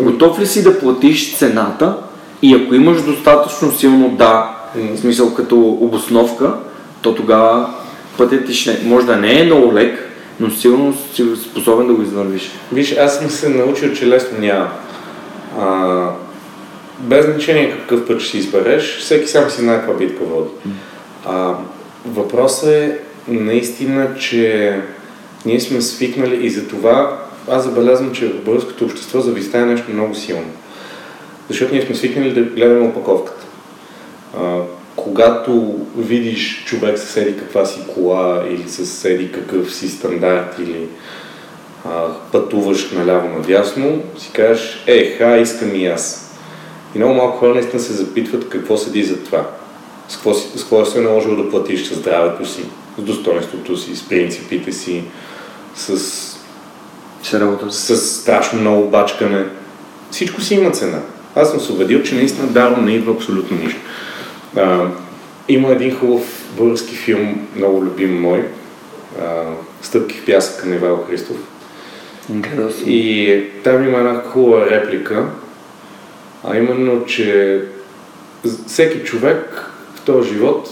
Готов 0.01 0.41
ли 0.41 0.47
си 0.47 0.63
да 0.63 0.79
платиш 0.79 1.37
цената 1.37 1.97
и 2.43 2.55
ако 2.55 2.75
имаш 2.75 3.03
достатъчно 3.03 3.73
силно 3.73 4.09
да, 4.09 4.57
в 4.75 4.99
смисъл 4.99 5.35
като 5.35 5.61
обосновка, 5.61 6.55
то 7.03 7.15
тогава 7.15 7.71
пътят 8.19 8.47
ти 8.47 8.55
ще, 8.55 8.81
може 8.85 9.07
да 9.07 9.17
не 9.17 9.41
е 9.41 9.45
много 9.45 9.75
лек, 9.75 10.11
но 10.41 10.51
сигурно 10.51 10.95
си 11.15 11.25
способен 11.51 11.87
да 11.87 11.95
го 11.95 12.03
извървиш. 12.03 12.51
Виж, 12.73 12.97
аз 12.97 13.19
съм 13.19 13.31
се 13.31 13.49
научил, 13.49 13.93
че 13.93 14.09
лесно 14.09 14.39
няма. 14.39 14.69
А, 15.61 16.07
без 17.01 17.27
значение 17.27 17.79
какъв 17.79 18.07
път 18.07 18.21
ще 18.21 18.31
си 18.31 18.39
избереш, 18.39 18.99
всеки 18.99 19.29
сам 19.29 19.51
си 19.51 19.61
знае 19.61 19.79
каква 19.79 19.95
битка 19.95 20.25
води. 20.25 20.51
А, 21.27 21.55
въпросът 22.07 22.69
е 22.69 22.99
наистина, 23.29 24.17
че 24.19 24.77
ние 25.47 25.61
сме 25.61 25.81
свикнали 25.81 26.47
и 26.47 26.51
за 26.51 26.69
това 26.69 27.19
аз 27.49 27.65
забелязвам, 27.65 28.13
че 28.13 28.29
в 28.29 28.45
българското 28.45 28.85
общество 28.85 29.21
зависта 29.21 29.59
е 29.59 29.65
нещо 29.65 29.91
много 29.93 30.15
силно. 30.15 30.51
Защото 31.49 31.75
ние 31.75 31.83
сме 31.83 31.95
свикнали 31.95 32.33
да 32.33 32.41
гледаме 32.41 32.89
опаковката. 32.89 33.47
А, 34.39 34.61
когато 34.97 35.79
видиш 35.97 36.65
човек 36.65 36.99
с 36.99 37.17
еди 37.17 37.37
каква 37.37 37.65
си 37.65 37.81
кола 37.95 38.45
или 38.51 38.69
с 38.69 39.05
еди 39.05 39.33
какъв 39.33 39.75
си 39.75 39.89
стандарт 39.89 40.57
или 40.59 40.89
а, 41.85 42.07
пътуваш 42.33 42.91
наляво 42.91 43.29
надясно, 43.29 44.03
си 44.19 44.31
кажеш, 44.33 44.85
е, 44.87 45.17
ха, 45.19 45.37
искам 45.37 45.75
и 45.75 45.87
аз. 45.87 46.30
И 46.95 46.99
много 46.99 47.15
малко 47.15 47.39
хора 47.39 47.55
наистина 47.55 47.83
се 47.83 47.93
запитват 47.93 48.49
какво 48.49 48.77
седи 48.77 49.03
за 49.03 49.25
това. 49.25 49.47
С 50.09 50.15
какво, 50.15 50.35
с 50.35 50.63
какво 50.63 50.85
се 50.85 50.99
е 50.99 51.03
наложило 51.03 51.37
да 51.37 51.51
платиш 51.51 51.89
с 51.89 51.95
здравето 51.95 52.49
си, 52.49 52.63
с 52.99 53.03
достоинството 53.03 53.77
си, 53.77 53.97
с 53.97 54.09
принципите 54.09 54.73
си, 54.73 55.05
с, 55.75 55.99
Се 57.23 57.41
работа 57.41 57.71
с 57.71 57.97
страшно 57.97 58.61
много 58.61 58.89
бачкане. 58.89 59.45
Всичко 60.11 60.41
си 60.41 60.55
има 60.55 60.71
цена. 60.71 60.99
Аз 61.35 61.51
съм 61.51 61.61
се 61.61 61.73
убедил, 61.73 62.03
че 62.03 62.15
наистина 62.15 62.47
даром 62.47 62.85
не 62.85 62.93
идва 62.93 63.13
абсолютно 63.13 63.57
нищо. 63.57 63.81
А, 64.57 64.87
има 65.49 65.69
един 65.69 65.97
хубав 65.97 66.45
български 66.57 66.97
филм, 66.97 67.49
много 67.57 67.85
любим 67.85 68.21
мой, 68.21 68.49
а, 69.21 69.43
Стъпки 69.83 70.19
в 70.19 70.27
пясъка 70.27 70.69
на 70.69 70.75
Ивайло 70.75 71.05
Христов. 71.11 71.37
Съм. 72.27 72.43
И 72.87 73.43
там 73.65 73.85
има 73.85 73.99
една 73.99 74.23
хубава 74.23 74.71
реплика, 74.71 75.27
а 76.45 76.57
именно, 76.57 77.05
че 77.07 77.61
всеки 78.67 79.05
човек 79.05 79.71
в 79.95 80.01
този 80.01 80.29
живот 80.29 80.69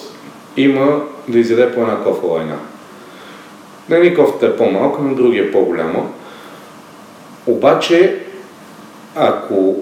има 0.57 1.03
да 1.29 1.39
изяде 1.39 1.73
по 1.75 1.81
една 1.81 2.03
кофа 2.05 2.27
лайна. 2.27 2.59
На 3.89 3.97
един 3.97 4.15
кофата 4.15 4.47
е 4.47 4.57
по-малка, 4.57 5.03
на 5.03 5.15
другия 5.15 5.45
е 5.45 5.51
по-голяма. 5.51 6.11
Обаче, 7.47 8.19
ако 9.15 9.77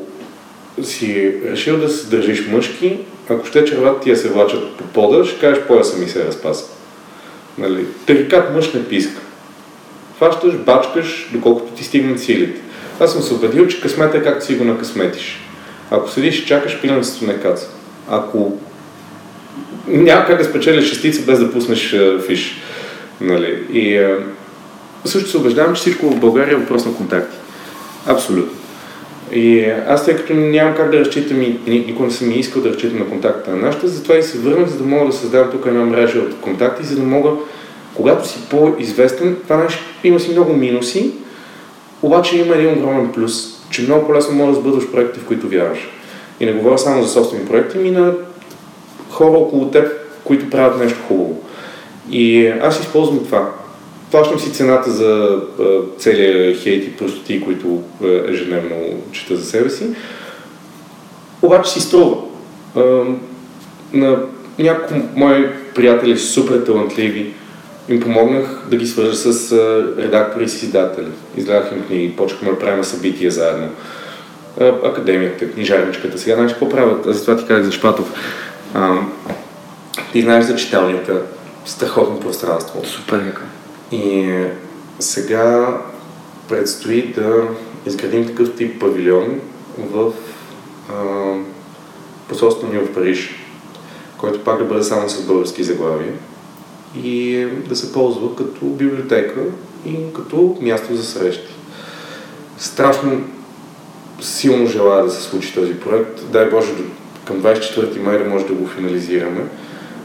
си 0.83 1.35
решил 1.45 1.79
да 1.79 1.89
се 1.89 2.17
държиш 2.17 2.49
мъжки, 2.49 2.99
ако 3.29 3.47
ще 3.47 3.65
червата 3.65 4.01
ти 4.01 4.11
я 4.11 4.17
се 4.17 4.29
влачат 4.29 4.77
по 4.77 4.85
пода, 4.85 5.25
ще 5.25 5.41
кажеш 5.41 5.65
пояса 5.65 5.99
ми 5.99 6.09
се 6.09 6.25
разпаса. 6.25 6.65
Нали? 7.59 7.87
Тарикат 8.07 8.55
мъж 8.55 8.73
не 8.73 8.85
писка. 8.85 9.21
Хващаш, 10.17 10.55
бачкаш, 10.55 11.31
доколкото 11.33 11.73
ти 11.73 11.85
стигнат 11.85 12.21
силите. 12.21 12.61
Аз 13.01 13.13
съм 13.13 13.23
се 13.23 13.35
убедил, 13.35 13.67
че 13.67 13.81
късмет 13.81 14.15
е 14.15 14.23
както 14.23 14.45
си 14.45 14.55
го 14.55 14.65
накъсметиш. 14.65 15.46
Ако 15.91 16.11
седиш 16.11 16.39
и 16.39 16.47
чакаш, 16.47 16.81
пиленцето 16.81 17.25
не 17.27 17.41
каца. 17.41 17.69
Ако 18.09 18.59
няма 19.89 20.27
как 20.27 20.39
да 20.39 20.45
спечелиш 20.45 20.89
шестица 20.89 21.23
без 21.23 21.39
да 21.39 21.53
пуснеш 21.53 21.95
а, 21.95 22.19
фиш. 22.27 22.57
Нали? 23.21 23.67
И 23.73 23.99
а, 23.99 24.19
също 25.05 25.31
се 25.31 25.37
убеждавам, 25.37 25.75
че 25.75 25.81
всичко 25.81 26.11
в 26.11 26.21
България 26.21 26.53
е 26.53 26.57
въпрос 26.57 26.85
на 26.85 26.95
контакти. 26.95 27.37
Абсолютно. 28.07 28.53
И 29.33 29.65
аз 29.89 30.05
тъй 30.05 30.17
като 30.17 30.35
нямам 30.35 30.75
как 30.75 30.91
да 30.91 31.01
разчитам 31.01 31.43
и 31.43 31.59
ни- 31.67 31.85
никога 31.87 32.07
не 32.07 32.13
съм 32.13 32.31
и 32.31 32.35
искал 32.35 32.63
да 32.63 32.69
разчитам 32.69 32.99
на 32.99 33.09
контакта 33.09 33.51
на 33.51 33.57
нашата, 33.57 33.89
затова 33.89 34.17
и 34.17 34.23
се 34.23 34.39
върнах, 34.39 34.69
за 34.69 34.79
да 34.79 34.85
мога 34.85 35.07
да 35.07 35.13
създам 35.13 35.51
тук 35.51 35.67
една 35.67 35.85
мрежа 35.85 36.19
от 36.19 36.41
контакти, 36.41 36.87
за 36.87 36.97
да 36.97 37.03
мога, 37.03 37.31
когато 37.95 38.29
си 38.29 38.39
по-известен, 38.51 39.37
това 39.43 39.57
нещо 39.57 39.85
има 40.05 40.21
си 40.21 40.31
много 40.31 40.53
минуси, 40.53 41.11
обаче 42.03 42.39
има 42.39 42.55
един 42.55 42.79
огромен 42.79 43.13
плюс, 43.13 43.56
че 43.71 43.83
много 43.83 44.07
по-лесно 44.07 44.35
можеш 44.35 44.55
да 44.55 44.61
сбъдваш 44.61 44.91
проекти, 44.93 45.21
в 45.21 45.25
които 45.25 45.49
вярваш. 45.49 45.79
И 46.41 46.47
не 46.47 46.53
говоря 46.53 46.79
само 46.79 47.03
за 47.03 47.09
собствени 47.09 47.47
проекти, 47.47 47.79
ми 47.79 47.91
на 47.91 48.13
хора 49.11 49.39
около 49.39 49.71
теб, 49.71 49.89
които 50.25 50.51
правят 50.51 50.79
нещо 50.79 50.99
хубаво. 51.09 51.43
И 52.11 52.47
аз 52.47 52.81
използвам 52.81 53.25
това. 53.25 53.53
плащам 54.11 54.41
си 54.41 54.53
цената 54.53 54.91
за 54.91 55.41
целия 55.99 56.57
хейт 56.57 56.85
и 56.85 56.97
простоти, 56.97 57.45
които 57.45 57.83
ежедневно 58.29 58.77
чета 59.13 59.37
за 59.37 59.45
себе 59.45 59.71
си. 59.71 59.87
Обаче 61.43 61.71
си 61.71 61.81
струва. 61.81 62.17
На 63.93 64.19
няколко 64.59 64.95
мои 65.17 65.47
приятели, 65.75 66.19
супер 66.19 66.59
талантливи, 66.59 67.33
им 67.89 68.01
помогнах 68.01 68.63
да 68.71 68.77
ги 68.77 68.87
свържа 68.87 69.15
с 69.15 69.53
редактори 69.99 70.45
и 70.45 70.49
с 70.49 70.63
издатели. 70.63 71.09
Изгледах 71.37 71.73
им 71.73 71.87
книги, 71.87 72.17
почнахме 72.17 72.51
да 72.51 72.59
правим 72.59 72.85
събития 72.85 73.31
заедно. 73.31 73.69
Академията, 74.61 75.53
книжарничката. 75.53 76.19
Сега 76.19 76.35
знаеш 76.35 76.53
какво 76.53 76.69
правят? 76.69 77.05
Затова 77.05 77.37
ти 77.37 77.47
казах 77.47 77.65
за 77.65 77.73
Шпатов. 77.73 78.13
А, 78.75 78.97
ти 80.13 80.23
знаеш 80.23 80.45
за 80.45 80.57
читалнията. 80.57 81.23
Страхотно 81.65 82.21
пространство. 82.21 82.85
Супер. 82.85 83.33
И 83.93 84.35
сега 84.99 85.77
предстои 86.49 87.13
да 87.13 87.43
изградим 87.87 88.27
такъв 88.27 88.57
тип 88.57 88.81
павилион 88.81 89.41
в 89.79 90.13
а, 90.91 90.95
посолството 92.29 92.73
ни 92.73 92.79
в 92.79 92.95
Париж, 92.95 93.35
който 94.19 94.45
пак 94.45 94.59
да 94.59 94.65
бъде 94.65 94.83
само 94.83 95.09
с 95.09 95.23
български 95.23 95.65
заглавия 95.65 96.13
и 96.95 97.47
да 97.69 97.77
се 97.77 97.93
ползва 97.93 98.37
като 98.37 98.67
библиотека 98.67 99.41
и 99.87 99.97
като 100.15 100.57
място 100.61 100.97
за 100.97 101.05
срещи. 101.05 101.53
Страшно 102.59 103.21
силно 104.21 104.67
желая 104.67 105.05
да 105.05 105.11
се 105.11 105.23
случи 105.23 105.55
този 105.55 105.75
проект. 105.75 106.21
Дай 106.33 106.51
Боже, 106.51 106.69
към 107.25 107.43
24 107.43 108.01
май 108.01 108.19
да 108.19 108.25
може 108.25 108.47
да 108.47 108.53
го 108.53 108.67
финализираме. 108.67 109.41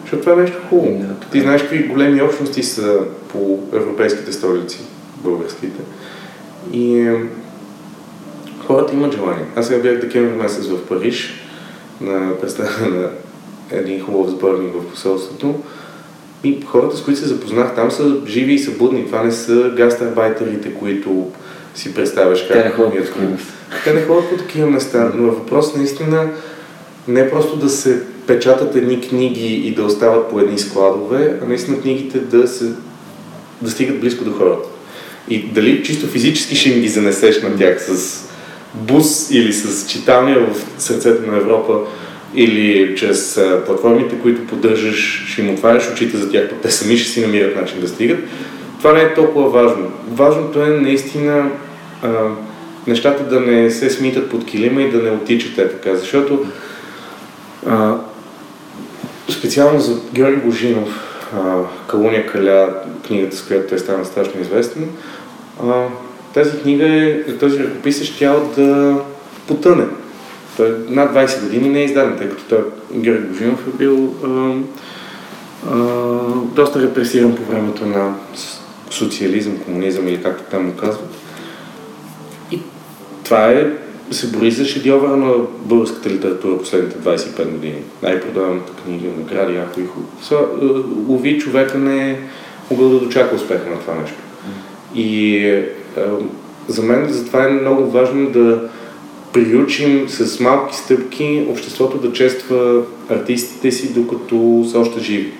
Защото 0.01 0.21
това 0.21 0.33
е 0.33 0.43
нещо 0.43 0.57
хубаво. 0.69 0.97
Да, 0.99 1.27
Ти 1.31 1.41
знаеш 1.41 1.61
какви 1.61 1.87
големи 1.87 2.21
общности 2.21 2.63
са 2.63 2.99
по 3.31 3.59
европейските 3.73 4.33
столици, 4.33 4.79
българските. 5.23 5.81
И 6.73 6.99
е, 6.99 7.23
хората 8.67 8.93
имат 8.93 9.13
желание. 9.13 9.45
Аз 9.55 9.67
сега 9.67 9.79
бях 9.79 10.01
декември 10.01 10.35
месец 10.35 10.67
в 10.67 10.87
Париж 10.87 11.33
на 12.01 12.39
представа 12.41 12.87
на 12.89 13.09
един 13.71 14.01
хубав 14.01 14.29
сборник 14.29 14.73
в 14.73 14.89
посолството. 14.89 15.55
И 16.43 16.61
хората, 16.65 16.97
с 16.97 17.03
които 17.03 17.19
се 17.19 17.27
запознах 17.27 17.75
там, 17.75 17.91
са 17.91 18.15
живи 18.27 18.53
и 18.53 18.59
са 18.59 18.71
будни. 18.71 19.05
Това 19.05 19.23
не 19.23 19.31
са 19.31 19.71
гастарбайтерите, 19.75 20.73
които 20.73 21.27
си 21.75 21.93
представяш 21.93 22.47
как 22.47 22.57
Те 22.57 22.63
не 22.63 22.71
ходят 22.71 23.13
по 23.13 23.19
такива 23.19 23.37
те 23.83 23.93
не 23.93 24.01
ходят 24.01 24.29
по 24.29 24.37
такива 24.37 24.69
места, 24.69 25.11
но 25.15 25.27
е 25.27 25.31
въпрос 25.31 25.75
наистина 25.75 26.29
не 27.07 27.29
просто 27.29 27.55
да 27.55 27.69
се 27.69 28.03
печатат 28.27 28.75
едни 28.75 29.01
книги 29.01 29.53
и 29.55 29.75
да 29.75 29.83
остават 29.83 30.29
по 30.29 30.39
едни 30.39 30.59
складове, 30.59 31.39
а 31.43 31.45
наистина 31.47 31.81
книгите 31.81 32.19
да, 32.19 32.47
се, 32.47 32.65
да 33.61 33.71
стигат 33.71 33.99
близко 33.99 34.23
до 34.23 34.31
хората. 34.31 34.69
И 35.29 35.43
дали 35.43 35.83
чисто 35.83 36.07
физически 36.07 36.55
ще 36.55 36.69
им 36.69 36.81
ги 36.81 36.87
занесеш 36.87 37.41
на 37.41 37.57
тях 37.57 37.81
с 37.81 38.21
бус 38.73 39.31
или 39.31 39.53
с 39.53 39.87
читалния 39.87 40.39
в 40.39 40.81
сърцето 40.81 41.31
на 41.31 41.37
Европа, 41.37 41.79
или 42.35 42.95
чрез 42.97 43.41
платформите, 43.65 44.19
които 44.19 44.47
поддържаш, 44.47 45.25
ще 45.31 45.41
им 45.41 45.53
отваряш 45.53 45.91
очите 45.91 46.17
за 46.17 46.31
тях, 46.31 46.49
пък 46.49 46.59
те 46.61 46.71
сами 46.71 46.97
ще 46.97 47.09
си 47.09 47.21
намират 47.21 47.55
начин 47.55 47.81
да 47.81 47.87
стигат. 47.87 48.19
Това 48.77 48.93
не 48.93 49.01
е 49.01 49.13
толкова 49.13 49.49
важно. 49.49 49.91
Важното 50.11 50.63
е 50.63 50.69
наистина 50.69 51.49
а, 52.03 52.09
нещата 52.87 53.23
да 53.23 53.39
не 53.39 53.71
се 53.71 53.89
смитат 53.89 54.29
под 54.29 54.45
килима 54.45 54.81
и 54.81 54.91
да 54.91 54.97
не 54.97 55.11
отичат 55.11 55.57
е 55.57 55.69
така, 55.69 55.95
защото 55.95 56.45
а, 57.67 57.95
специално 59.29 59.79
за 59.79 59.99
Георги 60.13 60.37
Божинов, 60.37 61.07
Калуния 61.87 62.27
Каля, 62.27 62.73
книгата, 63.07 63.37
с 63.37 63.41
която 63.41 63.69
той 63.69 63.79
стана 63.79 64.05
страшно 64.05 64.41
известен, 64.41 64.89
а, 65.63 65.85
тази 66.33 66.61
книга 66.61 66.85
е, 66.87 67.37
този 67.39 67.59
ръкопис 67.59 68.01
е 68.01 68.05
щял 68.05 68.51
да 68.57 68.97
потъне. 69.47 69.85
Той 70.61 70.75
над 70.89 71.13
20 71.13 71.43
години 71.43 71.69
не 71.69 71.79
е 71.79 71.83
издаден, 71.83 72.17
тъй 72.17 72.29
като 72.29 72.43
той, 72.43 72.63
Георги 72.93 73.27
Божинов 73.27 73.67
е 73.67 73.77
бил 73.77 74.15
а, 74.23 74.53
а, 75.71 75.77
доста 76.55 76.81
репресиран 76.81 77.35
по 77.35 77.43
времето 77.43 77.85
на 77.85 78.15
социализъм, 78.89 79.57
комунизъм 79.57 80.07
или 80.07 80.23
както 80.23 80.43
там 80.51 80.65
му 80.65 80.73
казват. 80.73 81.09
И 82.51 82.59
това 83.23 83.51
е 83.51 83.73
се 84.11 84.27
бори 84.27 84.51
за 84.51 84.65
шедьовъра 84.65 85.17
на 85.17 85.33
българската 85.59 86.09
литература 86.09 86.57
последните 86.57 86.97
25 86.97 87.51
години. 87.51 87.81
Най-продаваната 88.03 88.73
книга, 88.83 89.07
награди, 89.17 89.53
някои 89.53 89.85
хубави. 89.85 90.11
Са, 90.21 90.35
е, 90.35 90.65
лови 91.11 91.39
човека 91.39 91.77
не 91.77 92.11
е 92.11 92.19
могъл 92.71 92.89
да 92.89 92.99
дочака 92.99 93.35
успеха 93.35 93.69
на 93.69 93.79
това 93.79 93.93
нещо. 93.95 94.17
И 94.95 95.37
е, 95.37 95.69
за 96.67 96.81
мен 96.81 97.07
затова 97.09 97.47
е 97.47 97.51
много 97.51 97.91
важно 97.91 98.29
да 98.29 98.69
приучим 99.33 100.09
с 100.09 100.39
малки 100.39 100.75
стъпки 100.75 101.45
обществото 101.49 101.97
да 101.97 102.13
чества 102.13 102.81
артистите 103.09 103.71
си, 103.71 103.93
докато 103.93 104.65
са 104.71 104.79
още 104.79 104.99
живи. 104.99 105.31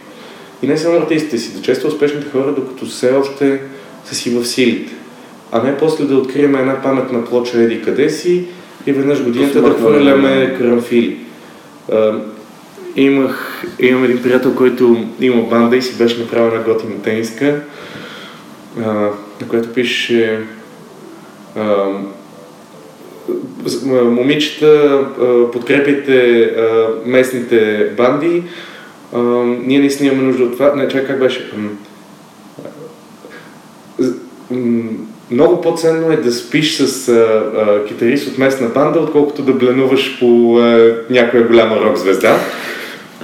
И 0.61 0.67
не 0.67 0.77
само 0.77 0.97
артистите 0.97 1.37
си, 1.37 1.53
да 1.53 1.61
чества 1.61 1.89
успешните 1.89 2.29
хора, 2.29 2.53
докато 2.53 2.85
все 2.85 3.11
още 3.11 3.61
са 4.05 4.15
си 4.15 4.29
в 4.29 4.45
силите. 4.45 4.93
А 5.51 5.63
не 5.63 5.77
после 5.77 6.05
да 6.05 6.15
открием 6.15 6.55
една 6.55 6.81
паметна 6.81 7.25
плоча 7.25 7.61
еди 7.61 7.81
къде 7.81 8.09
си 8.09 8.45
и 8.85 8.91
веднъж 8.91 9.23
годината 9.23 9.61
да 9.61 9.69
хвърляме 9.69 10.55
карамфили. 10.57 11.17
Имах, 12.95 13.65
имам 13.79 14.03
един 14.03 14.21
приятел, 14.23 14.55
който 14.55 15.05
има 15.21 15.41
банда 15.41 15.77
и 15.77 15.81
си 15.81 15.97
беше 15.97 16.19
направил 16.19 16.47
една 16.47 16.63
готина 16.63 17.01
тениска, 17.01 17.61
на 18.77 19.47
която 19.49 19.73
пише 19.73 20.39
момичета, 23.93 24.99
а, 25.19 26.87
местните 27.05 27.89
банди. 27.97 28.43
Ние 29.65 29.79
наистина 29.79 30.13
имаме 30.13 30.27
нужда 30.27 30.43
от 30.43 30.53
това. 30.53 30.75
Не, 30.75 30.87
чакай, 30.87 31.07
как 31.07 31.19
беше? 31.19 31.51
Много 35.31 35.61
по-ценно 35.61 36.11
е 36.11 36.17
да 36.17 36.31
спиш 36.31 36.77
с 36.77 37.09
а, 37.09 37.13
а, 37.13 37.85
китарист 37.85 38.27
от 38.27 38.37
местна 38.37 38.67
банда, 38.67 38.99
отколкото 38.99 39.41
да 39.41 39.53
бленуваш 39.53 40.19
по 40.19 40.57
а, 40.59 40.95
някоя 41.09 41.47
голяма 41.47 41.75
рок 41.75 41.97
звезда. 41.97 42.39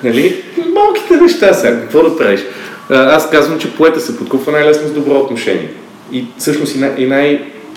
Нали? 0.03 0.43
Малките 0.73 1.17
неща 1.17 1.53
сега, 1.53 1.81
какво 1.81 2.03
да 2.03 2.17
правиш? 2.17 2.41
А, 2.89 3.15
аз 3.15 3.29
казвам, 3.29 3.59
че 3.59 3.75
поета 3.75 3.99
се 3.99 4.17
подкупва 4.17 4.51
най-лесно 4.51 4.87
с 4.87 4.91
добро 4.91 5.19
отношение. 5.19 5.69
И 6.11 6.25
всъщност 6.37 6.75
и, 6.75 6.79
най- 6.79 6.95
и 6.97 7.05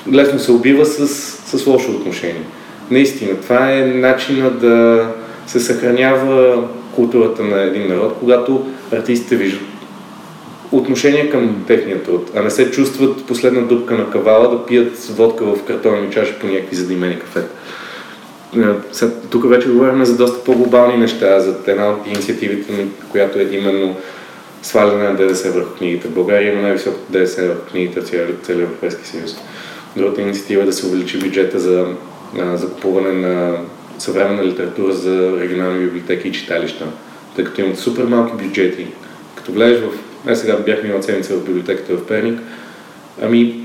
най-лесно 0.07 0.39
се 0.39 0.53
убива 0.53 0.87
с, 0.87 1.09
с 1.59 1.67
лошо 1.67 1.91
отношение. 1.91 2.43
Наистина, 2.91 3.41
това 3.41 3.73
е 3.73 3.81
начина 3.81 4.51
да 4.51 5.07
се 5.47 5.61
съхранява 5.61 6.65
културата 6.95 7.43
на 7.43 7.63
един 7.63 7.89
народ, 7.89 8.17
когато 8.21 8.67
артистите 8.93 9.37
виждат 9.37 9.63
отношение 10.73 11.31
към 11.31 11.65
техния 11.67 12.03
труд, 12.03 12.31
а 12.37 12.43
не 12.43 12.51
се 12.51 12.71
чувстват 12.71 13.27
последна 13.27 13.61
дупка 13.61 13.95
на 13.95 14.11
кавала 14.11 14.51
да 14.51 14.67
пият 14.67 14.99
водка 14.99 15.45
в 15.45 15.65
картонни 15.65 16.13
чаши 16.13 16.35
по 16.41 16.47
някакви 16.47 16.77
задимени 16.77 17.19
кафета. 17.19 17.49
Е, 19.03 19.07
Тук 19.31 19.49
вече 19.49 19.69
говорим 19.69 20.05
за 20.05 20.17
доста 20.17 20.45
по-глобални 20.45 20.97
неща, 20.97 21.41
за 21.41 21.57
една 21.67 21.91
от 21.91 22.07
инициативите, 22.07 22.87
която 23.11 23.39
е 23.39 23.49
именно 23.53 23.97
сваляне 24.63 25.05
на 25.05 25.15
ДДС 25.15 25.51
върху 25.51 25.75
книгите. 25.75 26.09
България 26.09 26.53
има 26.53 26.63
най-високото 26.63 27.13
ДДС 27.13 27.47
върху 27.47 27.71
книгите 27.71 28.01
в 28.01 28.05
целия 28.43 28.63
Европейски 28.63 29.07
съюз. 29.07 29.37
Другата 29.97 30.21
инициатива 30.21 30.63
е 30.63 30.67
да 30.67 30.73
се 30.73 30.87
увеличи 30.87 31.19
бюджета 31.19 31.59
за 31.59 31.87
закупуване 32.55 33.13
на 33.13 33.59
съвременна 33.99 34.45
литература 34.45 34.93
за 34.93 35.41
регионални 35.41 35.85
библиотеки 35.85 36.29
и 36.29 36.33
читалища, 36.33 36.87
тъй 37.37 37.45
като 37.45 37.61
имат 37.61 37.79
супер 37.79 38.05
малки 38.05 38.45
бюджети. 38.45 38.87
Като 39.35 39.53
гледаш 39.53 39.81
в... 39.81 39.93
Аз 40.31 40.41
сега 40.41 40.57
бях 40.57 40.83
минал 40.83 41.03
седмица 41.03 41.35
в 41.35 41.45
библиотеката 41.45 41.97
в 41.97 42.07
Перник, 42.07 42.41
ами 43.23 43.61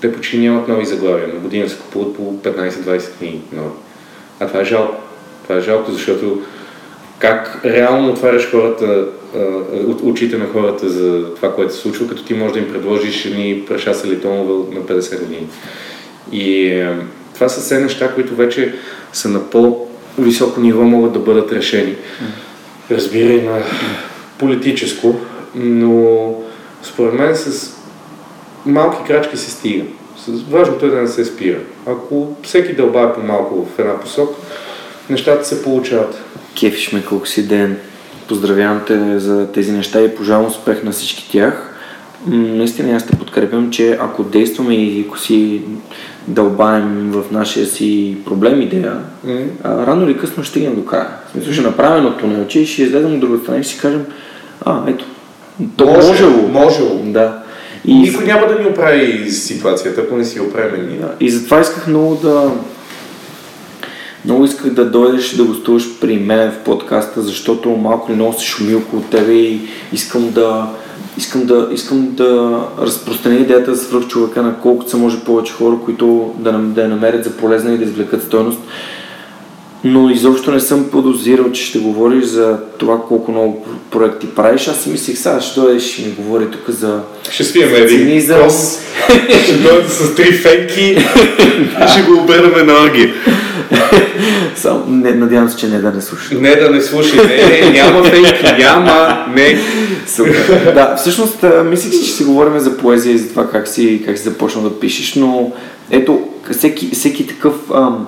те 0.00 0.12
почти 0.12 0.38
нямат 0.38 0.68
нови 0.68 0.86
заглавия. 0.86 1.28
На 1.28 1.40
година 1.40 1.68
се 1.68 1.76
купуват 1.76 2.16
по 2.16 2.22
15-20 2.22 3.18
книги 3.18 3.40
нови. 3.52 3.74
А 4.40 4.46
това 4.46 4.60
е 4.60 4.64
жалко. 4.64 5.02
Това 5.42 5.56
е 5.56 5.60
жалко, 5.60 5.92
защото 5.92 6.42
как 7.18 7.60
реално 7.64 8.12
отваряш 8.12 8.50
хората, 8.50 9.06
очите 10.02 10.38
на 10.38 10.46
хората 10.46 10.88
за 10.88 11.34
това, 11.34 11.54
което 11.54 11.74
се 11.74 11.80
случва, 11.80 12.08
като 12.08 12.24
ти 12.24 12.34
можеш 12.34 12.52
да 12.52 12.58
им 12.58 12.72
предложиш 12.72 13.24
едни 13.24 13.64
прашаса 13.66 14.20
томове 14.20 14.74
на 14.74 14.80
50 14.80 15.20
години. 15.20 15.46
И 16.32 16.66
е, 16.66 16.96
това 17.34 17.48
са 17.48 17.60
все 17.60 17.80
неща, 17.80 18.14
които 18.14 18.34
вече 18.34 18.74
са 19.12 19.28
на 19.28 19.50
по-високо 19.50 20.60
ниво, 20.60 20.82
могат 20.82 21.12
да 21.12 21.18
бъдат 21.18 21.52
решени. 21.52 21.96
Разбира 22.90 23.32
и 23.32 23.42
на 23.42 23.62
политическо, 24.38 25.14
но 25.54 26.34
според 26.82 27.14
мен 27.14 27.36
с 27.36 27.76
малки 28.66 29.06
крачки 29.06 29.36
се 29.36 29.50
стига. 29.50 29.84
Важното 30.50 30.86
е 30.86 30.90
да 30.90 31.02
не 31.02 31.08
се 31.08 31.24
спира. 31.24 31.58
Ако 31.86 32.36
всеки 32.42 32.72
дълбае 32.72 33.12
по 33.12 33.20
малко 33.20 33.66
в 33.76 33.78
една 33.78 34.00
посока, 34.00 34.34
нещата 35.10 35.44
се 35.44 35.62
получават. 35.62 36.22
Кефиш 36.60 36.92
ме 36.92 37.04
колко 37.04 37.26
си 37.26 37.48
ден. 37.48 37.76
Поздравявам 38.28 38.80
те 38.86 39.18
за 39.18 39.52
тези 39.52 39.72
неща 39.72 40.00
и 40.00 40.14
пожелавам 40.14 40.46
успех 40.46 40.82
на 40.82 40.90
всички 40.90 41.30
тях. 41.30 41.74
наистина 42.26 42.96
аз 42.96 43.06
те 43.06 43.18
подкрепям, 43.18 43.70
че 43.70 43.98
ако 44.00 44.24
действаме 44.24 44.74
и 44.74 45.04
ако 45.06 45.18
си 45.18 45.62
дълбаем 46.28 47.10
в 47.12 47.24
нашия 47.30 47.66
си 47.66 48.16
проблем 48.24 48.60
идея, 48.60 48.98
mm-hmm. 49.26 49.46
а, 49.64 49.86
рано 49.86 50.04
или 50.04 50.18
късно 50.18 50.42
ще 50.42 50.50
стигнем 50.50 50.74
до 50.74 50.84
края. 50.84 51.08
В 51.28 51.32
смисъл 51.32 51.52
ще 51.52 51.62
направим 51.62 52.06
от 52.06 52.18
тунелче 52.18 52.60
и 52.60 52.66
ще 52.66 52.82
излезем 52.82 53.14
от 53.14 53.20
другата 53.20 53.42
страна 53.42 53.60
и 53.60 53.62
ще 53.62 53.72
си 53.72 53.78
кажем, 53.80 54.06
а, 54.64 54.82
ето, 54.86 55.04
то 55.76 55.86
може, 55.86 56.08
можело. 56.08 56.48
Можело. 56.48 57.02
Да. 57.04 57.42
И 57.84 57.94
Никой 57.94 58.24
няма 58.24 58.46
да 58.46 58.58
ни 58.58 58.66
оправи 58.66 59.30
ситуацията, 59.30 60.00
ако 60.00 60.16
не 60.16 60.24
си 60.24 60.40
оправим 60.40 60.88
ние. 60.88 61.00
И 61.20 61.30
затова 61.30 61.60
исках 61.60 61.86
много 61.86 62.14
да... 62.14 62.50
Много 64.26 64.44
исках 64.44 64.72
да 64.72 64.90
дойдеш 64.90 65.34
да 65.34 65.44
гостуваш 65.44 66.00
при 66.00 66.18
мен 66.18 66.50
в 66.50 66.64
подкаста, 66.64 67.22
защото 67.22 67.70
малко 67.70 68.12
ли 68.12 68.14
много 68.14 68.32
се 68.32 68.46
шуми 68.46 68.74
около 68.74 69.02
тебе 69.02 69.32
и 69.32 69.60
искам 69.92 70.30
да, 70.30 70.66
искам 71.18 71.46
да, 71.46 71.68
искам 71.72 72.14
да 72.14 72.60
разпространя 72.80 73.36
идеята 73.36 73.74
за 73.74 73.84
свръх 73.84 74.06
човека 74.06 74.42
на 74.42 74.54
колкото 74.60 74.90
се 74.90 74.96
може 74.96 75.24
повече 75.24 75.52
хора, 75.52 75.76
които 75.84 76.34
да, 76.38 76.52
да 76.52 76.82
я 76.82 76.88
намерят 76.88 77.24
за 77.24 77.30
полезна 77.30 77.72
и 77.72 77.78
да 77.78 77.84
извлекат 77.84 78.22
стойност 78.22 78.58
но 79.84 80.10
изобщо 80.10 80.52
не 80.52 80.60
съм 80.60 80.84
подозирал, 80.90 81.52
че 81.52 81.64
ще 81.64 81.78
говориш 81.78 82.24
за 82.24 82.58
това 82.78 83.02
колко 83.08 83.32
много 83.32 83.66
проекти 83.90 84.26
правиш. 84.26 84.68
Аз 84.68 84.82
си 84.82 84.88
мислих, 84.88 85.18
сега 85.18 85.40
ще 85.40 85.60
дойде 85.60 85.80
ще 85.80 86.02
ми 86.02 86.14
говори 86.18 86.50
тук 86.50 86.70
за 86.70 87.00
Ще 87.30 87.44
свием 87.44 87.74
един 87.74 88.28
кос, 88.28 88.78
ще 89.42 89.52
дойде 89.52 89.88
с 89.88 90.14
три 90.14 90.32
фенки 90.32 90.82
и 91.84 91.88
ще 91.92 92.02
го 92.02 92.20
обернем 92.22 92.66
на 92.66 92.72
орги. 92.72 93.12
Само, 94.56 94.84
не, 94.88 95.14
надявам 95.14 95.48
се, 95.48 95.56
че 95.56 95.68
не 95.68 95.78
да 95.78 95.90
не 95.90 96.02
слуша. 96.02 96.34
Не 96.34 96.54
да 96.54 96.70
не 96.70 96.82
слуша, 96.82 97.16
не, 97.16 97.60
не, 97.60 97.70
няма 97.70 98.04
фенки, 98.04 98.52
няма, 98.58 99.26
не. 99.34 99.58
Супер. 100.06 100.72
Да, 100.74 100.96
всъщност 100.96 101.44
мислих, 101.64 101.92
че 101.92 102.12
си 102.12 102.24
говорим 102.24 102.58
за 102.58 102.76
поезия 102.76 103.14
и 103.14 103.18
за 103.18 103.28
това 103.28 103.50
как 103.50 103.68
си, 103.68 104.02
как 104.06 104.18
си 104.18 104.24
започнал 104.24 104.64
да 104.64 104.80
пишеш, 104.80 105.14
но 105.14 105.52
ето, 105.90 106.20
всеки, 106.52 106.90
всеки 106.92 107.26
такъв 107.26 107.54
ам, 107.74 108.06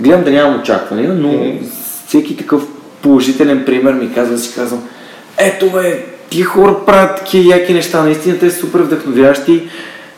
гледам 0.00 0.24
да 0.24 0.30
нямам 0.30 0.60
очаквания, 0.60 1.12
но 1.14 1.28
mm-hmm. 1.28 1.58
всеки 2.06 2.36
такъв 2.36 2.62
положителен 3.02 3.64
пример 3.64 3.92
ми 3.92 4.14
казва, 4.14 4.38
си 4.38 4.54
казвам, 4.54 4.82
ето 5.38 5.70
бе, 5.70 6.04
тия 6.30 6.46
хора 6.46 6.76
правят 6.86 7.18
такива 7.18 7.56
яки 7.56 7.74
неща, 7.74 8.02
наистина 8.02 8.38
те 8.38 8.50
са 8.50 8.58
супер 8.58 8.80
вдъхновящи. 8.80 9.68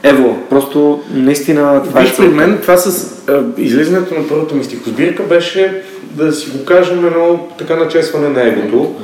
Ево, 0.03 0.39
просто 0.51 1.03
наистина 1.15 1.83
това 1.85 2.01
Виж, 2.01 2.11
е... 2.11 2.17
при 2.17 2.29
мен 2.29 2.59
това 2.63 2.77
с 2.77 3.13
а, 3.29 3.43
излизането 3.59 4.15
на 4.15 4.29
първата 4.29 4.55
ми 4.55 4.65
стихосбирка 4.65 5.23
беше 5.23 5.83
да 6.11 6.33
си 6.33 6.51
го 6.51 6.65
кажем 6.65 7.07
едно 7.07 7.49
така 7.59 7.77
начесване 7.77 8.29
на 8.29 8.49
егото. 8.49 8.95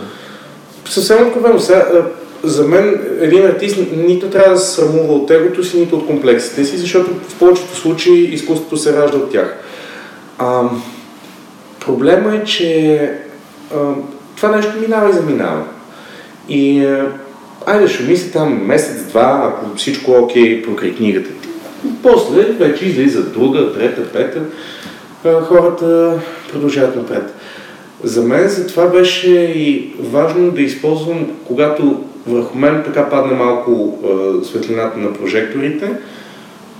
Съвсем 0.85 1.27
откровено, 1.27 1.61
сега, 1.61 1.87
за 2.45 2.65
мен 2.65 3.01
един 3.21 3.47
артист 3.47 3.79
нито 3.97 4.27
трябва 4.27 4.53
да 4.53 4.59
се 4.59 4.75
срамува 4.75 5.15
от 5.15 5.31
егото 5.31 5.65
си, 5.65 5.81
нито 5.81 5.97
от 5.97 6.07
комплексите 6.07 6.65
си, 6.65 6.77
защото 6.77 7.11
в 7.29 7.39
повечето 7.39 7.77
случаи 7.77 8.25
изкуството 8.25 8.77
се 8.77 8.93
ражда 8.93 9.17
от 9.17 9.31
тях. 9.31 9.57
А, 10.39 10.63
проблема 11.81 12.37
е, 12.37 12.45
че 12.45 13.01
а, 13.75 13.77
това 14.37 14.57
нещо 14.57 14.81
минава 14.81 15.11
и 15.11 15.13
заминава. 15.13 15.63
И 16.49 16.85
а, 16.85 17.13
айде 17.67 17.89
шуми 17.89 18.17
се 18.17 18.31
там 18.31 18.67
месец-два, 18.67 19.53
ако 19.53 19.77
всичко 19.77 20.13
е 20.13 20.19
окей 20.19 20.63
покрай 20.63 20.95
книгата. 20.95 21.31
После 22.03 22.43
вече 22.43 22.87
излиза 22.87 23.23
друга, 23.23 23.73
трета, 23.73 24.13
пета, 24.13 24.41
а, 25.25 25.41
хората 25.41 26.19
продължават 26.53 26.97
напред. 26.97 27.35
За 28.05 28.23
мен 28.23 28.49
за 28.49 28.67
това 28.67 28.87
беше 28.87 29.31
и 29.57 29.95
важно 30.01 30.51
да 30.51 30.63
използвам, 30.63 31.27
когато 31.47 32.05
върху 32.27 32.59
мен 32.59 32.83
така 32.85 33.11
падне 33.11 33.37
малко 33.37 33.99
а, 34.05 34.45
светлината 34.45 34.99
на 34.99 35.13
прожекторите, 35.13 35.91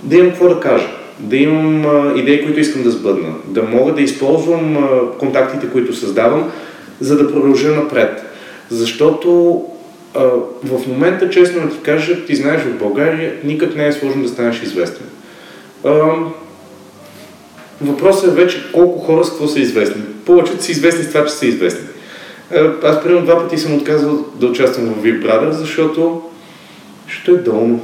да 0.03 0.15
имам 0.17 0.29
какво 0.29 0.49
да 0.49 0.59
кажа 0.59 0.98
да 1.19 1.37
имам 1.37 1.85
идеи, 2.17 2.43
които 2.43 2.59
искам 2.59 2.83
да 2.83 2.91
сбъдна, 2.91 3.29
да 3.47 3.63
мога 3.63 3.93
да 3.93 4.01
използвам 4.01 4.89
контактите, 5.19 5.69
които 5.71 5.95
създавам, 5.95 6.51
за 6.99 7.17
да 7.17 7.33
продължа 7.33 7.69
напред. 7.69 8.23
Защото 8.69 9.61
в 10.63 10.87
момента, 10.87 11.29
честно 11.29 11.61
да 11.61 11.69
ти 11.69 11.77
кажа, 11.81 12.25
ти 12.25 12.35
знаеш, 12.35 12.61
в 12.61 12.79
България 12.79 13.33
никак 13.43 13.75
не 13.75 13.87
е 13.87 13.91
сложно 13.91 14.23
да 14.23 14.29
станеш 14.29 14.61
известен. 14.63 15.05
Въпросът 17.81 18.31
е 18.31 18.35
вече 18.35 18.71
колко 18.73 18.99
хора 18.99 19.23
с 19.23 19.29
какво 19.29 19.47
са 19.47 19.59
известни. 19.59 20.01
Повечето 20.25 20.63
са 20.63 20.71
известни 20.71 21.03
с 21.03 21.07
това, 21.07 21.25
че 21.25 21.33
са 21.33 21.45
известни. 21.45 21.87
Аз 22.83 23.03
примерно 23.03 23.25
два 23.25 23.39
пъти 23.39 23.57
съм 23.57 23.75
отказал 23.75 24.25
да 24.35 24.47
участвам 24.47 24.85
в 24.85 25.03
VIP 25.03 25.25
Brother, 25.25 25.49
защото 25.49 26.21
ще 27.07 27.31
е 27.31 27.35
долно. 27.35 27.81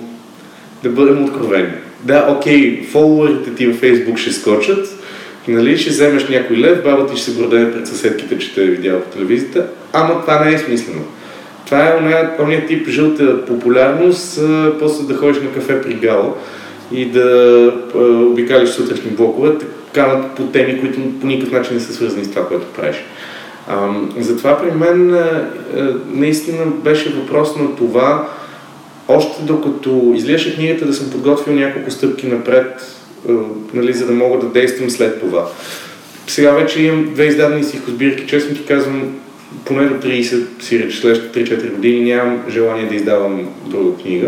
Да 0.84 0.90
бъдем 0.90 1.24
откровени 1.24 1.74
да, 2.06 2.36
окей, 2.38 2.84
фолуарите 2.84 3.56
ти 3.56 3.68
във 3.68 3.78
Фейсбук 3.78 4.18
ще 4.18 4.34
скочат, 4.34 4.88
нали, 5.48 5.78
ще 5.78 5.90
вземеш 5.90 6.28
някой 6.28 6.58
лев, 6.58 6.84
баба 6.84 7.08
ти 7.08 7.18
ще 7.18 7.32
се 7.32 7.42
гордее 7.42 7.72
пред 7.72 7.88
съседките, 7.88 8.40
че 8.40 8.56
те 8.56 8.64
е 8.64 8.68
видяла 8.68 9.02
по 9.02 9.10
телевизията, 9.10 9.68
ама 9.94 10.22
това 10.22 10.46
не 10.46 10.54
е 10.54 10.58
смислено. 10.58 11.02
Това 11.66 11.88
е 11.88 11.98
ония, 12.40 12.66
тип 12.68 12.90
жълта 12.90 13.46
популярност, 13.46 14.38
а, 14.38 14.74
после 14.80 15.06
да 15.06 15.18
ходиш 15.18 15.42
на 15.42 15.52
кафе 15.52 15.82
при 15.82 15.94
Гало 15.94 16.36
и 16.92 17.06
да 17.06 17.74
а, 17.96 18.00
обикалиш 18.00 18.70
сутрешни 18.70 19.12
блокове, 19.12 19.52
така 19.94 20.22
по 20.36 20.44
теми, 20.44 20.80
които 20.80 21.00
по 21.22 21.28
никакъв 21.28 21.54
начин 21.54 21.74
не 21.74 21.80
са 21.80 21.94
свързани 21.94 22.26
с 22.26 22.30
това, 22.30 22.48
което 22.48 22.66
правиш. 22.66 22.96
А, 23.68 23.94
затова 24.20 24.58
при 24.58 24.72
мен 24.72 25.14
а, 25.14 25.48
наистина 26.14 26.66
беше 26.66 27.10
въпрос 27.10 27.56
на 27.56 27.76
това, 27.76 28.28
още 29.08 29.44
докато 29.44 30.14
излияше 30.16 30.56
книгата 30.56 30.86
да 30.86 30.94
съм 30.94 31.10
подготвил 31.10 31.56
няколко 31.56 31.92
стъпки 31.92 32.28
напред, 32.28 32.96
е, 33.30 33.32
нали, 33.74 33.94
за 33.94 34.06
да 34.06 34.14
мога 34.14 34.40
да 34.40 34.50
действам 34.50 34.90
след 34.90 35.20
това. 35.20 35.48
Сега 36.28 36.52
вече 36.52 36.82
имам 36.82 37.14
две 37.14 37.26
издадени 37.26 37.64
стихосбирки, 37.64 38.28
честно 38.28 38.56
ти 38.56 38.66
казвам, 38.66 39.16
поне 39.66 39.86
до 39.88 39.96
30, 39.96 40.62
си 40.62 40.80
реч, 40.80 40.96
следващите 40.96 41.46
3-4 41.46 41.72
години 41.72 42.14
нямам 42.14 42.44
желание 42.50 42.88
да 42.88 42.96
издавам 42.96 43.48
друга 43.66 44.04
книга. 44.04 44.28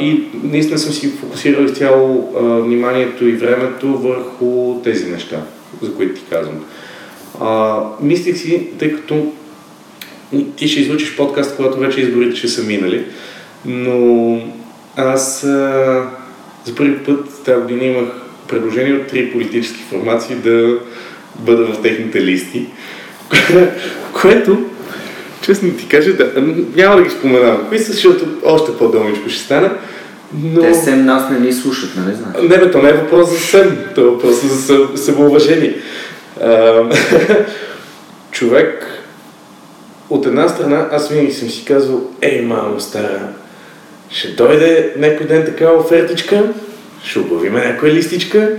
И 0.00 0.22
наистина 0.42 0.78
съм 0.78 0.92
си 0.92 1.10
фокусирал 1.10 1.64
изцяло 1.64 2.32
вниманието 2.64 3.28
и 3.28 3.32
времето 3.32 3.98
върху 3.98 4.80
тези 4.84 5.06
неща, 5.06 5.42
за 5.82 5.94
които 5.94 6.14
ти 6.14 6.26
казвам. 6.30 6.64
Мислих 8.00 8.38
си, 8.38 8.66
тъй 8.78 8.92
като 8.92 9.32
ти 10.56 10.68
ще 10.68 10.80
излучиш 10.80 11.16
подкаст, 11.16 11.56
когато 11.56 11.78
вече 11.78 12.00
изборите 12.00 12.36
ще 12.36 12.48
са 12.48 12.62
минали, 12.62 13.04
но 13.64 14.38
аз 14.96 15.44
а, 15.44 16.02
за 16.64 16.74
първи 16.74 16.98
път 16.98 17.44
тази 17.44 17.62
година 17.62 17.84
имах 17.84 18.08
предложение 18.48 18.94
от 18.94 19.06
три 19.06 19.32
политически 19.32 19.82
формации 19.82 20.36
да 20.36 20.78
бъда 21.38 21.66
в 21.66 21.82
техните 21.82 22.22
листи, 22.22 22.66
което, 24.22 24.64
честно 25.42 25.70
ти 25.70 25.88
кажа, 25.88 26.16
да, 26.16 26.32
няма 26.76 26.96
да 26.96 27.02
ги 27.02 27.10
споменавам. 27.10 27.68
Кои 27.68 27.78
са, 27.78 27.92
защото 27.92 28.26
още 28.44 28.76
по-дълничко 28.78 29.28
ще 29.28 29.42
стане. 29.42 29.70
Но... 30.42 30.60
Те 30.62 30.74
сем 30.74 31.04
нас 31.04 31.30
не 31.30 31.38
ни 31.38 31.52
слушат, 31.52 31.90
нали 31.96 32.16
знаеш? 32.16 32.50
Не, 32.50 32.58
бе, 32.58 32.70
то 32.70 32.82
не 32.82 32.88
е 32.88 32.92
въпрос 32.92 33.30
за 33.30 33.38
сем, 33.38 33.78
то 33.94 34.00
е 34.00 34.04
въпрос 34.04 34.44
за 34.44 34.88
самоуважение. 34.96 35.76
човек, 38.30 38.86
от 40.10 40.26
една 40.26 40.48
страна, 40.48 40.88
аз 40.92 41.08
винаги 41.08 41.32
съм 41.32 41.50
си 41.50 41.64
казвал, 41.64 42.02
ей, 42.20 42.42
мамо, 42.42 42.80
стара, 42.80 43.20
ще 44.10 44.28
дойде 44.28 44.94
някой 44.96 45.26
ден 45.26 45.44
такава 45.44 45.78
офертичка, 45.78 46.52
ще 47.04 47.18
обявиме 47.18 47.64
някоя 47.64 47.94
листичка 47.94 48.56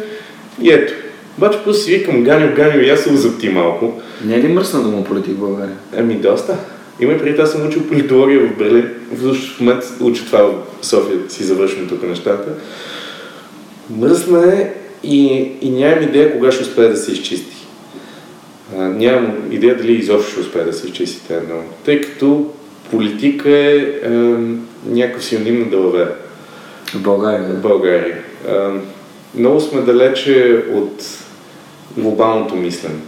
и 0.62 0.72
ето. 0.72 0.94
Обаче 1.38 1.60
после 1.66 1.82
си 1.82 1.98
викам, 1.98 2.24
Ганю, 2.24 2.56
Ганю, 2.56 2.82
и 2.82 2.90
аз 2.90 3.00
се 3.00 3.14
озапти 3.14 3.50
малко. 3.50 4.02
Не 4.26 4.36
е 4.36 4.40
ли 4.40 4.48
мръсна 4.48 4.84
дума 4.84 5.04
политик 5.04 5.34
в 5.34 5.40
България? 5.40 5.76
Ами 5.98 6.16
доста. 6.16 6.58
Има 7.00 7.14
и 7.14 7.18
преди 7.18 7.36
това 7.36 7.46
съм 7.46 7.68
учил 7.68 7.88
политология 7.88 8.40
в 8.40 8.58
Берлин. 8.58 8.90
В 9.12 9.60
момент 9.60 9.84
уча 10.02 10.26
това 10.26 10.42
в 10.42 10.86
София, 10.86 11.18
си 11.30 11.44
завършвам 11.44 11.88
тук 11.88 12.04
нещата. 12.04 12.50
Мръсна 13.98 14.54
е 14.54 14.74
и, 15.04 15.52
и 15.62 15.70
нямам 15.70 16.04
идея 16.04 16.34
кога 16.34 16.52
ще 16.52 16.64
успее 16.64 16.88
да 16.88 16.98
се 16.98 17.12
изчисти. 17.12 17.56
А, 18.78 18.84
нямам 18.84 19.38
идея 19.52 19.78
дали 19.78 19.94
изобщо 19.94 20.32
ще 20.32 20.40
успее 20.40 20.64
да 20.64 20.74
се 20.74 20.88
изчисти 20.88 21.28
тази 21.28 21.48
дума. 21.48 21.62
Тъй 21.86 22.02
като 22.02 22.52
политика 22.92 23.50
е, 23.50 23.78
е 23.78 24.36
някакъв 24.86 25.26
синоним 25.26 25.60
на 25.60 25.66
далавера. 25.66 26.16
В 26.94 27.02
България. 27.02 27.44
В 27.44 27.62
България. 27.62 28.18
Е, 28.48 28.54
много 29.36 29.62
сме 29.62 29.82
далече 29.82 30.64
от 30.74 31.04
глобалното 31.98 32.56
мислене. 32.56 33.00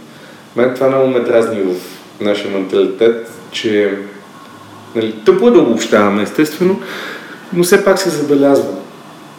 Мен 0.56 0.74
това 0.74 0.88
много 0.88 1.08
ме 1.08 1.20
дразни 1.20 1.62
в 1.62 1.74
нашия 2.20 2.50
менталитет, 2.50 3.30
че 3.50 3.98
нали, 4.94 5.14
тъпо 5.24 5.48
е 5.48 5.50
да 5.50 5.58
обобщаваме, 5.58 6.22
естествено, 6.22 6.80
но 7.52 7.64
все 7.64 7.84
пак 7.84 7.98
се 7.98 8.10
забелязва. 8.10 8.74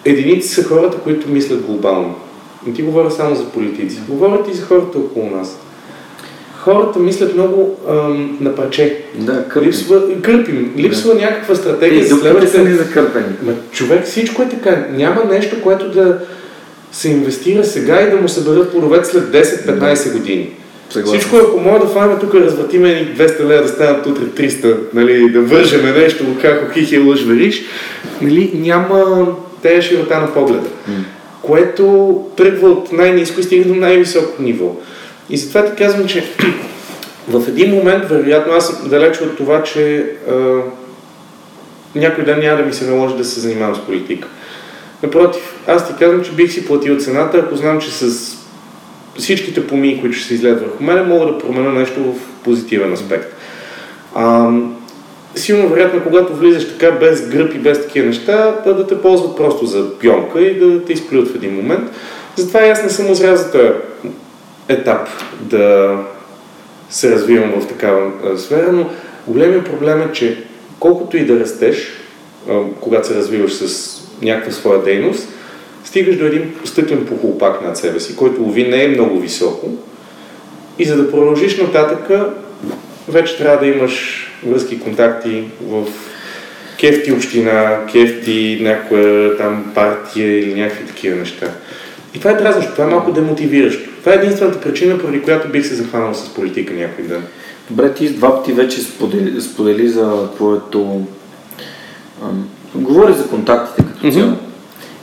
Единици 0.05 0.47
са 0.47 0.63
хората, 0.63 0.97
които 0.97 1.29
мислят 1.29 1.65
глобално. 1.65 2.15
Не 2.67 2.73
ти 2.73 2.81
говоря 2.81 3.11
само 3.11 3.35
за 3.35 3.45
политици. 3.45 4.01
Говорят 4.07 4.47
и 4.47 4.53
за 4.53 4.65
хората 4.65 4.97
около 4.97 5.29
нас. 5.29 5.59
Хората 6.65 6.99
мислят 6.99 7.33
много 7.33 7.77
ам, 7.89 8.37
на 8.41 8.55
парче. 8.55 8.97
Да, 9.15 9.43
кърпим. 9.43 9.69
Липсва, 9.69 10.21
кърпим. 10.21 10.73
Липсва 10.77 11.13
Да. 11.13 11.21
някаква 11.21 11.55
стратегия 11.55 12.03
Те 12.03 12.09
дупките 12.09 12.25
са 12.25 12.31
следващите 12.31 12.63
ни 12.63 12.73
закърпени. 12.73 13.25
Ма, 13.43 13.53
човек, 13.71 14.05
всичко 14.05 14.41
е 14.41 14.49
така. 14.49 14.85
Няма 14.91 15.25
нещо, 15.31 15.61
което 15.61 15.89
да 15.89 16.17
се 16.91 17.09
инвестира 17.09 17.63
сега 17.63 18.01
и 18.01 18.09
да 18.09 18.17
му 18.17 18.29
се 18.29 18.43
бъдат 18.43 18.71
плодовете 18.71 19.05
след 19.05 19.23
10-15 19.23 20.13
години. 20.13 20.49
Съгласен. 20.89 21.19
Всичко, 21.19 21.37
ако 21.37 21.59
може 21.59 21.79
да 21.79 21.87
фанем 21.87 22.17
тук, 22.19 22.33
развъртиме 22.35 22.93
ни 22.93 23.15
200 23.17 23.39
лева 23.39 23.61
да 23.61 23.67
станат 23.67 24.05
утре 24.05 24.23
300, 24.23 24.75
нали, 24.93 25.29
да 25.29 25.41
вържеме 25.41 25.91
нещо, 25.91 26.25
како 26.41 26.73
хихи 26.73 26.97
лъж 26.97 27.23
вериш, 27.23 27.63
нали, 28.21 28.51
няма 28.55 29.27
тея 29.61 29.81
широта 29.81 30.19
на 30.19 30.33
погледа. 30.33 30.67
Което 31.41 32.21
тръгва 32.37 32.69
от 32.69 32.91
най-низко 32.91 33.39
и 33.39 33.43
стига 33.43 33.65
до 33.65 33.75
най-високо 33.75 34.41
ниво. 34.41 34.75
И 35.29 35.37
затова 35.37 35.65
ти 35.65 35.83
казвам, 35.83 36.07
че 36.07 36.23
в 37.27 37.47
един 37.47 37.75
момент, 37.75 38.09
вероятно, 38.09 38.53
аз 38.53 38.67
съм 38.67 38.89
далеч 38.89 39.21
от 39.21 39.37
това, 39.37 39.63
че 39.63 40.11
а, 40.29 40.33
някой 41.95 42.23
ден 42.23 42.39
няма 42.39 42.57
да 42.57 42.63
ми 42.63 42.73
се 42.73 42.85
наложи 42.85 43.17
да 43.17 43.25
се 43.25 43.39
занимавам 43.39 43.75
с 43.75 43.79
политика. 43.79 44.27
Напротив, 45.03 45.55
аз 45.67 45.87
ти 45.87 45.93
казвам, 45.99 46.23
че 46.23 46.31
бих 46.31 46.51
си 46.51 46.65
платил 46.65 46.99
цената, 46.99 47.37
ако 47.37 47.55
знам, 47.55 47.81
че 47.81 47.91
с 47.91 48.35
всичките 49.17 49.67
помии, 49.67 50.01
които 50.01 50.17
ще 50.17 50.27
се 50.27 50.33
излеят 50.33 50.61
върху 50.61 50.83
мен, 50.83 51.07
мога 51.07 51.25
да 51.25 51.37
променя 51.37 51.71
нещо 51.71 52.03
в 52.03 52.43
позитивен 52.43 52.93
аспект. 52.93 53.35
А, 54.15 54.51
силно 55.35 55.69
вероятно, 55.69 56.03
когато 56.03 56.35
влизаш 56.35 56.67
така 56.67 56.91
без 56.91 57.29
гръб 57.29 57.55
и 57.55 57.59
без 57.59 57.81
такива 57.81 58.07
неща, 58.07 58.55
да, 58.65 58.73
да 58.73 58.87
те 58.87 59.01
ползват 59.01 59.37
просто 59.37 59.65
за 59.65 59.99
пионка 59.99 60.41
и 60.41 60.59
да 60.59 60.85
те 60.85 60.93
изплюят 60.93 61.31
в 61.31 61.35
един 61.35 61.55
момент. 61.55 61.89
Затова 62.35 62.59
аз 62.59 62.83
не 62.83 62.89
съм 62.89 63.09
озрял 63.09 63.35
за 63.35 63.51
етап 64.69 65.07
да 65.41 65.97
се 66.89 67.11
развивам 67.11 67.61
в 67.61 67.67
такава 67.67 68.11
сфера, 68.37 68.71
но 68.71 68.89
големият 69.27 69.65
проблем 69.65 70.01
е, 70.01 70.13
че 70.13 70.43
колкото 70.79 71.17
и 71.17 71.25
да 71.25 71.39
растеш, 71.39 71.87
когато 72.79 73.07
се 73.07 73.15
развиваш 73.15 73.53
с 73.53 73.95
някаква 74.21 74.51
своя 74.51 74.83
дейност, 74.83 75.27
стигаш 75.83 76.17
до 76.17 76.25
един 76.25 76.53
стъклен 76.65 77.05
похлопак 77.05 77.61
над 77.61 77.77
себе 77.77 77.99
си, 77.99 78.15
който 78.15 78.41
лови 78.41 78.67
не 78.67 78.83
е 78.83 78.87
много 78.87 79.19
високо. 79.19 79.69
И 80.79 80.85
за 80.85 80.97
да 80.97 81.11
продължиш 81.11 81.57
нататъка, 81.57 82.33
вече 83.07 83.37
трябва 83.37 83.65
да 83.65 83.67
имаш 83.67 84.27
връзки, 84.47 84.79
контакти 84.79 85.43
в 85.61 85.85
кефти 86.79 87.11
община, 87.11 87.79
кефти 87.91 88.59
някоя 88.61 89.37
там 89.37 89.71
партия 89.75 90.39
или 90.39 90.61
някакви 90.61 90.85
такива 90.85 91.15
неща. 91.15 91.47
И 92.15 92.19
това 92.19 92.31
е 92.31 92.35
дразнещо, 92.35 92.71
това 92.71 92.83
е 92.83 92.89
малко 92.89 93.11
демотивиращо. 93.11 93.89
Това 93.99 94.11
е 94.11 94.15
единствената 94.15 94.61
причина, 94.61 94.99
поради 94.99 95.21
която 95.21 95.49
бих 95.49 95.67
се 95.67 95.75
захванал 95.75 96.13
с 96.13 96.33
политика 96.33 96.73
някой 96.73 97.05
ден. 97.05 97.23
Добре, 97.69 97.93
ти 97.93 98.09
два 98.09 98.35
пъти 98.35 98.53
вече 98.53 98.81
сподели, 98.81 99.41
сподели 99.41 99.89
за 99.89 100.31
твоето... 100.35 101.01
Ам, 102.23 102.47
говори 102.75 103.13
за 103.13 103.27
контактите 103.27 103.83
като 103.87 104.07
Мгм. 104.07 104.19
цяло. 104.19 104.33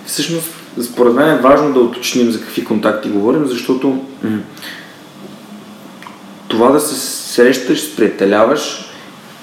Всъщност, 0.06 0.48
според 0.82 1.14
мен 1.14 1.28
е 1.28 1.38
важно 1.38 1.72
да 1.72 1.80
уточним 1.80 2.30
за 2.30 2.40
какви 2.40 2.64
контакти 2.64 3.08
говорим, 3.08 3.46
защото 3.46 3.88
м- 4.22 4.38
това 6.48 6.70
да 6.70 6.80
се 6.80 6.94
срещаш, 7.34 7.82
сприятеляваш 7.82 8.90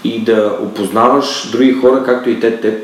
и 0.04 0.24
да 0.24 0.58
опознаваш 0.62 1.50
други 1.52 1.72
хора, 1.74 2.04
както 2.06 2.30
и 2.30 2.40
те 2.40 2.60
теб, 2.60 2.84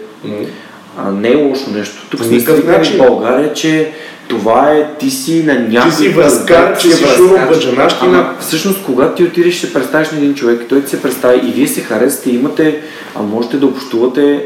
а, 0.97 1.11
не 1.11 1.31
е 1.31 1.35
лошо 1.35 1.71
нещо. 1.71 2.07
Тук 2.09 2.19
По 2.19 2.25
сме 2.25 2.37
никакъв 2.37 2.65
начин. 2.65 2.95
в 2.95 2.97
България, 2.97 3.53
че 3.53 3.91
това 4.27 4.71
е 4.71 4.97
ти 4.99 5.11
си 5.11 5.43
на 5.43 5.59
някой... 5.59 5.91
Ти 5.91 5.95
си 5.95 6.09
връзкар, 6.09 6.75
ти 6.75 6.91
си 6.91 7.05
шуробаджанащина. 7.17 8.29
Всъщност, 8.39 8.85
когато 8.85 9.15
ти 9.15 9.23
отидеш 9.23 9.59
се 9.59 9.73
представиш 9.73 10.11
на 10.11 10.17
един 10.17 10.35
човек, 10.35 10.65
той 10.69 10.81
ти 10.83 10.89
се 10.89 11.01
представи 11.01 11.49
и 11.49 11.51
вие 11.51 11.67
се 11.67 11.81
харесате, 11.81 12.29
имате, 12.29 12.81
а 13.15 13.21
можете 13.21 13.57
да 13.57 13.65
общувате, 13.65 14.43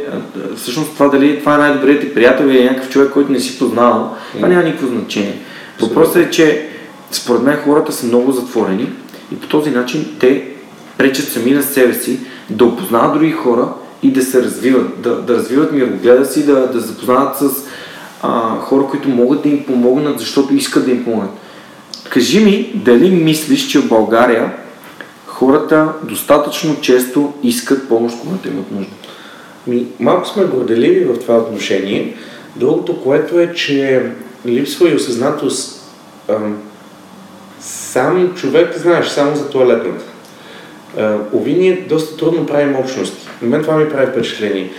всъщност 0.56 0.93
това 0.93 1.08
дали 1.08 1.39
това 1.39 1.56
е 1.56 1.58
най-добрият 1.58 2.02
ти 2.02 2.14
приятел 2.14 2.45
или 2.45 2.60
е 2.60 2.64
някакъв 2.64 2.89
човек, 2.89 3.12
който 3.14 3.32
не 3.32 3.39
си 3.39 3.60
познавал, 3.60 4.16
това 4.36 4.47
няма 4.47 4.64
никакво 4.64 4.88
значение. 4.88 5.38
Въпросът 5.82 6.16
е, 6.16 6.30
че 6.30 6.68
според 7.12 7.41
мен 7.41 7.58
хората 7.66 7.91
са 7.91 8.06
много 8.06 8.32
затворени 8.32 8.89
и 9.32 9.36
по 9.36 9.47
този 9.47 9.70
начин 9.70 10.06
те 10.20 10.45
пречат 10.97 11.28
сами 11.28 11.52
на 11.52 11.64
себе 11.64 11.93
си 11.93 12.20
да 12.50 12.66
опознават 12.66 13.14
други 13.14 13.32
хора 13.32 13.68
и 14.04 14.12
да 14.12 14.22
се 14.22 14.43
развиват, 14.43 15.02
да, 15.02 15.16
да 15.16 15.36
развиват 15.36 15.72
мирогледа 15.72 16.26
си, 16.26 16.45
да, 16.45 16.68
да 16.68 16.80
запознават 16.80 17.38
с 17.38 17.43
а, 18.22 18.60
хора, 18.60 18.88
които 18.89 19.10
могат 19.10 19.41
да 19.41 19.50
им 19.50 19.66
помогнат, 19.66 20.20
защото 20.20 20.54
искат 20.54 20.86
да 20.86 20.91
им 20.91 21.04
помогнат. 21.04 21.32
Кажи 22.10 22.39
ми, 22.39 22.72
дали 22.76 23.12
мислиш, 23.12 23.68
че 23.68 23.80
в 23.80 23.89
България 23.89 24.54
хората 25.26 25.93
достатъчно 26.04 26.82
често 26.82 27.34
искат 27.43 27.89
помощ, 27.89 28.18
когато 28.22 28.47
имат 28.47 28.72
нужда? 28.72 28.91
Ми, 29.68 29.86
малко 30.00 30.28
сме 30.28 30.43
горделиви 30.43 31.06
в 31.06 31.20
това 31.20 31.38
отношение. 31.38 32.16
Другото, 32.56 33.02
което 33.02 33.39
е, 33.39 33.54
че 33.54 34.06
липсва 34.45 34.89
и 34.89 34.95
осъзнатост. 34.95 35.82
Ам, 36.30 36.58
сам 37.60 38.34
човек, 38.36 38.78
знаеш, 38.78 39.08
само 39.08 39.36
за 39.36 39.50
туалетната. 39.50 40.06
А, 40.97 41.17
Ови, 41.33 41.53
ние 41.53 41.85
доста 41.89 42.17
трудно 42.17 42.45
правим 42.45 42.75
общности. 42.75 43.27
На 43.41 43.47
мен 43.47 43.61
това 43.61 43.77
ми 43.77 43.89
прави 43.89 44.11
впечатление. 44.11 44.69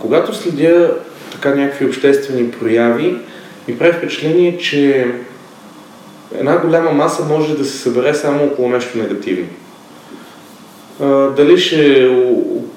Когато 0.00 0.34
следя 0.34 0.94
така 1.32 1.54
някакви 1.54 1.86
обществени 1.86 2.50
прояви, 2.50 3.16
ми 3.68 3.78
прави 3.78 3.92
впечатление, 3.92 4.58
че 4.58 5.06
една 6.38 6.58
голяма 6.58 6.90
маса 6.90 7.24
може 7.24 7.56
да 7.56 7.64
се 7.64 7.78
събере 7.78 8.14
само 8.14 8.44
около 8.44 8.68
нещо 8.68 8.98
негативно. 8.98 9.46
Дали 11.36 11.58
ще 11.58 12.10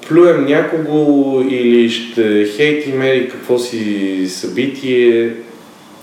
плюем 0.08 0.44
някого 0.44 1.40
или 1.48 1.90
ще 1.90 2.44
хейтим 2.56 3.02
или 3.02 3.28
какво 3.28 3.58
си 3.58 4.26
събитие, 4.28 5.32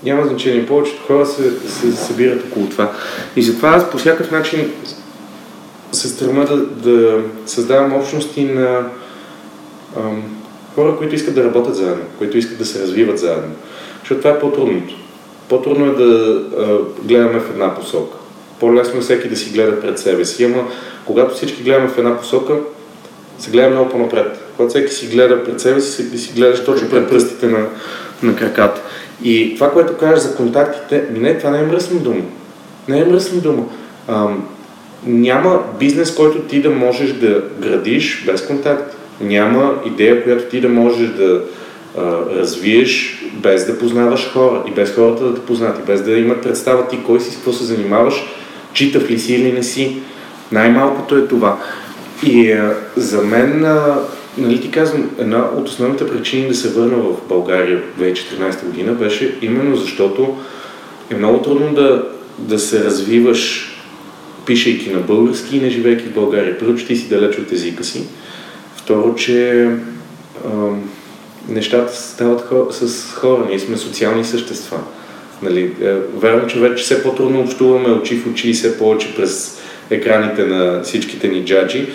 няма 0.04 0.26
значение. 0.26 0.66
Повечето 0.66 1.02
хора 1.02 1.26
се, 1.26 1.50
се 1.68 1.92
събират 1.92 2.44
около 2.50 2.68
това. 2.68 2.92
И 3.36 3.42
затова 3.42 3.68
аз 3.68 3.90
по 3.90 3.98
всякакъв 3.98 4.30
начин 4.30 4.72
се 5.92 6.08
стремя 6.08 6.44
да, 6.44 6.56
да 6.56 7.22
създавам 7.46 7.92
общности 7.92 8.44
на 8.44 8.86
ам, 9.96 10.22
хора, 10.74 10.96
които 10.98 11.14
искат 11.14 11.34
да 11.34 11.44
работят 11.44 11.76
заедно, 11.76 12.04
които 12.18 12.38
искат 12.38 12.58
да 12.58 12.64
се 12.64 12.82
развиват 12.82 13.18
заедно. 13.18 13.54
Защото 14.00 14.20
това 14.20 14.30
е 14.30 14.38
по-трудното. 14.38 14.94
По-трудно 15.48 15.86
е 15.86 15.94
да 15.94 16.42
а, 16.58 16.78
гледаме 17.04 17.40
в 17.40 17.50
една 17.50 17.74
посока. 17.74 18.16
По-лесно 18.60 18.98
е 18.98 19.02
всеки 19.02 19.28
да 19.28 19.36
си 19.36 19.50
гледа 19.50 19.80
пред 19.80 19.98
себе 19.98 20.24
си. 20.24 20.44
Ама 20.44 20.68
когато 21.04 21.34
всички 21.34 21.62
гледаме 21.62 21.88
в 21.88 21.98
една 21.98 22.18
посока, 22.18 22.54
се 23.38 23.50
гледа 23.50 23.70
много 23.70 23.90
по-напред. 23.90 24.38
Когато 24.56 24.70
всеки 24.70 24.92
си 24.92 25.06
гледа 25.06 25.44
пред 25.44 25.60
себе 25.60 25.80
си, 25.80 25.90
всеки 25.90 26.18
си 26.18 26.32
гледаш 26.36 26.64
точно 26.64 26.90
пред 26.90 27.08
пръстите 27.08 27.46
на, 27.46 27.66
на 28.22 28.36
краката. 28.36 28.80
И 29.24 29.54
това, 29.54 29.70
което 29.70 29.96
кажеш 29.96 30.24
за 30.24 30.36
контактите, 30.36 31.04
ми 31.12 31.18
не, 31.18 31.38
това 31.38 31.50
не 31.50 31.58
е 31.58 31.66
мръсна 31.66 32.00
дума. 32.00 32.22
Не 32.88 32.98
е 32.98 33.04
мръсна 33.04 33.40
дума. 33.40 33.64
Ам, 34.08 34.48
няма 35.06 35.62
бизнес, 35.80 36.14
който 36.14 36.38
ти 36.38 36.62
да 36.62 36.70
можеш 36.70 37.12
да 37.12 37.42
градиш 37.60 38.24
без 38.26 38.46
контакт. 38.46 38.96
Няма 39.20 39.74
идея, 39.86 40.22
която 40.22 40.44
ти 40.44 40.60
да 40.60 40.68
можеш 40.68 41.08
да 41.08 41.42
а, 41.98 42.00
развиеш 42.36 43.22
без 43.34 43.66
да 43.66 43.78
познаваш 43.78 44.30
хора 44.32 44.62
и 44.68 44.70
без 44.70 44.94
хората 44.94 45.24
да 45.24 45.34
те 45.34 45.40
познат 45.40 45.78
и 45.78 45.86
без 45.86 46.02
да 46.02 46.12
имат 46.12 46.42
представа 46.42 46.88
ти 46.88 46.98
кой 47.06 47.20
си, 47.20 47.30
с 47.30 47.34
какво 47.34 47.52
се 47.52 47.64
занимаваш, 47.64 48.14
читав 48.72 49.10
ли 49.10 49.18
си 49.18 49.34
или 49.34 49.52
не 49.52 49.62
си. 49.62 49.96
Най-малкото 50.52 51.16
е 51.16 51.26
това. 51.28 51.58
И 52.26 52.52
а, 52.52 52.74
за 52.96 53.22
мен, 53.22 53.64
а, 53.64 53.98
нали 54.38 54.60
ти 54.60 54.70
казвам, 54.70 55.10
една 55.18 55.44
от 55.56 55.68
основните 55.68 56.08
причини 56.08 56.48
да 56.48 56.54
се 56.54 56.68
върна 56.68 56.96
в 56.96 57.28
България 57.28 57.78
в 57.78 58.00
2014 58.00 58.64
година 58.64 58.92
беше 58.92 59.38
именно 59.42 59.76
защото 59.76 60.36
е 61.10 61.14
много 61.14 61.38
трудно 61.38 61.74
да, 61.74 62.04
да 62.38 62.58
се 62.58 62.84
развиваш 62.84 63.71
пишейки 64.46 64.90
на 64.90 65.00
български 65.00 65.56
и 65.56 65.60
не 65.60 65.70
живейки 65.70 66.04
в 66.04 66.14
България. 66.14 66.58
Първо, 66.58 66.76
че 66.76 66.86
ти 66.86 66.96
си 66.96 67.08
далеч 67.08 67.38
от 67.38 67.52
езика 67.52 67.84
си. 67.84 68.04
Второ, 68.76 69.14
че 69.14 69.68
ам, 70.44 70.90
нещата 71.48 71.96
стават 71.96 72.40
хо, 72.40 72.66
с 72.70 73.12
хора. 73.14 73.46
Ние 73.48 73.58
сме 73.58 73.76
социални 73.76 74.24
същества. 74.24 74.78
Нали, 75.42 75.72
е, 75.82 75.94
вярвам, 76.14 76.48
че 76.48 76.60
вече 76.60 76.84
все 76.84 77.02
по-трудно 77.02 77.40
общуваме 77.40 77.88
очи 77.88 78.16
в 78.16 78.26
очи 78.26 78.50
и 78.50 78.54
все 78.54 78.78
повече 78.78 79.14
през 79.16 79.62
екраните 79.90 80.46
на 80.46 80.82
всичките 80.82 81.28
ни 81.28 81.44
джаджи, 81.44 81.86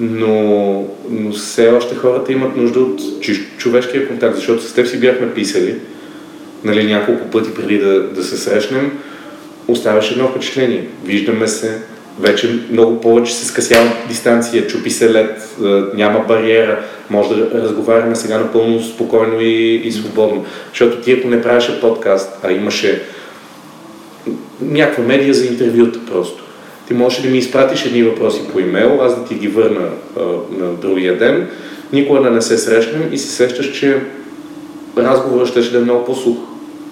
но, 0.00 0.84
но 1.10 1.32
все 1.32 1.68
още 1.68 1.94
хората 1.94 2.32
имат 2.32 2.56
нужда 2.56 2.80
от 2.80 3.00
човешкия 3.58 4.08
контакт, 4.08 4.36
защото 4.36 4.62
с 4.62 4.72
теб 4.72 4.86
си 4.86 5.00
бяхме 5.00 5.34
писали 5.34 5.74
нали, 6.64 6.84
няколко 6.84 7.30
пъти 7.30 7.54
преди 7.54 7.78
да, 7.78 8.02
да 8.02 8.24
се 8.24 8.36
срещнем, 8.36 8.98
оставяш 9.68 10.10
едно 10.10 10.28
впечатление. 10.28 10.88
Виждаме 11.04 11.48
се, 11.48 11.82
вече 12.20 12.58
много 12.70 13.00
повече 13.00 13.34
се 13.34 13.46
скъсява 13.46 13.92
дистанция, 14.08 14.66
чупи 14.66 14.90
се 14.90 15.12
лед, 15.12 15.48
е, 15.64 15.64
няма 15.94 16.24
бариера, 16.28 16.80
може 17.10 17.28
да 17.28 17.62
разговаряме 17.62 18.16
сега 18.16 18.38
напълно 18.38 18.82
спокойно 18.82 19.40
и, 19.40 19.74
и 19.84 19.92
свободно. 19.92 20.44
Защото 20.68 21.00
ти 21.00 21.12
ако 21.12 21.28
не 21.28 21.42
правеше 21.42 21.80
подкаст, 21.80 22.38
а 22.42 22.52
имаше 22.52 23.02
някаква 24.60 25.04
медия 25.04 25.34
за 25.34 25.46
интервюта 25.46 26.00
просто. 26.10 26.44
Ти 26.88 26.94
можеш 26.94 27.22
да 27.22 27.28
ми 27.28 27.38
изпратиш 27.38 27.84
едни 27.84 28.02
въпроси 28.02 28.40
по 28.52 28.60
имейл, 28.60 28.98
аз 29.02 29.14
да 29.14 29.24
ти 29.24 29.34
ги 29.34 29.48
върна 29.48 29.88
а, 30.16 30.20
на 30.58 30.72
другия 30.72 31.18
ден. 31.18 31.48
Никога 31.92 32.20
да 32.20 32.30
не 32.30 32.42
се 32.42 32.58
срещнем 32.58 33.08
и 33.12 33.18
се 33.18 33.28
сещаш, 33.28 33.78
че 33.78 34.00
разговорът 34.96 35.48
ще 35.48 35.60
да 35.60 35.78
е 35.78 35.80
много 35.80 36.04
по-сух 36.04 36.36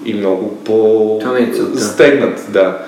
и 0.06 0.14
много 0.14 0.56
по-стегнат. 0.64 2.46
Да. 2.48 2.78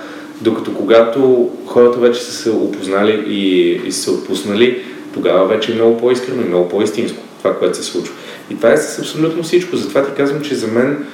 Докато 0.41 0.75
когато 0.75 1.51
хората 1.67 1.99
вече 1.99 2.23
са 2.23 2.33
се 2.33 2.51
опознали 2.51 3.25
и, 3.29 3.71
и 3.87 3.93
са 3.93 4.01
се 4.01 4.11
отпуснали, 4.11 4.83
тогава 5.15 5.47
вече 5.47 5.73
е 5.73 5.75
много 5.75 5.97
по-искрено 5.97 6.43
и 6.43 6.49
много 6.49 6.69
по-истинско 6.69 7.19
това, 7.39 7.59
което 7.59 7.77
се 7.77 7.83
случва. 7.83 8.15
И 8.51 8.57
това 8.57 8.73
е 8.73 8.77
с 8.77 8.99
абсолютно 8.99 9.43
всичко. 9.43 9.77
Затова 9.77 10.05
ти 10.05 10.13
казвам, 10.17 10.43
че 10.43 10.55
за 10.55 10.67
мен 10.67 11.05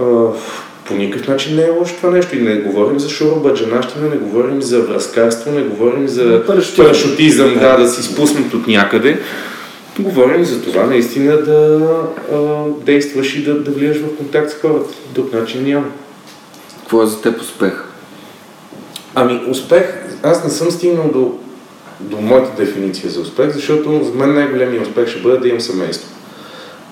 а, 0.00 0.02
по 0.84 0.94
никакъв 0.94 1.28
начин 1.28 1.56
не 1.56 1.62
е 1.62 1.70
лошо 1.70 1.94
това 1.96 2.10
нещо. 2.10 2.36
И 2.36 2.40
не 2.40 2.56
говорим 2.56 3.00
за 3.00 3.08
шурабаджанащина, 3.08 4.08
не 4.08 4.16
говорим 4.16 4.62
за 4.62 4.80
връзкарство, 4.80 5.52
не 5.52 5.62
говорим 5.62 6.08
за 6.08 6.42
парашутизъм 6.76 7.54
да, 7.54 7.76
да 7.76 7.88
си 7.88 8.02
спуснат 8.02 8.54
от 8.54 8.66
някъде. 8.66 9.20
Говорим 9.98 10.44
за 10.44 10.62
това 10.62 10.86
наистина 10.86 11.42
да 11.42 11.90
а, 12.32 12.64
действаш 12.84 13.36
и 13.36 13.44
да, 13.44 13.54
да 13.60 13.70
влияш 13.70 13.96
в 13.96 14.16
контакт 14.16 14.50
с 14.50 14.54
хората. 14.54 14.94
Друг 15.14 15.32
начин 15.32 15.64
няма. 15.64 15.86
Какво 16.80 17.02
е 17.02 17.06
за 17.06 17.20
теб 17.20 17.40
успех? 17.40 17.84
Ами 19.14 19.40
успех, 19.48 19.84
аз 20.22 20.44
не 20.44 20.50
съм 20.50 20.70
стигнал 20.70 21.10
до, 21.12 21.38
до 22.00 22.16
моята 22.20 22.64
дефиниция 22.64 23.10
за 23.10 23.20
успех, 23.20 23.50
защото 23.50 24.04
за 24.04 24.12
мен 24.12 24.34
най-големият 24.34 24.86
успех 24.86 25.08
ще 25.08 25.20
бъде 25.20 25.38
да 25.38 25.48
имам 25.48 25.60
семейство. 25.60 26.08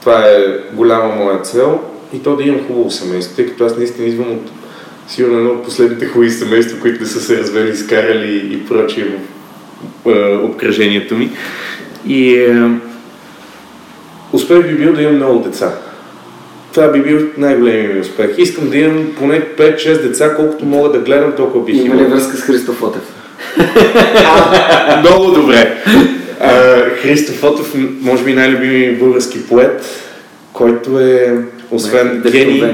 Това 0.01 0.27
е 0.27 0.45
голяма 0.73 1.15
моя 1.15 1.41
цел 1.41 1.81
и 2.13 2.19
то 2.19 2.37
да 2.37 2.43
имам 2.43 2.67
хубаво 2.67 2.91
семейство, 2.91 3.37
тъй 3.37 3.47
като 3.47 3.65
аз 3.65 3.77
наистина 3.77 4.09
идвам 4.09 4.33
от 4.33 4.51
сигурно 5.09 5.39
едно 5.39 5.51
от 5.51 5.65
последните 5.65 6.07
хубави 6.07 6.31
семейства, 6.31 6.81
които 6.81 7.01
не 7.01 7.07
са 7.07 7.21
се 7.21 7.39
развели, 7.39 7.71
изкарали 7.71 8.55
и 8.55 8.67
прочие 8.67 9.05
в 9.05 10.11
е, 10.11 10.37
обкръжението 10.37 11.15
ми. 11.15 11.31
И 12.07 12.35
е, 12.35 12.71
успех 14.43 14.69
би 14.69 14.75
бил 14.75 14.93
да 14.93 15.03
имам 15.03 15.17
много 15.17 15.39
деца. 15.39 15.73
Това 16.75 16.89
би 16.89 17.01
бил 17.01 17.19
най-големият 17.39 17.95
ми 17.95 18.01
успех. 18.01 18.31
Искам 18.39 18.71
да 18.71 18.77
имам 18.77 19.13
поне 19.19 19.41
5-6 19.59 20.03
деца, 20.03 20.35
колкото 20.35 20.65
мога 20.65 20.89
да 20.89 20.99
гледам, 20.99 21.33
толкова 21.37 21.65
бих 21.65 21.77
имал. 21.77 21.87
Има 21.87 22.03
ли 22.03 22.05
връзка 22.05 22.37
с 22.37 22.43
Христо 22.43 22.73
Фотев? 22.73 23.03
много 25.01 25.31
добре. 25.31 25.83
Христо 27.03 27.33
Фотов, 27.33 27.75
може 28.01 28.25
би 28.25 28.33
най-любими 28.33 28.97
български 28.97 29.47
поет, 29.47 29.85
който 30.53 31.01
е 31.01 31.35
освен 31.71 32.23
гений, 32.31 32.65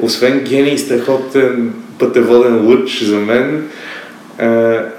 освен 0.00 0.40
гений 0.40 0.74
и 0.74 0.78
страхотен 0.78 1.72
пътеводен 1.98 2.68
лъч 2.68 3.02
за 3.02 3.16
мен, 3.16 3.68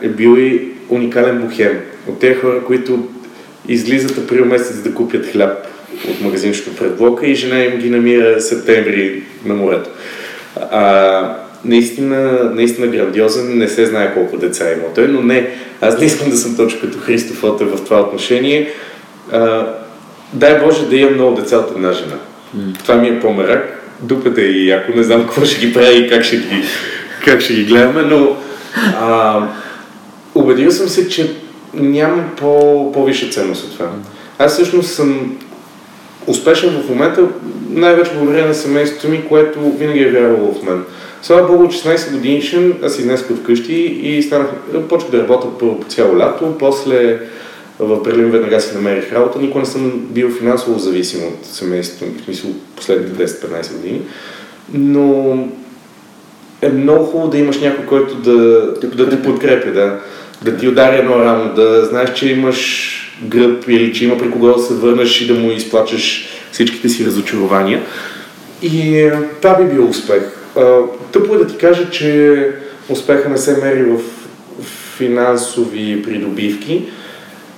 е 0.02 0.08
бил 0.08 0.38
и 0.38 0.68
уникален 0.90 1.42
бухем. 1.42 1.80
От 2.08 2.20
тези 2.20 2.36
хора, 2.36 2.64
които 2.68 3.08
излизат 3.68 4.18
април 4.18 4.46
месец 4.46 4.78
да 4.78 4.94
купят 4.94 5.32
хляб 5.32 5.75
от 6.10 6.22
магазинчето 6.22 6.76
пред 6.76 6.98
блока 6.98 7.28
и 7.28 7.36
жена 7.36 7.64
им 7.64 7.78
ги 7.78 7.90
намира 7.90 8.42
септември 8.42 9.24
на 9.46 9.54
морето. 9.54 9.90
А, 10.72 11.38
наистина, 11.66 12.52
наистина 12.54 12.88
грандиозен, 12.88 13.58
не 13.58 13.68
се 13.68 13.86
знае 13.86 14.14
колко 14.14 14.38
деца 14.38 14.72
има 14.72 14.94
той, 14.96 15.08
но 15.08 15.22
не, 15.22 15.50
аз 15.82 16.00
не 16.00 16.06
искам 16.06 16.30
да 16.30 16.38
съм 16.38 16.56
точно 16.56 16.82
като 16.82 17.00
Христо 17.00 17.34
Фотев 17.34 17.68
в 17.68 17.84
това 17.84 18.02
отношение. 18.02 18.72
А, 19.32 19.68
дай 20.34 20.60
Боже 20.60 20.90
да 20.90 20.96
имам 20.96 21.14
много 21.14 21.42
деца 21.42 21.58
от 21.58 21.76
една 21.76 21.92
жена. 21.92 22.16
Mm. 22.58 22.80
Това 22.84 22.96
ми 22.96 23.08
е 23.08 23.20
по-мерак. 23.20 23.82
Дупата 24.02 24.42
е 24.42 24.46
и 24.46 24.68
яко, 24.68 24.92
не 24.96 25.04
знам 25.04 25.22
какво 25.22 25.46
ще 25.46 25.66
ги 25.66 25.74
прави 25.74 25.98
и 25.98 26.10
как 26.10 26.24
ще 26.24 26.38
ги, 26.38 26.64
как 27.26 27.42
ще 27.42 27.54
ги 27.54 27.66
гледаме, 27.66 28.02
но 28.02 28.36
а, 29.00 29.42
убедил 30.36 30.72
съм 30.72 30.88
се, 30.88 31.10
че 31.10 31.36
няма 31.74 32.24
по, 32.38 32.92
по-висша 32.92 33.30
ценност 33.30 33.64
от 33.64 33.74
това. 33.74 33.90
Аз 34.40 34.54
всъщност 34.54 34.94
съм 34.94 35.38
успешен 36.28 36.70
в 36.70 36.90
момента, 36.90 37.28
най-вече 37.70 38.12
благодарение 38.14 38.48
на 38.48 38.54
семейството 38.54 39.10
ми, 39.10 39.26
което 39.30 39.60
винаги 39.60 40.00
е 40.00 40.12
вярвало 40.12 40.54
в 40.54 40.64
мен. 40.64 40.84
Слава 41.22 41.48
Богу, 41.48 41.64
16 41.64 42.12
годинишен, 42.12 42.74
аз 42.84 43.00
изнесох 43.00 43.30
от 43.30 43.44
къщи 43.44 43.74
и 43.84 44.24
станах, 44.24 44.48
почнах 44.90 45.12
да 45.12 45.20
работя 45.20 45.58
по, 45.58 45.80
по 45.80 45.88
цяло 45.88 46.18
лято, 46.18 46.56
после 46.60 47.20
в 47.80 48.04
Берлин 48.04 48.32
веднага 48.32 48.62
си 48.62 48.76
намерих 48.76 49.14
работа. 49.14 49.40
Никога 49.40 49.60
не 49.60 49.66
съм 49.66 49.92
бил 50.10 50.30
финансово 50.30 50.80
зависим 50.80 51.20
от 51.28 51.46
семейството, 51.46 52.22
в 52.22 52.26
смисъл 52.26 52.50
последните 52.76 53.28
10-15 53.28 53.76
години. 53.76 54.02
Но 54.74 55.38
е 56.62 56.70
много 56.70 57.06
хубаво 57.06 57.30
да 57.30 57.38
имаш 57.38 57.62
някой, 57.62 57.86
който 57.86 58.16
да, 58.16 58.38
да 58.82 59.10
те 59.10 59.22
подкрепя, 59.22 59.72
да, 59.72 60.00
да 60.44 60.58
ти 60.58 60.68
удари 60.68 60.98
едно 60.98 61.20
рамо, 61.20 61.54
да 61.54 61.86
знаеш, 61.86 62.14
че 62.14 62.30
имаш 62.30 63.02
гръб 63.24 63.66
или 63.68 63.94
че 63.94 64.06
има 64.06 64.18
при 64.18 64.32
кого 64.32 64.54
да 64.54 64.60
се 64.60 64.74
върнеш 64.74 65.22
и 65.22 65.28
да 65.28 65.34
му 65.34 65.52
изплачеш 65.52 66.28
всичките 66.52 66.90
си 66.90 67.06
разочарования. 67.06 67.82
И 68.62 69.00
е, 69.00 69.14
това 69.42 69.64
би 69.64 69.74
бил 69.74 69.90
успех. 69.90 70.24
Тъпо 71.12 71.36
е 71.36 71.38
да 71.38 71.48
ти 71.48 71.58
кажа, 71.58 71.90
че 71.90 72.52
успеха 72.90 73.30
не 73.30 73.38
се 73.38 73.58
мери 73.58 73.84
в 73.84 74.00
финансови 74.98 76.04
придобивки. 76.04 76.84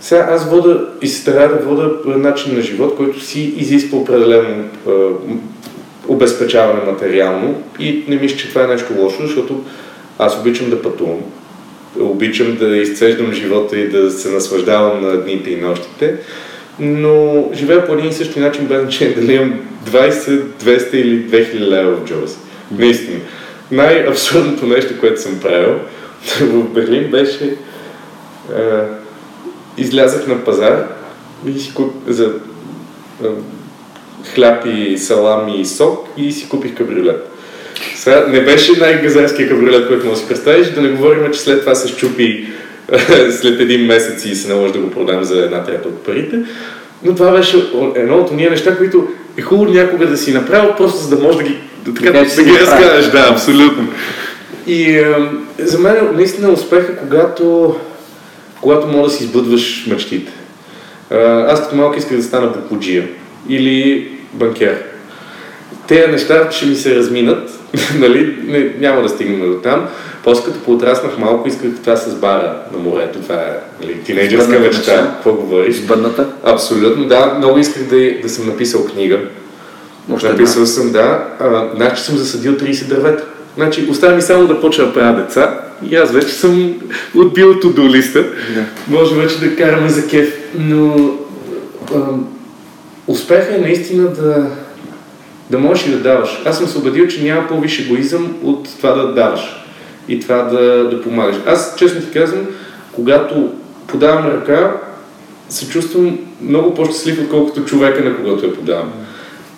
Сега 0.01 0.27
аз 0.31 0.49
вода 0.49 0.85
и 1.01 1.07
се 1.07 1.21
старая 1.21 1.49
да 1.49 1.65
вода 1.65 2.17
начин 2.17 2.55
на 2.55 2.61
живот, 2.61 2.95
който 2.97 3.19
си 3.19 3.53
изисква 3.57 3.97
определено 3.97 4.63
обезпечаване 6.07 6.91
материално 6.91 7.61
и 7.79 8.03
не 8.07 8.15
мисля, 8.15 8.37
че 8.37 8.49
това 8.49 8.63
е 8.63 8.67
нещо 8.67 8.93
лошо, 8.97 9.21
защото 9.21 9.63
аз 10.19 10.39
обичам 10.39 10.69
да 10.69 10.81
пътувам, 10.81 11.19
обичам 11.99 12.55
да 12.55 12.77
изцеждам 12.77 13.33
живота 13.33 13.79
и 13.79 13.89
да 13.89 14.11
се 14.11 14.29
наслаждавам 14.29 15.01
на 15.01 15.17
дните 15.17 15.51
и 15.51 15.61
нощите, 15.61 16.15
но 16.79 17.45
живея 17.53 17.87
по 17.87 17.93
един 17.93 18.09
и 18.09 18.13
същи 18.13 18.39
начин, 18.39 18.65
без 18.65 18.81
значение 18.81 19.15
дали 19.15 19.33
имам 19.33 19.59
20, 19.89 20.41
200 20.63 20.93
или 20.93 21.29
2000 21.29 21.59
лева 21.59 21.95
в 21.95 22.05
джоба 22.05 22.27
си. 22.27 22.37
Наистина. 22.71 23.19
Най-абсурдното 23.71 24.65
нещо, 24.65 24.99
което 24.99 25.21
съм 25.21 25.39
правил 25.39 25.75
в 26.41 26.63
Берлин 26.63 27.11
беше 27.11 27.45
е, 27.45 27.55
излязах 29.77 30.27
на 30.27 30.43
пазар 30.43 30.87
и 31.47 31.59
си 31.59 31.73
куп, 31.73 31.93
за 32.07 32.33
е, 33.23 33.27
хляб 34.33 34.65
и 34.65 34.97
салам 34.97 35.49
и 35.49 35.65
сок 35.65 36.07
и 36.17 36.31
си 36.31 36.49
купих 36.49 36.75
кабриолет. 36.75 37.36
Сега, 37.95 38.25
не 38.29 38.41
беше 38.41 38.79
най-газарския 38.79 39.49
кабриолет, 39.49 39.87
който 39.87 40.05
може 40.05 40.15
да 40.15 40.21
си 40.21 40.27
представиш, 40.27 40.67
да 40.67 40.81
не 40.81 40.89
говорим, 40.89 41.33
че 41.33 41.39
след 41.39 41.59
това 41.59 41.75
се 41.75 41.87
щупи 41.87 42.47
след 43.31 43.59
един 43.59 43.85
месец 43.85 44.25
и 44.25 44.35
се 44.35 44.47
наложи 44.47 44.73
да 44.73 44.79
го 44.79 44.91
продам 44.91 45.23
за 45.23 45.43
една 45.43 45.63
трета 45.63 45.87
от 45.87 46.03
парите. 46.03 46.39
Но 47.03 47.15
това 47.15 47.31
беше 47.31 47.69
едно 47.95 48.17
от 48.17 48.31
ние 48.31 48.49
неща, 48.49 48.77
които 48.77 49.07
е 49.37 49.41
хубаво 49.41 49.73
някога 49.73 50.07
да 50.07 50.17
си 50.17 50.33
направил, 50.33 50.75
просто 50.77 50.97
за 50.97 51.15
да 51.15 51.23
можеш 51.23 51.37
да 51.37 51.43
ги, 51.43 51.57
да, 51.85 51.93
така, 51.93 52.11
да, 52.11 52.35
да 52.35 52.43
ги 52.43 52.59
разкажеш. 52.59 53.11
Да, 53.11 53.27
абсолютно. 53.31 53.87
И 54.67 54.83
е, 54.83 55.15
за 55.59 55.79
мен 55.79 55.95
наистина 56.15 56.51
успеха, 56.51 56.97
когато, 56.97 57.75
когато 58.61 58.87
мога 58.87 59.07
да 59.07 59.13
си 59.13 59.23
избъдваш 59.23 59.85
мечтите. 59.87 60.31
Аз 61.47 61.61
като 61.63 61.75
малко 61.75 61.97
исках 61.97 62.17
да 62.17 62.23
стана 62.23 62.47
букуджия 62.47 63.07
или 63.49 64.07
банкер. 64.33 64.83
Те 65.87 66.07
неща 66.07 66.51
ще 66.51 66.65
ми 66.65 66.75
се 66.75 66.95
разминат, 66.95 67.49
нали, 67.99 68.37
не, 68.47 68.71
няма 68.79 69.01
да 69.01 69.09
стигнем 69.09 69.51
до 69.51 69.57
там. 69.57 69.87
После 70.23 70.43
като 70.43 70.59
поотраснах 70.59 71.17
малко, 71.17 71.47
исках 71.47 71.71
това 71.83 71.95
с 71.95 72.15
бара 72.15 72.57
на 72.73 72.79
морето. 72.79 73.19
Това 73.19 73.35
е 73.35 73.59
нали, 73.81 73.99
тинейджерска 73.99 74.59
мечта. 74.59 75.11
Какво 75.15 75.33
говориш? 75.33 75.75
Сбъдната? 75.75 76.27
Абсолютно, 76.43 77.05
да. 77.05 77.33
Много 77.37 77.59
исках 77.59 77.83
да, 77.83 78.21
да 78.21 78.29
съм 78.29 78.47
написал 78.47 78.85
книга. 78.85 79.19
Още 80.13 80.29
Написал 80.29 80.61
да. 80.61 80.67
съм, 80.67 80.91
да. 80.91 81.25
А, 81.39 81.69
значи 81.75 82.03
съм 82.03 82.17
засадил 82.17 82.51
30 82.51 82.87
дървета. 82.87 83.25
Значи 83.55 83.87
остава 83.89 84.15
ми 84.15 84.21
само 84.21 84.47
да 84.47 84.61
почна 84.61 84.85
да 84.85 84.93
правя 84.93 85.21
деца 85.21 85.59
и 85.89 85.95
аз 85.95 86.11
вече 86.11 86.33
съм 86.33 86.73
отбил 87.15 87.53
до 87.59 87.89
листа. 87.89 88.23
Да. 88.55 88.65
Може 88.87 89.15
вече 89.15 89.39
да 89.39 89.55
караме 89.55 89.89
за 89.89 90.07
кеф. 90.07 90.33
Но 90.59 91.11
а, 91.95 91.99
успеха 93.07 93.55
е 93.55 93.61
наистина 93.61 94.03
да, 94.03 94.47
да 95.49 95.59
можеш 95.59 95.85
и 95.85 95.91
да 95.91 95.97
даваш. 95.97 96.41
Аз 96.45 96.57
съм 96.57 96.67
се 96.67 96.77
убедил, 96.77 97.07
че 97.07 97.23
няма 97.23 97.47
по-висш 97.47 97.79
егоизъм 97.79 98.35
от 98.43 98.77
това 98.77 98.91
да 98.91 99.13
даваш 99.13 99.65
и 100.07 100.19
това 100.19 100.35
да, 100.35 100.89
да 100.89 101.01
помагаш. 101.01 101.35
Аз, 101.45 101.75
честно 101.77 102.01
ти 102.01 102.11
казвам, 102.11 102.45
когато 102.91 103.49
подавам 103.87 104.25
ръка, 104.25 104.81
се 105.49 105.69
чувствам 105.69 106.19
много 106.41 106.73
по-щастлив, 106.73 107.19
отколкото 107.21 107.65
човека, 107.65 108.03
на 108.03 108.15
когото 108.15 108.45
я 108.45 108.53
подавам. 108.53 108.91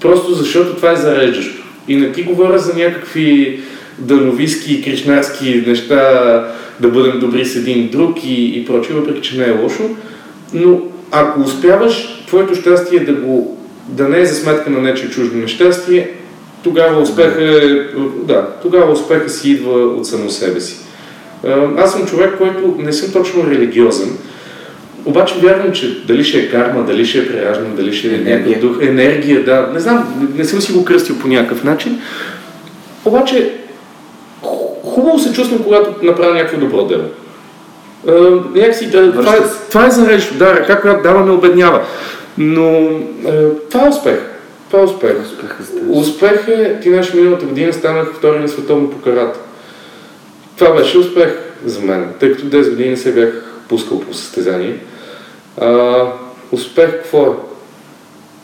Просто 0.02 0.34
защото 0.34 0.76
това 0.76 0.92
е 0.92 0.96
зареждащо. 0.96 1.64
И 1.88 1.96
не 1.96 2.12
ти 2.12 2.24
говоря 2.24 2.60
за 2.60 2.74
някакви 2.74 3.60
дановиски 3.98 4.74
и 4.74 4.82
кришнарски 4.82 5.64
неща, 5.68 6.46
да 6.80 6.88
бъдем 6.88 7.20
добри 7.20 7.46
с 7.46 7.56
един 7.56 7.90
друг 7.90 8.24
и, 8.24 8.60
и 8.60 8.66
прочие, 8.66 8.96
въпреки 8.96 9.22
че 9.22 9.38
не 9.38 9.46
е 9.46 9.62
лошо. 9.62 9.90
Но 10.54 10.82
ако 11.12 11.42
успяваш, 11.42 12.24
твоето 12.28 12.56
щастие 12.56 13.00
е 13.00 13.06
да 13.06 13.14
го 13.14 13.59
да 13.90 14.10
не 14.10 14.20
е 14.20 14.26
за 14.26 14.36
сметка 14.36 14.70
на 14.70 14.82
нече 14.82 15.10
чуждо 15.10 15.38
нещастие, 15.38 16.12
тогава 16.64 17.02
успеха, 17.02 17.62
да, 18.24 18.48
тогава 18.62 18.92
успеха 18.92 19.30
си 19.30 19.52
идва 19.52 19.72
от 19.72 20.08
само 20.08 20.30
себе 20.30 20.62
си. 20.62 20.78
Аз 21.78 21.92
съм 21.92 22.06
човек, 22.06 22.38
който 22.38 22.76
не 22.80 22.94
съм 22.94 23.12
точно 23.12 23.50
религиозен, 23.50 24.18
обаче 25.06 25.36
вярвам, 25.42 25.72
че 25.72 26.06
дали 26.06 26.24
ще 26.24 26.40
е 26.40 26.50
карма, 26.50 26.84
дали 26.84 27.06
ще 27.06 27.20
е 27.20 27.28
прераждане, 27.28 27.76
дали 27.76 27.94
ще 27.94 28.08
е 28.08 28.16
енергия. 28.16 28.60
дух, 28.60 28.78
енергия, 28.82 29.44
да. 29.44 29.70
Не 29.74 29.80
знам, 29.80 30.30
не 30.36 30.46
съм 30.46 30.62
си 30.62 30.72
го 30.72 30.86
кръстил 30.86 31.16
по 31.20 31.28
някакъв 31.28 31.64
начин. 31.64 32.02
Обаче, 33.06 33.54
хубаво 34.84 35.20
се 35.20 35.34
чувствам, 35.34 35.64
когато 35.64 36.06
направя 36.06 36.34
някакво 36.34 36.58
добро 36.58 36.86
дело. 36.86 37.04
Някакси, 38.56 38.90
да, 38.90 39.12
това, 39.12 39.34
е, 39.34 39.40
това 39.70 39.88
е 39.88 39.92
зареждащо. 39.92 40.34
Да, 40.34 40.54
ръка, 40.54 40.82
която 40.82 41.04
дава, 41.04 41.26
не 41.26 41.32
обеднява. 41.32 41.82
Но 42.40 42.62
uh, 42.62 43.52
това 43.70 43.86
е 43.86 43.90
успех. 43.90 44.20
Това 44.72 44.82
е 44.82 44.86
успех. 44.86 45.16
Успех 45.90 46.48
е, 46.48 46.80
ти 46.82 46.90
знаеш, 46.90 47.14
миналата 47.14 47.46
година 47.46 47.74
станах 47.74 48.14
втори 48.14 48.40
на 48.40 48.48
световно 48.48 48.90
по 48.90 49.02
карата. 49.02 49.40
Това 50.58 50.76
беше 50.76 50.98
успех 50.98 51.30
за 51.66 51.82
мен, 51.82 52.10
тъй 52.20 52.32
като 52.32 52.46
10 52.46 52.70
години 52.70 52.98
се 52.98 53.14
бях 53.14 53.44
пускал 53.70 54.00
по 54.00 54.14
състезание. 54.14 54.78
А, 55.62 56.06
успех 56.52 56.92
какво 56.92 57.26
е? 57.26 57.30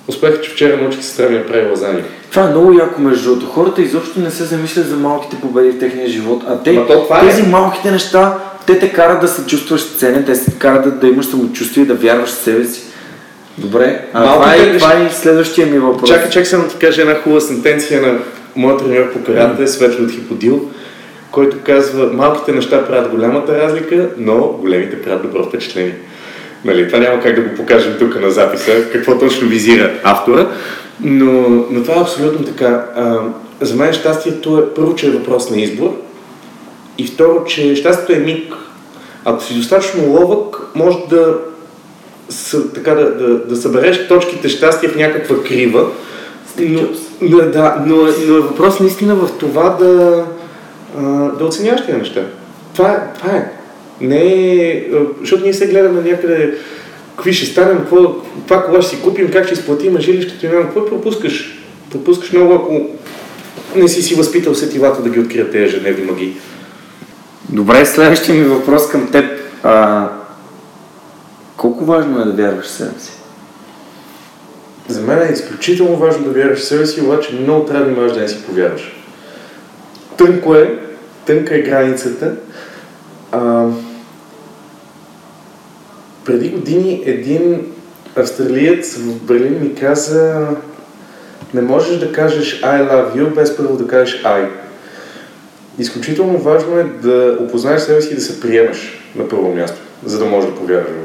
Успех, 0.08 0.42
че 0.42 0.50
вчера 0.50 0.78
научих 0.78 1.04
сестра 1.04 1.30
ми 1.30 1.38
да 1.38 1.46
прави 1.46 1.70
лазани. 1.70 2.04
Това 2.32 2.44
е 2.44 2.50
много 2.50 2.74
яко 2.74 3.02
между 3.02 3.30
другото. 3.30 3.52
Хората 3.52 3.82
изобщо 3.82 4.20
не 4.20 4.32
се 4.32 4.44
замислят 4.44 4.88
за 4.88 4.96
малките 4.98 5.42
победи 5.42 5.72
в 5.72 5.80
техния 5.80 6.08
живот, 6.08 6.44
а 6.48 6.64
те, 6.64 6.72
Ма 6.72 6.88
то 6.88 7.08
е. 7.12 7.28
тези 7.30 7.44
малките 7.44 7.92
неща, 7.92 8.38
те 8.68 8.80
те 8.80 8.94
карат 8.94 9.22
да 9.22 9.28
се 9.28 9.46
чувстваш 9.46 9.96
ценен, 9.96 10.26
те 10.26 10.36
се 10.36 10.52
карат 10.60 10.84
да, 10.84 10.92
да 10.92 11.08
имаш 11.08 11.26
самочувствие 11.26 11.86
да 11.86 11.94
вярваш 11.94 12.30
в 12.30 12.34
себе 12.34 12.66
си. 12.66 12.82
Добре, 13.58 14.06
а 14.14 14.24
това 14.24 14.46
Малките 14.46 14.70
е, 14.70 14.78
това 14.78 14.94
е 14.94 15.10
следващия 15.10 15.68
ми 15.68 15.80
въпрос. 15.80 16.10
Чакай, 16.10 16.30
чакай 16.30 16.46
само 16.46 16.64
да 16.64 16.70
ти 16.70 16.78
кажа 16.78 17.02
една 17.02 17.16
хубава 17.16 17.42
сентенция 17.42 18.02
на 18.02 18.20
моят 18.56 18.80
треньор 18.80 19.14
по 19.14 19.24
карате, 19.24 19.64
mm. 19.64 19.66
Светли 19.66 20.04
от 20.04 20.12
Хиподил, 20.12 20.70
който 21.32 21.58
казва, 21.64 22.14
малките 22.14 22.52
неща 22.52 22.86
правят 22.88 23.12
голямата 23.12 23.58
разлика, 23.60 24.10
но 24.18 24.48
големите 24.48 25.02
правят 25.02 25.22
добро 25.22 25.44
впечатление. 25.44 25.96
Нали, 26.66 26.88
това 26.88 27.00
няма 27.00 27.22
как 27.22 27.36
да 27.36 27.42
го 27.42 27.56
покажем 27.56 27.96
тук 28.00 28.22
на 28.22 28.30
записа, 28.30 28.92
какво 28.92 29.18
точно 29.18 29.48
визира 29.48 29.92
автора, 30.04 30.48
но, 31.02 31.66
но 31.72 31.84
това 31.84 31.96
е 31.96 32.02
абсолютно 32.02 32.46
така. 32.46 32.86
А, 32.96 33.20
за 33.62 33.76
мен 33.76 33.94
щастието 33.94 34.58
е 34.58 34.74
първо, 34.74 34.96
че 34.96 35.08
е 35.08 35.12
въпрос 35.12 35.50
на 35.50 35.62
избор 35.62 36.02
и 36.98 37.08
второ, 37.08 37.44
че 37.44 37.76
щастието 37.76 38.14
е 38.22 38.26
миг. 38.26 38.54
Ако 39.26 39.44
си 39.44 39.54
достатъчно 39.54 40.08
ловък, 40.08 40.62
може 40.76 40.98
да, 41.10 41.36
с, 42.30 42.74
така, 42.74 42.96
да, 42.96 43.16
да, 43.16 43.38
да 43.38 43.56
събереш 43.56 44.08
точките 44.08 44.50
щастие 44.50 44.90
в 44.90 44.96
някаква 44.96 45.44
крива. 45.44 45.88
Но, 46.60 46.82
но, 47.22 47.38
да, 47.38 47.84
но, 47.86 47.96
но 48.28 48.36
е 48.38 48.42
въпрос 48.42 48.80
наистина 48.80 49.16
в 49.16 49.30
това 49.40 49.70
да, 49.70 50.24
да 51.40 51.46
оценяваш 51.46 51.86
тези 51.86 51.98
неща. 51.98 52.22
Това 52.76 52.92
е. 52.92 53.20
Това 53.20 53.32
е. 53.32 53.52
Не 54.02 54.26
е, 54.26 54.84
защото 55.20 55.44
ние 55.44 55.54
се 55.54 55.68
гледаме 55.68 56.02
някъде 56.02 56.58
какви 57.16 57.34
ще 57.34 57.46
станем, 57.46 57.78
какво, 57.78 58.16
това 58.48 58.64
кога 58.64 58.82
ще 58.82 58.96
си 58.96 59.02
купим, 59.02 59.32
как 59.32 59.46
ще 59.46 59.54
изплатим 59.54 60.00
жилището 60.00 60.46
и. 60.46 60.50
Какво 60.50 60.86
пропускаш? 60.86 61.60
Пропускаш 61.92 62.32
много, 62.32 62.54
ако 62.54 62.90
не 63.76 63.88
си 63.88 64.02
си 64.02 64.16
възпитал 64.16 64.56
сетивата 64.56 65.02
да 65.02 65.10
ги 65.10 65.20
открият 65.20 65.52
тези 65.52 65.64
ежедневни 65.64 66.06
магии. 66.06 66.34
Добре, 67.50 67.86
следващия 67.86 68.36
ми 68.36 68.44
въпрос 68.44 68.90
към 68.90 69.12
теб. 69.12 69.26
А, 69.64 70.10
колко 71.66 71.86
важно 71.86 72.22
е 72.22 72.26
да 72.26 72.32
вярваш 72.32 72.66
в 72.66 72.72
себе 72.72 73.00
си? 73.00 73.12
За 74.88 75.02
мен 75.02 75.22
е 75.22 75.34
изключително 75.34 75.96
важно 75.96 76.24
да 76.24 76.30
вярваш 76.30 76.60
в 76.60 76.66
себе 76.66 76.86
си, 76.86 77.02
обаче 77.02 77.36
много 77.36 77.66
трябва 77.66 77.86
да 77.86 77.92
имаш 77.92 78.14
да 78.14 78.20
не 78.20 78.28
си 78.28 78.44
повярваш. 78.46 78.96
Тънко 80.18 80.56
е, 80.56 80.80
тънка 81.26 81.56
е 81.56 81.62
границата. 81.62 82.36
А, 83.32 83.68
преди 86.26 86.50
години 86.50 87.04
един 87.06 87.62
австралиец 88.16 88.98
в 88.98 89.24
Берлин 89.24 89.62
ми 89.62 89.76
каза 89.76 90.48
не 91.54 91.62
можеш 91.62 92.00
да 92.00 92.12
кажеш 92.12 92.62
I 92.62 92.90
love 92.92 93.16
you 93.16 93.36
без 93.36 93.58
първо 93.58 93.78
да 93.78 93.88
кажеш 93.88 94.24
I. 94.24 94.48
Изключително 95.80 96.38
важно 96.38 96.80
е 96.80 96.84
да 96.84 97.38
опознаеш 97.40 97.82
себе 97.82 98.02
си 98.02 98.12
и 98.12 98.16
да 98.16 98.22
се 98.22 98.42
приемаш 98.42 99.12
на 99.16 99.30
първо 99.30 99.56
място, 99.56 99.78
за 100.06 100.20
да 100.20 100.26
можеш 100.26 100.50
да 100.50 100.56
повярваш 100.56 101.05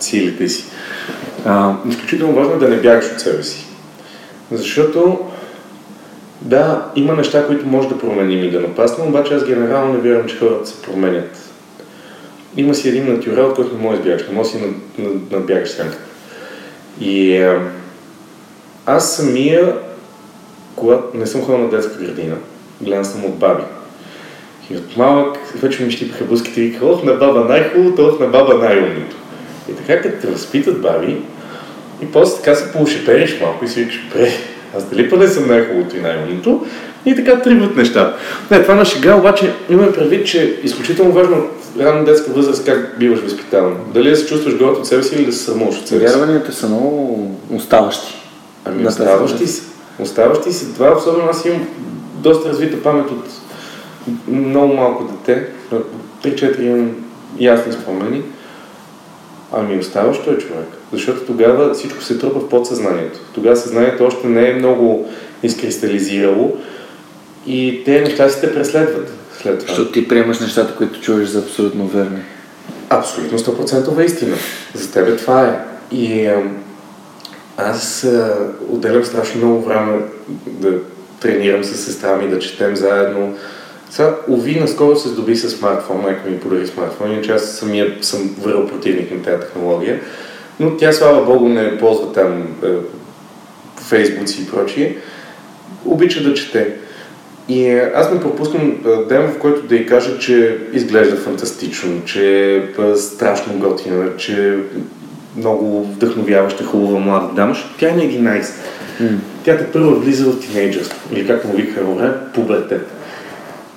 силите 0.00 0.48
си. 0.48 0.64
А, 1.44 1.74
изключително 1.88 2.34
важно 2.34 2.54
е 2.54 2.58
да 2.58 2.68
не 2.68 2.76
бягаш 2.76 3.04
от 3.12 3.20
себе 3.20 3.42
си. 3.42 3.66
Защото, 4.52 5.18
да, 6.40 6.86
има 6.96 7.12
неща, 7.12 7.46
които 7.46 7.66
може 7.66 7.88
да 7.88 7.98
променим 7.98 8.44
и 8.44 8.50
да 8.50 8.60
напаснем, 8.60 9.08
обаче 9.08 9.34
аз 9.34 9.44
генерално 9.44 9.92
не 9.92 9.98
вярвам, 9.98 10.28
че 10.28 10.38
хората 10.38 10.68
се 10.68 10.82
променят. 10.82 11.50
Има 12.56 12.74
си 12.74 12.88
един 12.88 13.12
натюрал, 13.12 13.54
който 13.54 13.76
не 13.76 13.82
можеш 13.82 14.02
да 14.02 14.08
бягаш, 14.08 14.28
не 14.28 14.34
можеш 14.34 14.52
да 14.52 14.58
си 14.58 14.64
над- 14.64 14.98
над- 14.98 15.32
надбягаш 15.32 15.68
сянката. 15.68 16.02
И 17.00 17.36
а, 17.36 17.60
аз 18.86 19.16
самия, 19.16 19.74
когато 20.76 21.16
не 21.16 21.26
съм 21.26 21.42
ходил 21.42 21.58
на 21.58 21.70
детска 21.70 22.04
градина, 22.04 22.36
гледан 22.80 23.04
съм 23.04 23.24
от 23.24 23.34
баби. 23.34 23.62
И 24.70 24.76
от 24.76 24.96
малък 24.96 25.38
вече 25.54 25.82
ми 25.82 25.90
щипаха 25.90 26.24
буските 26.24 26.60
и 26.60 26.64
викаха, 26.64 26.86
ох 26.86 27.02
на 27.04 27.12
баба 27.12 27.40
най-хубавото, 27.40 28.06
ох 28.06 28.20
на 28.20 28.26
баба 28.26 28.54
най-умното. 28.54 29.16
И 29.70 29.74
така, 29.74 30.02
като 30.02 30.20
те 30.20 30.26
възпитат 30.26 30.82
баби, 30.82 31.16
и 32.02 32.06
после 32.12 32.36
така 32.36 32.54
се 32.54 32.72
поушепериш 32.72 33.40
малко 33.40 33.64
и 33.64 33.68
си 33.68 33.80
викаш, 33.80 34.00
бре, 34.14 34.30
аз 34.76 34.84
дали 34.84 35.10
па 35.10 35.16
не 35.16 35.28
съм 35.28 35.48
най-хубавото 35.48 35.96
и 35.96 36.00
най-умното? 36.00 36.66
И 37.06 37.16
така 37.16 37.42
тръгват 37.42 37.76
нещата. 37.76 38.18
Не, 38.50 38.62
това 38.62 38.74
на 38.74 38.84
шега, 38.84 39.16
обаче 39.16 39.52
имаме 39.70 39.92
предвид, 39.92 40.26
че 40.26 40.42
е 40.42 40.46
изключително 40.46 41.12
важно 41.12 41.36
в 41.36 41.80
ранна 41.80 42.04
детска 42.04 42.32
възраст 42.32 42.64
как 42.64 42.98
биваш 42.98 43.20
възпитаван. 43.20 43.76
Дали 43.94 44.10
да 44.10 44.16
се 44.16 44.26
чувстваш 44.26 44.56
горд 44.56 44.78
от 44.78 44.86
себе 44.86 45.02
си 45.02 45.14
или 45.14 45.26
да 45.26 45.32
се 45.32 45.44
срамуваш 45.44 45.78
от 45.78 45.88
себе 45.88 46.08
си. 46.08 46.14
Вярванията 46.14 46.52
са 46.52 46.68
много 46.68 47.30
оставащи. 47.50 48.14
Ами 48.64 48.86
оставащи 48.86 49.46
се. 49.46 49.62
Оставащи 49.98 50.52
се. 50.52 50.74
Това 50.74 50.96
особено 50.96 51.28
аз 51.30 51.44
имам 51.44 51.68
доста 52.14 52.48
развита 52.48 52.82
памет 52.82 53.10
от 53.10 53.24
много 54.28 54.74
малко 54.74 55.04
дете. 55.04 55.46
3-4 56.24 56.60
имам 56.60 56.90
ясни 57.40 57.72
спомени. 57.72 58.22
Ами 59.56 59.78
оставащо 59.78 60.30
е 60.30 60.38
човек. 60.38 60.66
Защото 60.92 61.20
тогава 61.20 61.74
всичко 61.74 62.02
се 62.02 62.18
трупа 62.18 62.40
в 62.40 62.48
подсъзнанието. 62.48 63.18
Тогава 63.34 63.56
съзнанието 63.56 64.04
още 64.04 64.26
не 64.26 64.50
е 64.50 64.54
много 64.54 65.10
изкристализирало 65.42 66.56
и 67.46 67.82
те 67.84 68.00
неща 68.00 68.28
си 68.28 68.40
те 68.40 68.54
преследват 68.54 69.12
след 69.42 69.58
това. 69.58 69.68
Защото 69.68 69.92
ти 69.92 70.08
приемаш 70.08 70.40
нещата, 70.40 70.76
които 70.76 71.00
чуеш 71.00 71.28
за 71.28 71.38
абсолютно 71.38 71.86
верни. 71.86 72.20
Абсолютно 72.90 73.38
100% 73.38 74.04
истина. 74.04 74.36
За 74.74 74.92
тебе 74.92 75.16
това 75.16 75.46
е. 75.46 75.60
И 75.96 76.30
аз 77.56 78.04
а, 78.04 78.36
отделям 78.68 79.04
страшно 79.04 79.40
много 79.40 79.62
време 79.62 79.98
да 80.46 80.72
тренирам 81.20 81.64
с 81.64 81.76
сестра 81.76 82.16
ми, 82.16 82.28
да 82.28 82.38
четем 82.38 82.76
заедно. 82.76 83.34
Сега, 83.94 84.16
уви, 84.28 84.60
наскоро 84.60 84.96
се 84.96 85.08
здоби 85.08 85.36
с 85.36 85.50
смартфон, 85.50 86.00
майка 86.02 86.30
ми 86.30 86.40
подари 86.40 86.66
смартфон, 86.66 87.12
иначе 87.12 87.32
аз 87.32 87.42
самия 87.42 87.96
съм 88.00 88.36
върл 88.40 88.66
противник 88.66 89.10
на 89.10 89.22
тази 89.22 89.40
технология. 89.40 90.00
Но 90.60 90.76
тя, 90.76 90.92
слава 90.92 91.24
богу, 91.24 91.48
не 91.48 91.78
ползва 91.78 92.12
там 92.12 92.42
е, 92.64 92.68
фейсбуци 93.80 94.42
и 94.42 94.46
прочие. 94.46 94.96
Обича 95.84 96.22
да 96.22 96.34
чете. 96.34 96.74
И 97.48 97.66
е, 97.66 97.92
аз 97.94 98.12
не 98.12 98.20
пропускам 98.20 98.70
е, 98.70 99.04
ден, 99.04 99.32
в 99.32 99.38
който 99.38 99.62
да 99.62 99.76
й 99.76 99.86
кажа, 99.86 100.18
че 100.18 100.58
изглежда 100.72 101.16
фантастично, 101.16 102.04
че 102.04 102.54
е 102.56 102.96
страшно 102.96 103.58
готина, 103.58 104.16
че 104.16 104.58
много 105.36 105.84
вдъхновяваща, 105.84 106.64
хубава 106.64 106.98
млада 106.98 107.34
дама. 107.34 107.56
Тя 107.78 107.90
е 107.90 107.96
на 107.96 108.02
11. 108.02 108.44
Тя 109.44 109.56
те 109.56 109.72
първа 109.72 109.94
влиза 109.94 110.24
в 110.24 110.40
тинейджърство, 110.40 110.98
или 111.12 111.26
както 111.26 111.48
му 111.48 111.54
викаха 111.54 111.84
добре, 111.84 112.12
пубертет. 112.34 112.93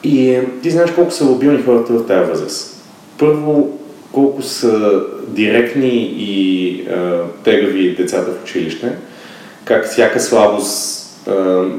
И 0.04 0.30
е, 0.30 0.48
ти 0.64 0.72
знаеш 0.72 0.92
колко 0.92 1.12
са 1.12 1.26
лобилни 1.26 1.64
хората 1.64 1.94
в 1.94 2.08
тази 2.08 2.32
възраст. 2.32 2.84
Първо, 3.20 3.80
колко 4.12 4.42
са 4.42 5.02
директни 5.28 6.16
и 6.18 6.70
е, 6.82 6.86
тегави 7.44 7.96
децата 7.96 8.32
в 8.32 8.44
училище, 8.44 8.92
как 9.66 9.86
всяка 9.86 10.20
слабост 10.20 11.04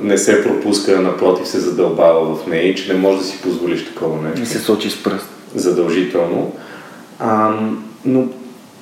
не 0.02 0.18
се 0.18 0.42
пропуска, 0.44 1.00
напротив 1.00 1.48
се 1.48 1.60
задълбава 1.60 2.34
в 2.34 2.46
нея 2.46 2.68
и 2.68 2.74
че 2.74 2.92
не 2.92 2.98
може 2.98 3.18
да 3.18 3.24
си 3.24 3.38
позволиш 3.42 3.84
такова 3.86 4.22
нещо 4.22 4.42
И 4.42 4.46
се 4.46 4.58
сочи 4.58 4.90
с 4.90 5.02
пръст. 5.02 5.28
задължително. 5.54 6.52
А, 7.18 7.50
но 8.04 8.24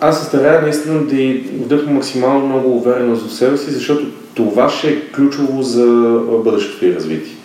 аз 0.00 0.20
се 0.20 0.26
старая 0.26 0.62
наистина 0.62 1.02
да 1.02 1.16
й 1.16 1.32
вдъхна 1.34 1.92
максимално 1.92 2.46
много 2.46 2.76
увереност 2.76 3.26
в 3.26 3.34
себе 3.34 3.56
си, 3.56 3.70
защото 3.70 4.06
това 4.34 4.68
ще 4.68 4.88
е 4.88 5.00
ключово 5.00 5.62
за 5.62 5.86
бъдещето 6.44 6.86
и 6.86 6.94
развитие. 6.94 7.35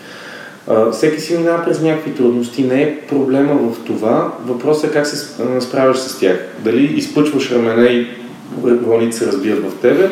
Всеки 0.91 1.21
си 1.21 1.37
минава 1.37 1.65
през 1.65 1.81
някакви 1.81 2.11
трудности, 2.11 2.63
не 2.63 2.81
е 2.81 2.99
проблема 2.99 3.53
в 3.53 3.85
това, 3.85 4.33
въпросът 4.45 4.89
е 4.89 4.93
как 4.93 5.07
се 5.07 5.17
справяш 5.59 5.97
с 5.97 6.19
тях. 6.19 6.45
Дали 6.59 6.83
изпъчваш 6.83 7.51
рамене 7.51 7.85
и 7.85 8.07
вълните 8.63 9.17
се 9.17 9.27
разбият 9.27 9.71
в 9.71 9.81
тебе, 9.81 10.09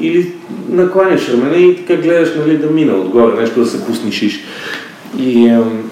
или 0.00 0.32
накланяш 0.68 1.28
рамене 1.28 1.56
и 1.56 1.76
така 1.76 2.02
гледаш 2.02 2.28
нали, 2.36 2.58
да 2.58 2.70
мина 2.70 2.94
отгоре, 2.94 3.40
нещо 3.40 3.60
да 3.60 3.66
се 3.66 3.86
пуснишиш. 3.86 4.40
И 5.18 5.48
ам, 5.48 5.90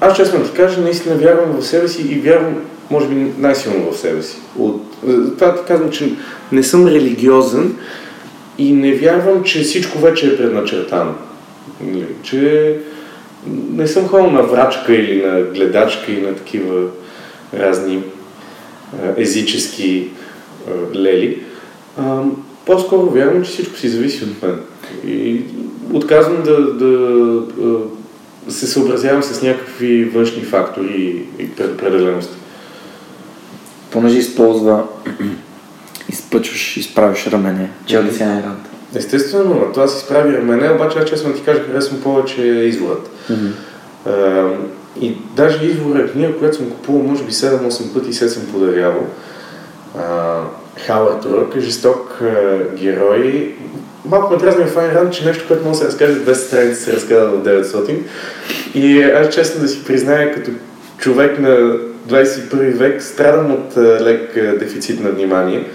аз 0.00 0.16
честно 0.16 0.44
ти 0.44 0.50
кажа, 0.50 0.80
наистина 0.80 1.14
вярвам 1.14 1.60
в 1.60 1.66
себе 1.66 1.88
си 1.88 2.02
и 2.02 2.20
вярвам, 2.20 2.54
може 2.90 3.08
би, 3.08 3.32
най-силно 3.38 3.92
в 3.92 3.98
себе 3.98 4.22
си. 4.22 4.36
От, 4.58 4.82
това 5.38 5.54
ти 5.54 5.60
казвам, 5.68 5.90
че 5.90 6.12
не 6.52 6.62
съм 6.62 6.86
религиозен 6.86 7.76
и 8.58 8.72
не 8.72 8.94
вярвам, 8.94 9.42
че 9.42 9.62
всичко 9.62 9.98
вече 9.98 10.26
е 10.26 10.36
предначертано. 10.36 11.12
Нали, 11.80 12.06
че 12.22 12.76
не 13.46 13.86
съм 13.86 14.08
ходил 14.08 14.30
на 14.30 14.42
врачка 14.42 14.94
или 14.94 15.26
на 15.26 15.40
гледачка 15.40 16.12
и 16.12 16.22
на 16.22 16.34
такива 16.34 16.88
разни 17.54 18.02
езически 19.16 20.08
лели. 20.94 21.42
По-скоро 22.66 23.10
вярвам, 23.10 23.44
че 23.44 23.50
всичко 23.50 23.76
си 23.76 23.88
зависи 23.88 24.24
от 24.24 24.42
мен. 24.42 24.58
И 25.06 25.40
отказвам 25.92 26.42
да, 26.42 26.72
да, 26.72 26.88
да 28.46 28.52
се 28.52 28.66
съобразявам 28.66 29.22
с 29.22 29.42
някакви 29.42 30.04
външни 30.04 30.42
фактори 30.42 31.26
и 31.38 31.50
предопределености. 31.50 32.34
Понеже 33.90 34.18
използва 34.18 34.84
изпъчваш, 36.08 36.76
изправиш 36.76 37.26
рамене, 37.26 37.70
че 37.86 38.02
ли 38.02 38.12
си 38.12 38.22
ранта? 38.22 38.70
Естествено, 38.94 39.70
това 39.72 39.88
си 39.88 39.96
изправи 39.96 40.36
рамене, 40.36 40.70
обаче 40.70 40.98
аз 40.98 41.04
честно 41.04 41.32
ти 41.32 41.42
кажа, 41.42 41.64
харесвам 41.64 42.00
повече 42.00 42.42
изворът. 42.42 43.10
Mm-hmm. 43.30 43.50
А, 44.06 44.48
и 45.00 45.16
даже 45.36 45.66
извора 45.66 46.12
книга, 46.12 46.38
която 46.38 46.56
съм 46.56 46.70
купувал 46.70 47.02
може 47.02 47.24
би 47.24 47.32
7-8 47.32 47.94
пъти 47.94 48.10
и 48.10 48.12
се 48.12 48.28
съм 48.28 48.42
подарявал. 48.52 49.06
Хауърд 50.86 51.24
Рок 51.24 51.56
е 51.56 51.60
жесток 51.60 52.22
а, 52.22 52.58
герой. 52.76 53.54
Малко 54.04 54.32
ме 54.32 54.38
дразни 54.38 54.64
Файн 54.64 54.92
Ран, 54.92 55.10
че 55.10 55.26
нещо, 55.26 55.44
което 55.48 55.64
може 55.64 55.78
да 55.78 55.84
се 55.84 55.86
разкаже 55.86 56.12
200 56.12 56.32
страници, 56.32 56.80
се 56.80 56.92
разказва 56.92 57.30
в 57.30 57.44
900. 57.44 57.98
И 58.74 59.02
аз 59.02 59.34
честно 59.34 59.62
да 59.62 59.68
си 59.68 59.84
призная, 59.84 60.34
като 60.34 60.50
човек 60.98 61.38
на 61.38 61.78
21 62.08 62.72
век, 62.72 63.02
страдам 63.02 63.52
от 63.52 63.76
лек 63.76 64.34
дефицит 64.58 65.00
на 65.00 65.10
внимание. 65.10 65.66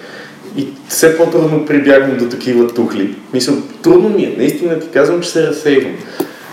И 0.57 0.67
все 0.87 1.17
по-трудно 1.17 1.65
прибягвам 1.65 2.17
до 2.17 2.29
такива 2.29 2.67
тухли. 2.67 3.15
Мисля, 3.33 3.53
трудно 3.83 4.09
ми 4.09 4.23
е. 4.23 4.35
Наистина 4.37 4.79
ти 4.79 4.87
казвам, 4.87 5.21
че 5.21 5.29
се 5.29 5.47
разсейвам. 5.47 5.95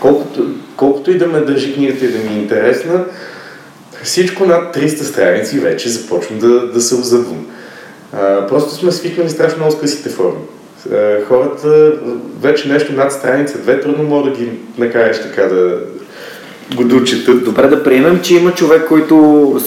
Колкото, 0.01 0.47
колкото 0.77 1.11
и 1.11 1.17
да 1.17 1.27
ме 1.27 1.39
държи 1.39 1.73
книгата 1.73 2.05
и 2.05 2.11
да 2.11 2.17
ми 2.17 2.35
е 2.35 2.41
интересна, 2.41 3.05
всичко 4.03 4.45
над 4.45 4.75
300 4.75 5.01
страници 5.01 5.59
вече 5.59 5.89
започвам 5.89 6.39
да, 6.39 6.67
да 6.67 6.81
се 6.81 6.95
озъбвам. 6.95 7.45
Просто 8.47 8.71
сме 8.71 8.91
свикнали 8.91 9.29
страшно 9.29 9.57
много 9.57 9.71
с 9.71 9.79
късите 9.79 10.09
форми. 10.09 10.39
А, 10.91 11.25
хората 11.27 11.93
вече 12.41 12.67
нещо 12.67 12.93
над 12.93 13.11
страница 13.11 13.57
две 13.57 13.81
трудно 13.81 14.03
могат 14.03 14.33
да 14.33 14.39
ги 14.39 14.51
накараш 14.77 15.21
така 15.21 15.41
да 15.43 15.79
го 16.75 16.83
дочитат. 16.83 17.43
Добре 17.43 17.67
да 17.67 17.83
приемем, 17.83 18.19
че 18.23 18.35
има 18.35 18.51
човек, 18.51 18.85
който 18.87 19.15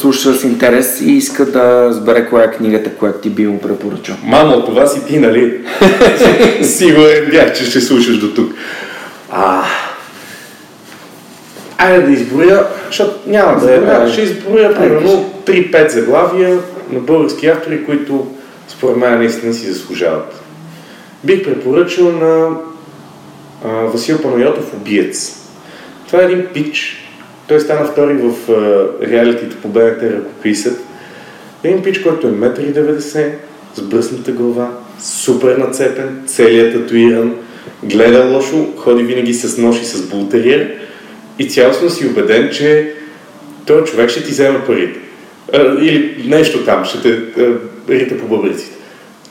слуша 0.01 0.35
с 0.35 0.45
интерес 0.45 1.01
и 1.01 1.13
иска 1.13 1.47
да 1.47 1.85
разбере 1.85 2.29
коя 2.29 2.45
е 2.45 2.51
книгата, 2.51 2.95
която 2.95 3.19
ти 3.19 3.31
би 3.31 3.47
му 3.47 3.61
препоръчал. 3.61 4.17
Мамо, 4.25 4.65
това 4.65 4.87
си 4.87 5.07
ти, 5.07 5.19
нали? 5.19 5.61
Сигурен 6.63 7.31
бях, 7.31 7.59
че 7.59 7.65
ще 7.65 7.81
слушаш 7.81 8.19
до 8.19 8.35
тук. 8.35 8.53
А, 9.31 9.65
Айде 11.79 12.07
да 12.07 12.13
изброя, 12.13 12.67
защото 12.87 13.19
няма 13.27 13.61
да 13.61 13.75
е. 13.75 14.13
Ще 14.13 14.23
изброя 14.23 14.75
примерно 14.75 15.31
3-5 15.47 15.89
заглавия 15.89 16.59
на 16.93 17.01
български 17.01 17.47
автори, 17.47 17.85
които 17.85 18.27
според 18.69 18.97
мен 18.97 19.19
наистина 19.19 19.55
си 19.55 19.73
заслужават. 19.73 20.41
Бих 21.25 21.45
препоръчал 21.45 22.13
на 22.13 22.57
а, 23.65 23.69
Васил 23.69 24.19
Панайотов 24.23 24.75
Обиец. 24.75 25.40
Това 26.11 26.23
е 26.23 26.27
един 26.27 26.47
пич. 26.55 26.97
Той 27.49 27.61
стана 27.61 27.87
втори 27.87 28.15
в 28.15 28.35
реалитито 29.03 29.57
по 29.57 29.69
БНТ 29.69 30.03
ръкописът. 30.03 30.81
Един 31.65 31.83
пич, 31.83 31.99
който 31.99 32.27
е 32.27 32.31
1,90 32.31 33.27
м, 33.27 33.33
с 33.75 33.83
бръсната 33.83 34.33
глава, 34.33 34.71
супер 35.01 35.57
нацепен, 35.57 36.23
целият 36.27 36.73
татуиран, 36.73 37.35
гледа 37.83 38.25
лошо, 38.25 38.73
ходи 38.77 39.03
винаги 39.03 39.35
с 39.35 39.59
нож 39.59 39.81
и 39.81 39.85
с 39.85 40.09
бултериер 40.09 40.75
и 41.39 41.49
цялостно 41.49 41.91
си 41.91 42.07
убеден, 42.07 42.51
че 42.53 42.95
този 43.67 43.85
човек 43.85 44.11
ще 44.11 44.23
ти 44.23 44.31
вземе 44.31 44.65
парите. 44.67 44.99
или 45.81 46.25
нещо 46.29 46.65
там, 46.65 46.85
ще 46.85 47.03
те 47.03 47.19
рита 47.89 48.19
по 48.19 48.27
бъбриците. 48.27 48.77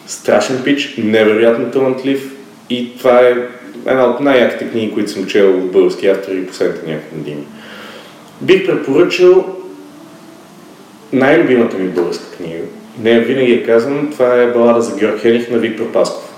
Страшен 0.07 0.61
пич, 0.63 0.95
невероятно 0.97 1.71
талантлив 1.71 2.31
и 2.69 2.97
това 2.97 3.19
е 3.19 3.35
една 3.85 4.05
от 4.05 4.19
най-яките 4.19 4.69
книги, 4.71 4.93
които 4.93 5.11
съм 5.11 5.25
чел 5.25 5.57
от 5.57 5.71
български 5.71 6.07
автори 6.07 6.45
последните 6.45 6.91
няколко 6.91 7.15
години. 7.15 7.43
Бих 8.41 8.65
препоръчал 8.65 9.55
най-любимата 11.13 11.77
ми 11.77 11.87
българска 11.87 12.37
книга. 12.37 12.63
Не 13.01 13.19
винаги 13.19 13.51
е 13.51 13.65
казано, 13.65 14.11
това 14.11 14.35
е 14.35 14.51
балада 14.51 14.81
за 14.81 14.95
Георг 14.95 15.21
Хених 15.21 15.49
на 15.49 15.57
Виктор 15.57 15.91
Пасков. 15.91 16.33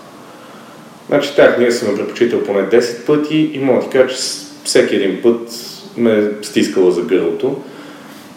Значи 1.08 1.36
тази 1.36 1.56
книга 1.56 1.72
съм 1.72 1.96
предпочитал 1.96 2.44
поне 2.44 2.60
10 2.60 3.06
пъти 3.06 3.52
и 3.54 3.60
мога 3.60 3.84
да 3.84 3.90
кажа, 3.90 4.16
че 4.16 4.22
всеки 4.64 4.96
един 4.96 5.22
път 5.22 5.50
ме 5.98 6.18
е 6.18 6.24
стискала 6.42 6.92
за 6.92 7.02
гърлото. 7.02 7.62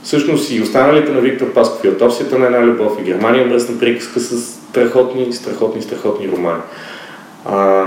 Всъщност 0.02 0.52
и 0.52 0.62
останалите 0.62 1.12
на 1.12 1.20
Виктор 1.20 1.52
Пасков 1.52 1.84
и 1.84 1.88
Отопсията 1.88 2.38
на 2.38 2.46
една 2.46 2.62
любов 2.62 2.92
и 3.00 3.04
Германия 3.04 3.46
мръсна 3.46 3.78
приказка 3.78 4.20
с 4.20 4.54
страхотни, 4.70 5.32
страхотни, 5.32 5.82
страхотни 5.82 6.28
романи. 6.28 6.62
А, 7.44 7.84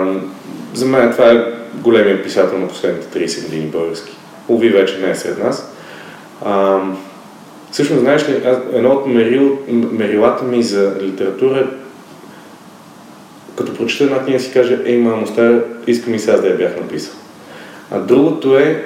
за 0.74 0.86
мен 0.86 1.12
това 1.12 1.32
е 1.32 1.45
големият 1.74 2.24
писател 2.24 2.60
на 2.60 2.68
последните 2.68 3.20
30 3.20 3.43
години 3.43 3.66
български. 3.66 4.12
Уви 4.47 4.70
вече 4.70 4.97
не 4.97 5.10
е 5.10 5.16
сред 5.16 5.43
нас. 5.43 5.74
А, 6.45 6.80
всъщност, 7.72 8.01
знаеш 8.01 8.30
ли, 8.30 8.41
едно 8.74 8.89
от 8.89 9.08
мерил, 9.08 9.60
мерилата 9.91 10.43
ми 10.43 10.64
за 10.64 10.93
литература 11.01 11.68
като 13.58 13.76
прочета 13.76 14.03
една 14.03 14.24
книга 14.24 14.39
си 14.39 14.51
каже, 14.53 14.80
ей, 14.86 14.97
мамо, 14.97 15.28
стара, 15.28 15.64
искам 15.88 16.14
и 16.14 16.20
сега 16.20 16.38
да 16.38 16.47
я 16.47 16.58
бях 16.58 16.76
написал. 16.76 17.14
А 17.91 17.99
другото 17.99 18.58
е 18.58 18.86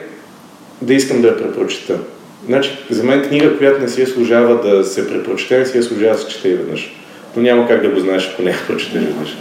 да 0.82 0.94
искам 0.94 1.22
да 1.22 1.28
я 1.28 1.38
препрочета. 1.38 1.98
Значи, 2.46 2.78
за 2.90 3.04
мен 3.04 3.28
книга, 3.28 3.58
която 3.58 3.82
не 3.82 3.90
си 3.90 4.02
е 4.02 4.06
служава 4.06 4.70
да 4.70 4.84
се 4.84 5.10
препрочете, 5.10 5.60
не 5.60 5.66
си 5.66 5.78
е 5.78 5.84
служава 5.84 6.16
да 6.16 6.22
се 6.22 6.28
чете 6.28 6.56
веднъж. 6.56 6.96
Но 7.36 7.42
няма 7.42 7.68
как 7.68 7.82
да 7.82 7.90
го 7.90 8.00
знаеш, 8.00 8.30
ако 8.34 8.42
не 8.42 8.50
я 8.50 8.58
прочетеш 8.68 9.04
веднъж. 9.04 9.38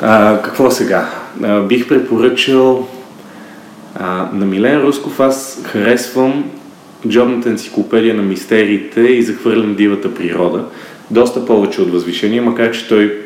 А, 0.00 0.42
какво 0.42 0.70
сега? 0.70 1.10
А, 1.42 1.60
бих 1.60 1.88
препоръчал 1.88 2.88
а, 3.94 4.28
на 4.32 4.46
Милен 4.46 4.82
Русков 4.82 5.20
аз 5.20 5.62
харесвам 5.64 6.44
джобната 7.08 7.48
енциклопедия 7.48 8.14
на 8.14 8.22
мистериите 8.22 9.00
и 9.00 9.22
захвърлям 9.22 9.74
дивата 9.74 10.14
природа. 10.14 10.64
Доста 11.10 11.46
повече 11.46 11.82
от 11.82 11.90
възвишение, 11.90 12.40
макар 12.40 12.70
че 12.70 12.88
той 12.88 13.18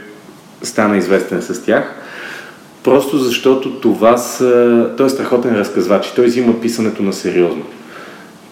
стана 0.62 0.96
известен 0.96 1.42
с 1.42 1.62
тях. 1.62 1.94
Просто 2.84 3.18
защото 3.18 3.70
това 3.70 4.16
са... 4.16 4.90
Той 4.96 5.06
е 5.06 5.10
страхотен 5.10 5.56
разказвач 5.56 6.06
и 6.06 6.14
той 6.14 6.26
взима 6.26 6.60
писането 6.60 7.02
на 7.02 7.12
сериозно. 7.12 7.64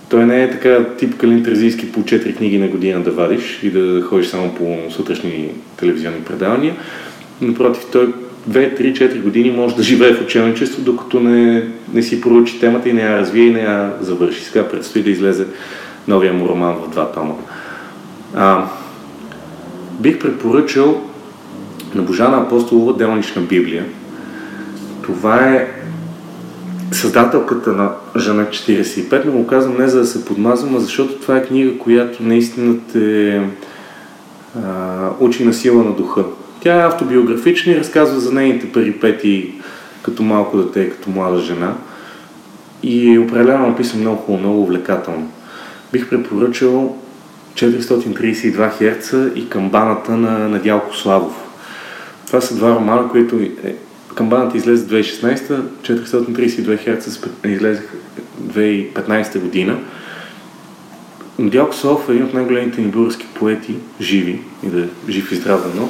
Той 0.09 0.27
не 0.27 0.43
е 0.43 0.51
така 0.51 0.85
тип 0.99 1.17
Калин 1.17 1.45
Терзийски 1.45 1.93
по 1.93 2.01
4 2.01 2.37
книги 2.37 2.59
на 2.59 2.69
година 2.69 3.03
да 3.03 3.11
вадиш 3.11 3.61
и 3.63 3.71
да 3.71 4.03
ходиш 4.03 4.27
само 4.27 4.55
по 4.55 4.79
сутрешни 4.91 5.51
телевизионни 5.77 6.21
предавания. 6.21 6.77
Напротив, 7.41 7.87
той 7.93 8.13
2-3-4 8.49 9.23
години 9.23 9.51
може 9.51 9.77
да 9.77 9.83
живее 9.83 10.15
в 10.15 10.23
ученичество, 10.23 10.83
докато 10.83 11.21
не, 11.21 11.69
не 11.93 12.03
си 12.03 12.21
поручи 12.21 12.61
темата 12.61 12.89
и 12.89 12.93
не 12.93 13.03
я 13.03 13.19
развие 13.19 13.47
и 13.47 13.53
не 13.53 13.61
я 13.61 13.93
завърши. 14.01 14.45
Сега 14.45 14.69
предстои 14.69 15.03
да 15.03 15.11
излезе 15.11 15.47
новия 16.09 16.33
му 16.33 16.49
роман 16.49 16.77
в 16.77 16.91
два 16.91 17.13
тома. 17.13 17.35
А, 18.35 18.65
бих 20.01 20.19
препоръчал 20.19 21.01
на 21.95 22.03
Божана 22.03 22.37
Апостолова 22.37 22.93
Делнична 22.93 23.43
Библия. 23.43 23.85
Това 25.03 25.37
е 25.37 25.69
създателката 26.93 27.73
на 27.73 27.91
Жена 28.17 28.47
45, 28.47 29.25
но 29.25 29.33
го 29.33 29.47
казвам 29.47 29.79
не 29.79 29.89
за 29.89 29.99
да 29.99 30.07
се 30.07 30.25
подмазвам, 30.25 30.77
а 30.77 30.81
защото 30.81 31.15
това 31.15 31.37
е 31.37 31.45
книга, 31.45 31.79
която 31.79 32.23
наистина 32.23 32.77
те 32.93 33.43
а, 34.65 35.11
учи 35.21 35.45
на 35.45 35.53
сила 35.53 35.85
на 35.85 35.93
духа. 35.93 36.25
Тя 36.61 36.75
е 36.75 36.87
автобиографична 36.87 37.73
и 37.73 37.79
разказва 37.79 38.21
за 38.21 38.33
нейните 38.33 38.73
перипети 38.73 39.55
като 40.03 40.23
малко 40.23 40.59
дете, 40.59 40.91
като 40.91 41.11
млада 41.11 41.39
жена. 41.39 41.75
И 42.83 43.15
е 43.15 43.19
определено 43.19 43.67
написан 43.67 44.01
много 44.01 44.17
хубаво, 44.17 44.43
много 44.43 44.63
увлекателно. 44.63 45.31
Бих 45.93 46.11
препоръчал 46.11 46.97
432 47.55 48.79
Херца 48.79 49.31
и 49.35 49.49
камбаната 49.49 50.17
на 50.17 50.49
Надялко 50.49 50.97
Славов. 50.97 51.35
Това 52.27 52.41
са 52.41 52.57
два 52.57 52.75
романа, 52.75 53.09
които 53.09 53.37
е, 53.37 53.75
камбаната 54.15 54.57
излезе 54.57 54.87
2016, 54.87 55.61
432 55.83 56.79
Херца 56.79 57.29
излезе 57.45 57.83
2015 58.43 59.39
година. 59.39 59.79
Надялко 61.39 61.75
Славов 61.75 62.09
е 62.09 62.13
един 62.13 62.25
от 62.25 62.35
най-големите 62.35 62.81
ни 62.81 62.89
български 62.89 63.27
поети, 63.35 63.75
живи, 64.01 64.41
и 64.63 64.67
да 64.67 64.81
е 64.81 64.87
жив 65.09 65.33
и 65.33 65.37
здрав 65.37 65.75
но 65.77 65.89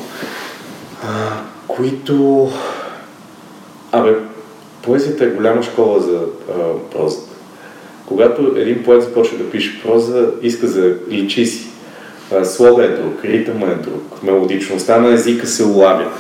които... 1.69 2.49
Абе, 3.93 4.15
поезията 4.83 5.25
е 5.25 5.31
голяма 5.31 5.63
школа 5.63 6.01
за 6.01 6.21
а, 6.51 6.55
прозата. 6.93 7.35
Когато 8.07 8.53
един 8.57 8.85
поет 8.85 9.03
започва 9.03 9.39
да 9.39 9.51
пише 9.51 9.83
проза, 9.83 10.31
иска 10.43 10.67
за 10.67 10.95
личи 11.11 11.47
си. 11.47 11.69
Слога 12.45 12.85
е 12.85 12.89
друг, 12.89 13.25
ритъма 13.25 13.67
е 13.67 13.75
друг, 13.75 14.23
мелодичността 14.23 15.01
на 15.01 15.13
езика 15.13 15.47
се 15.47 15.65
улавя. 15.65 16.13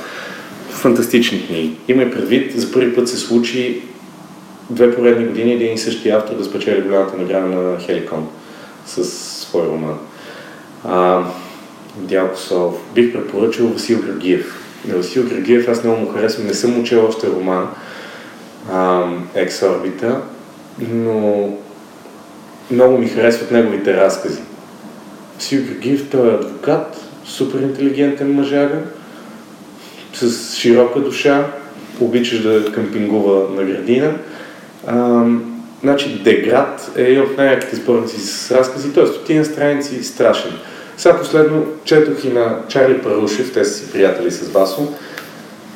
Фантастични 0.70 1.46
книги. 1.46 1.76
И 1.88 1.96
предвид, 2.10 2.60
за 2.60 2.72
първи 2.72 2.94
път 2.94 3.08
се 3.08 3.16
случи 3.16 3.82
две 4.70 4.94
поредни 4.94 5.26
години 5.26 5.52
един 5.52 5.72
и 5.74 5.78
същи 5.78 6.10
автор 6.10 6.36
да 6.36 6.44
спечели 6.44 6.82
голямата 6.82 7.16
награда 7.16 7.46
на 7.46 7.80
Хеликон 7.80 8.28
с 8.86 9.04
свой 9.04 9.66
роман. 9.66 9.98
А, 10.84 11.24
Дялко. 11.96 12.78
Бих 12.94 13.12
препоръчал 13.12 13.66
Васил 13.66 14.02
Грагиев. 14.02 14.67
На 14.84 14.96
Васил 14.96 15.28
Грагиев 15.28 15.68
аз 15.68 15.84
много 15.84 16.00
му 16.00 16.08
харесвам. 16.08 16.46
Не 16.46 16.54
съм 16.54 16.80
учил 16.80 17.06
още 17.06 17.26
роман 17.26 17.68
Ексорбита, 19.34 20.20
но 20.90 21.48
много 22.70 22.98
ми 22.98 23.08
харесват 23.08 23.50
неговите 23.50 23.96
разкази. 23.96 24.40
Васил 25.36 25.62
Грагиев, 25.64 26.10
той 26.10 26.30
е 26.30 26.34
адвокат, 26.34 26.96
супер 27.24 27.60
интелигентен 27.60 28.34
мъжага, 28.34 28.78
с 30.14 30.54
широка 30.56 31.00
душа, 31.00 31.46
обичаш 32.00 32.42
да 32.42 32.72
кампингува 32.72 33.48
на 33.54 33.64
градина. 33.64 34.14
А, 34.86 35.24
значи 35.82 36.22
Деград 36.22 36.90
е 36.96 37.20
от 37.20 37.38
най-яките 37.38 37.76
спорници 37.76 38.20
с 38.20 38.50
разкази, 38.50 38.92
т.е. 38.92 39.06
стотина 39.06 39.44
страници 39.44 40.04
страшен. 40.04 40.52
Сега 40.98 41.18
последно 41.18 41.66
четох 41.84 42.24
и 42.24 42.28
на 42.28 42.58
Чарли 42.68 43.02
Парушев, 43.02 43.52
те 43.52 43.64
са 43.64 43.74
си 43.74 43.92
приятели 43.92 44.30
с 44.30 44.48
Васо, 44.48 44.92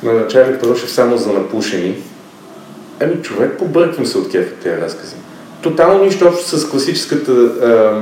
на 0.03 0.27
Чарли 0.27 0.59
Парушев 0.59 0.91
само 0.91 1.17
за 1.17 1.33
напушени. 1.33 1.95
Еми, 2.99 3.21
човек, 3.21 3.57
побърквам 3.59 4.05
се 4.05 4.17
от 4.17 4.31
кефа 4.31 4.55
тези 4.63 4.81
разкази. 4.81 5.15
Тотално 5.61 6.03
нищо 6.03 6.27
общо 6.27 6.57
с 6.57 6.69
класическата 6.69 7.31
а, 7.31 8.01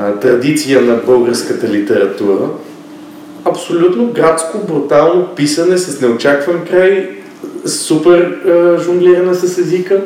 а, 0.00 0.12
традиция 0.12 0.80
на 0.80 0.94
българската 0.94 1.68
литература. 1.68 2.48
Абсолютно 3.44 4.06
градско, 4.06 4.58
брутално 4.58 5.28
писане 5.34 5.78
с 5.78 6.00
неочакван 6.00 6.64
край, 6.70 7.10
супер 7.66 8.20
а, 8.20 8.78
жонглиране 8.78 9.34
с 9.34 9.58
езика 9.58 10.00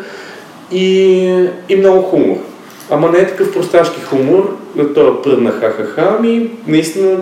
и, 0.72 1.26
и 1.68 1.76
много 1.76 2.02
хумор. 2.02 2.49
Ама 2.90 3.10
не 3.10 3.18
е 3.18 3.26
такъв 3.26 3.52
просташки 3.52 4.00
хумор, 4.00 4.56
това 4.94 5.22
пръдна 5.22 5.50
ха-ха-ха, 5.50 6.16
ами 6.18 6.50
наистина 6.66 7.16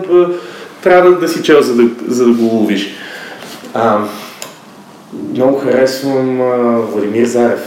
трябва 0.83 1.11
да, 1.11 1.19
да 1.19 1.27
си 1.27 1.43
чел, 1.43 1.61
за 1.61 1.75
да, 1.75 1.83
за 2.07 2.25
да 2.25 2.31
го 2.31 2.43
ловиш. 2.43 2.93
А, 3.73 3.99
много 5.33 5.57
харесвам 5.57 6.41
а, 6.41 6.79
Владимир 6.79 7.25
Зарев. 7.25 7.59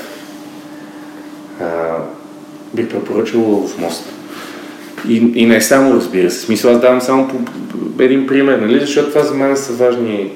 А, 1.61 1.67
бих 2.75 2.89
препоръчал 2.89 3.41
в 3.41 3.79
мост. 3.79 4.05
И, 5.09 5.33
и 5.35 5.47
не 5.47 5.61
само, 5.61 5.95
разбира 5.95 6.31
се. 6.31 6.41
Смисъл, 6.41 6.73
аз 6.73 6.81
давам 6.81 7.01
само 7.01 7.29
по, 7.29 7.37
един 8.03 8.27
пример, 8.27 8.59
нали? 8.59 8.81
Защото 8.81 9.09
това 9.09 9.23
за 9.23 9.35
мен 9.35 9.57
са 9.57 9.73
важни 9.73 10.31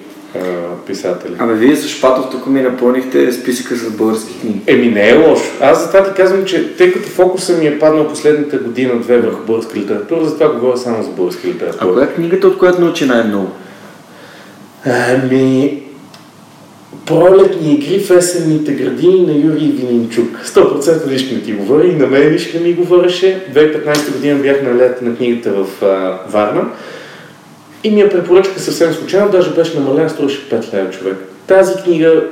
писатели. 0.87 1.35
Абе, 1.39 1.55
вие 1.55 1.77
с 1.77 1.89
Шпатов 1.89 2.31
тук 2.31 2.47
ми 2.47 2.61
напълнихте 2.61 3.33
списъка 3.33 3.77
с 3.77 3.91
български 3.91 4.41
книги. 4.41 4.61
Еми, 4.67 4.87
не 4.87 5.09
е 5.09 5.17
лошо. 5.17 5.45
Аз 5.61 5.83
затова 5.83 6.05
ти 6.05 6.23
казвам, 6.23 6.45
че 6.45 6.77
тъй 6.77 6.93
като 6.93 7.09
фокуса 7.09 7.57
ми 7.57 7.67
е 7.67 7.79
паднал 7.79 8.09
последната 8.09 8.59
година-две 8.59 9.19
върху 9.19 9.47
българска 9.47 9.79
литература, 9.79 10.25
затова 10.25 10.49
говоря 10.49 10.77
само 10.77 11.03
за 11.03 11.11
българска 11.11 11.49
литература. 11.49 11.91
А 11.91 11.93
коя 11.93 12.05
е 12.05 12.15
книгата, 12.15 12.49
от 12.49 12.59
която 12.59 12.81
научи 12.81 13.07
най-много? 13.07 13.51
Ами, 14.85 15.83
пролетни 17.07 17.75
игри 17.75 17.99
в 17.99 18.11
есенните 18.11 18.73
градини 18.73 19.27
на 19.27 19.33
Юрий 19.33 19.69
Вининчук. 19.69 20.29
100% 20.47 21.09
лично 21.09 21.37
не 21.37 21.43
ти 21.43 21.53
говори 21.53 21.89
и 21.89 21.95
на 21.95 22.07
мен 22.07 22.29
лично 22.29 22.61
ми 22.61 22.73
говореше. 22.73 23.47
2015 23.55 24.13
година 24.13 24.39
бях 24.39 24.63
на 24.63 24.75
лета 24.75 25.05
на 25.05 25.17
книгата 25.17 25.53
в 25.53 25.83
а, 25.83 26.19
Варна. 26.31 26.65
И 27.87 27.91
ми 27.91 28.01
я 28.01 28.09
препоръчка 28.11 28.61
съвсем 28.61 28.93
случайно, 28.93 29.31
даже 29.31 29.51
беше 29.51 29.79
намалена, 29.79 30.11
струваше 30.11 30.49
5 30.51 30.75
лева 30.75 30.91
човек. 30.91 31.17
Тази 31.47 31.83
книга, 31.83 32.25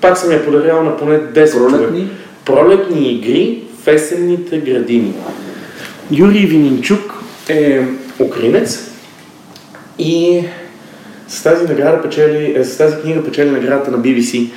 пак 0.00 0.18
съм 0.18 0.32
я 0.32 0.44
подарял 0.44 0.82
на 0.82 0.96
поне 0.96 1.18
10 1.18 1.52
Пролетни? 1.52 1.98
човек. 1.98 2.12
Пролетни 2.44 3.12
игри 3.12 3.62
в 3.84 3.88
есенните 3.88 4.58
градини. 4.58 5.14
Юрий 6.10 6.46
Вининчук 6.46 7.14
е 7.48 7.82
украинец 8.18 8.90
и 9.98 10.42
с 11.28 11.42
тази 11.42 11.64
награда 11.64 12.02
печели, 12.02 12.54
е, 12.58 12.64
с 12.64 12.76
тази 12.76 12.96
книга 12.96 13.24
печели 13.24 13.50
наградата 13.50 13.90
на 13.90 13.98
BBC. 13.98 14.50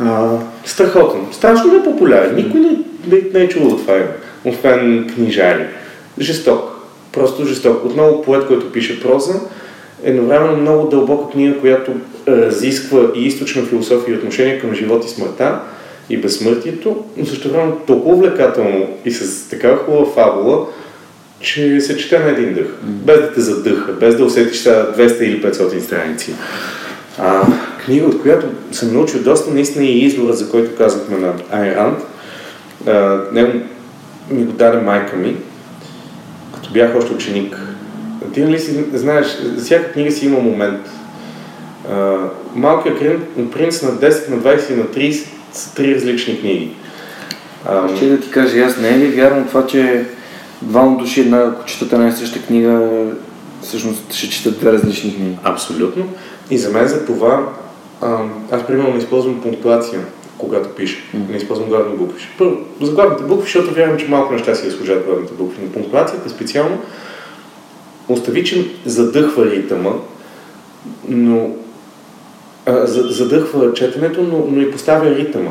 А, 0.00 0.38
страхотно. 0.64 1.28
Страшно 1.32 1.72
непопулярен. 1.72 2.36
Никой 2.36 2.60
не, 2.60 2.70
не, 3.06 3.22
не 3.34 3.40
е 3.40 3.48
чувал 3.48 3.76
това 3.76 3.98
освен 4.44 5.10
книжари. 5.14 5.66
Жесток. 6.18 6.73
Просто 7.14 7.46
жесток. 7.46 7.84
Отново 7.84 8.22
поет, 8.22 8.46
който 8.46 8.72
пише 8.72 9.00
проза, 9.00 9.34
едновременно 10.04 10.56
много 10.56 10.88
дълбока 10.88 11.32
книга, 11.32 11.60
която 11.60 11.92
разисква 12.28 13.00
и 13.14 13.26
източна 13.26 13.62
философия 13.62 14.14
и 14.14 14.18
отношение 14.18 14.58
към 14.58 14.74
живот 14.74 15.04
и 15.04 15.08
смъртта 15.08 15.60
и 16.10 16.16
безсмъртието, 16.16 17.04
но 17.16 17.26
също 17.26 17.50
време 17.50 17.72
толкова 17.86 18.14
увлекателно 18.14 18.88
и 19.04 19.10
с 19.10 19.48
такава 19.48 19.76
хубава 19.76 20.06
фабула, 20.06 20.66
че 21.40 21.80
се 21.80 21.96
чете 21.96 22.18
на 22.18 22.30
един 22.30 22.54
дъх. 22.54 22.66
Без 22.82 23.20
да 23.20 23.32
те 23.32 23.40
задъха, 23.40 23.92
без 23.92 24.16
да 24.16 24.24
усетиш 24.24 24.56
сега 24.56 24.92
200 24.98 25.22
или 25.22 25.42
500 25.42 25.80
страници. 25.80 26.34
А, 27.18 27.46
книга, 27.84 28.06
от 28.06 28.22
която 28.22 28.46
съм 28.72 28.94
научил 28.94 29.22
доста, 29.22 29.54
наистина 29.54 29.84
и 29.84 30.04
извора, 30.04 30.32
за 30.32 30.50
който 30.50 30.76
казахме 30.76 31.18
на 31.18 31.32
Айн 31.50 31.74
Ранд. 31.74 31.98
Него 33.32 33.52
ми 34.30 34.44
го 34.44 34.52
даде 34.52 34.78
майка 34.78 35.16
ми, 35.16 35.36
бях 36.74 36.96
още 36.96 37.12
ученик. 37.12 37.60
Ти 38.32 38.40
нали 38.40 38.58
си, 38.58 38.84
знаеш, 38.92 39.26
всяка 39.58 39.92
книга 39.92 40.10
си 40.10 40.26
има 40.26 40.38
момент. 40.38 40.90
А, 41.92 42.16
Малкият 42.54 42.98
принц 43.52 43.82
на 43.82 43.90
10, 43.90 44.30
на 44.30 44.36
20 44.36 44.72
и 44.72 44.76
на 44.76 44.84
30 44.84 45.26
са 45.52 45.74
три 45.74 45.94
различни 45.94 46.40
книги. 46.40 46.70
А, 47.66 47.96
Ще 47.96 48.08
да 48.08 48.20
ти 48.20 48.30
кажа, 48.30 48.58
аз 48.58 48.78
не 48.78 48.88
е 48.88 48.98
ли 48.98 49.06
вярно 49.06 49.46
това, 49.46 49.66
че 49.66 50.04
двама 50.62 50.98
души 50.98 51.20
една, 51.20 51.38
ако 51.38 51.64
четат 51.64 51.92
една 51.92 52.08
и 52.08 52.12
съща 52.12 52.42
книга, 52.42 52.88
всъщност 53.62 54.12
ще 54.12 54.28
четат 54.28 54.58
две 54.58 54.72
различни 54.72 55.14
книги? 55.14 55.36
Абсолютно. 55.42 56.08
И 56.50 56.58
за 56.58 56.70
мен 56.70 56.88
за 56.88 57.06
това, 57.06 57.48
аз 58.50 58.66
примерно 58.66 58.98
използвам 58.98 59.42
пунктуация, 59.42 60.00
когато 60.38 60.68
пиша. 60.68 60.96
Мгм. 61.14 61.32
Не 61.32 61.36
използвам 61.36 61.68
главни 61.68 61.96
букви. 61.96 62.24
Първо, 62.38 62.56
за 62.82 62.92
главните 62.92 63.22
букви, 63.24 63.42
защото 63.44 63.74
вярвам, 63.74 63.98
че 63.98 64.08
малко 64.08 64.32
неща 64.32 64.54
си 64.54 64.66
изслужат 64.66 65.04
главните 65.06 65.32
букви. 65.32 65.58
Но 65.62 65.72
пунктуацията 65.72 66.30
специално 66.30 66.78
остави, 68.08 68.44
че 68.44 68.70
задъхва 68.86 69.50
ритъма, 69.50 69.90
но 71.08 71.50
а, 72.66 72.86
за- 72.86 73.08
задъхва 73.08 73.74
четенето, 73.74 74.22
но, 74.22 74.46
но 74.50 74.60
и 74.60 74.70
поставя 74.70 75.10
ритъма. 75.10 75.50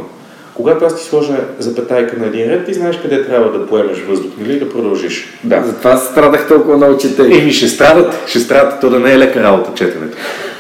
Когато 0.54 0.86
аз 0.86 0.96
ти 0.98 1.04
сложа 1.04 1.38
запетайка 1.60 2.18
на 2.18 2.26
един 2.26 2.50
ред, 2.50 2.66
ти 2.66 2.74
знаеш 2.74 2.98
къде 3.02 3.26
трябва 3.26 3.60
да 3.60 3.68
поемеш 3.68 4.00
въздух, 4.00 4.32
нали, 4.38 4.60
да 4.60 4.70
продължиш. 4.70 5.28
Да. 5.44 5.64
Затова 5.66 5.98
страдах 5.98 6.48
толкова 6.48 6.78
много 6.78 6.98
четене. 6.98 7.38
Еми 7.38 7.52
ще 7.52 7.68
страдат, 7.68 8.14
ще 8.28 8.40
страдат, 8.40 8.82
то 8.82 8.90
да 8.90 9.00
не 9.00 9.12
е 9.14 9.18
лека 9.20 9.44
работа 9.44 9.72
четенето. 9.76 10.18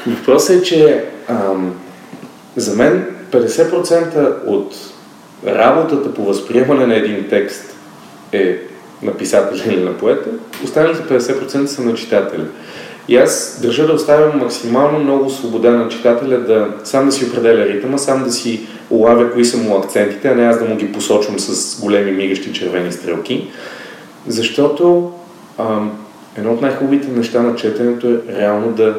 Въпросът 0.08 0.56
е, 0.56 0.64
че 0.64 1.04
ам, 1.30 1.74
за 2.56 2.76
мен 2.76 3.06
50% 3.34 4.45
от 4.45 4.76
работата 5.47 6.14
по 6.14 6.26
възприемане 6.26 6.85
на 6.85 6.95
един 6.95 7.27
текст 7.30 7.76
е 8.31 8.57
на 9.01 9.14
писателя 9.14 9.73
или 9.73 9.84
на 9.84 9.97
поета, 9.97 10.30
останалите 10.64 11.03
50% 11.03 11.65
са 11.65 11.81
на 11.81 11.93
читателя. 11.93 12.45
И 13.07 13.18
аз 13.18 13.60
държа 13.61 13.88
да 13.88 13.93
оставям 13.93 14.39
максимално 14.39 14.99
много 14.99 15.30
свобода 15.30 15.72
на 15.72 15.89
читателя 15.89 16.39
да 16.39 16.68
сам 16.84 17.05
да 17.05 17.11
си 17.11 17.26
определя 17.26 17.65
ритъма, 17.65 17.97
сам 17.97 18.23
да 18.23 18.31
си 18.31 18.68
улавя 18.89 19.31
кои 19.31 19.45
са 19.45 19.57
му 19.57 19.77
акцентите, 19.77 20.27
а 20.27 20.35
не 20.35 20.45
аз 20.45 20.60
да 20.60 20.65
му 20.65 20.76
ги 20.76 20.91
посочвам 20.91 21.39
с 21.39 21.80
големи 21.81 22.11
мигащи 22.11 22.53
червени 22.53 22.91
стрелки. 22.91 23.47
Защото 24.27 25.11
ам, 25.60 25.91
едно 26.38 26.53
от 26.53 26.61
най-хубавите 26.61 27.07
неща 27.07 27.41
на 27.41 27.55
четенето 27.55 28.07
е 28.07 28.19
реално 28.38 28.72
да 28.72 28.95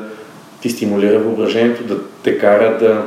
ти 0.61 0.70
стимулира 0.70 1.19
въображението, 1.19 1.85
да 1.85 1.97
те 2.23 2.39
кара 2.39 2.78
да 2.78 3.02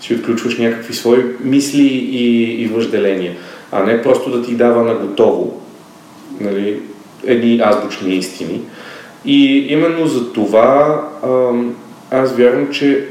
си 0.00 0.14
отключваш 0.14 0.58
някакви 0.58 0.94
свои 0.94 1.24
мисли 1.40 1.86
и, 2.12 2.62
и 2.62 2.66
въжделения, 2.66 3.36
а 3.72 3.84
не 3.84 4.02
просто 4.02 4.30
да 4.30 4.42
ти 4.42 4.54
дава 4.54 4.82
на 4.82 4.94
готово 4.94 5.60
нали, 6.40 6.80
едни 7.26 7.60
азбучни 7.64 8.14
истини. 8.14 8.60
И 9.24 9.66
именно 9.68 10.06
за 10.06 10.32
това 10.32 11.02
аз 12.10 12.36
вярвам, 12.36 12.70
че 12.72 13.06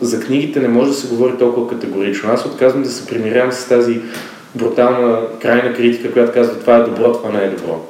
за 0.00 0.20
книгите 0.20 0.60
не 0.60 0.68
може 0.68 0.90
да 0.90 0.96
се 0.96 1.08
говори 1.08 1.38
толкова 1.38 1.68
категорично. 1.68 2.32
Аз 2.32 2.46
отказвам 2.46 2.82
да 2.82 2.90
се 2.90 3.06
примирявам 3.06 3.52
с 3.52 3.68
тази 3.68 4.00
брутална 4.54 5.20
крайна 5.42 5.74
критика, 5.74 6.12
която 6.12 6.32
казва 6.32 6.60
това 6.60 6.76
е 6.76 6.82
добро, 6.82 7.12
това 7.12 7.30
не 7.30 7.44
е 7.44 7.50
добро. 7.50 7.84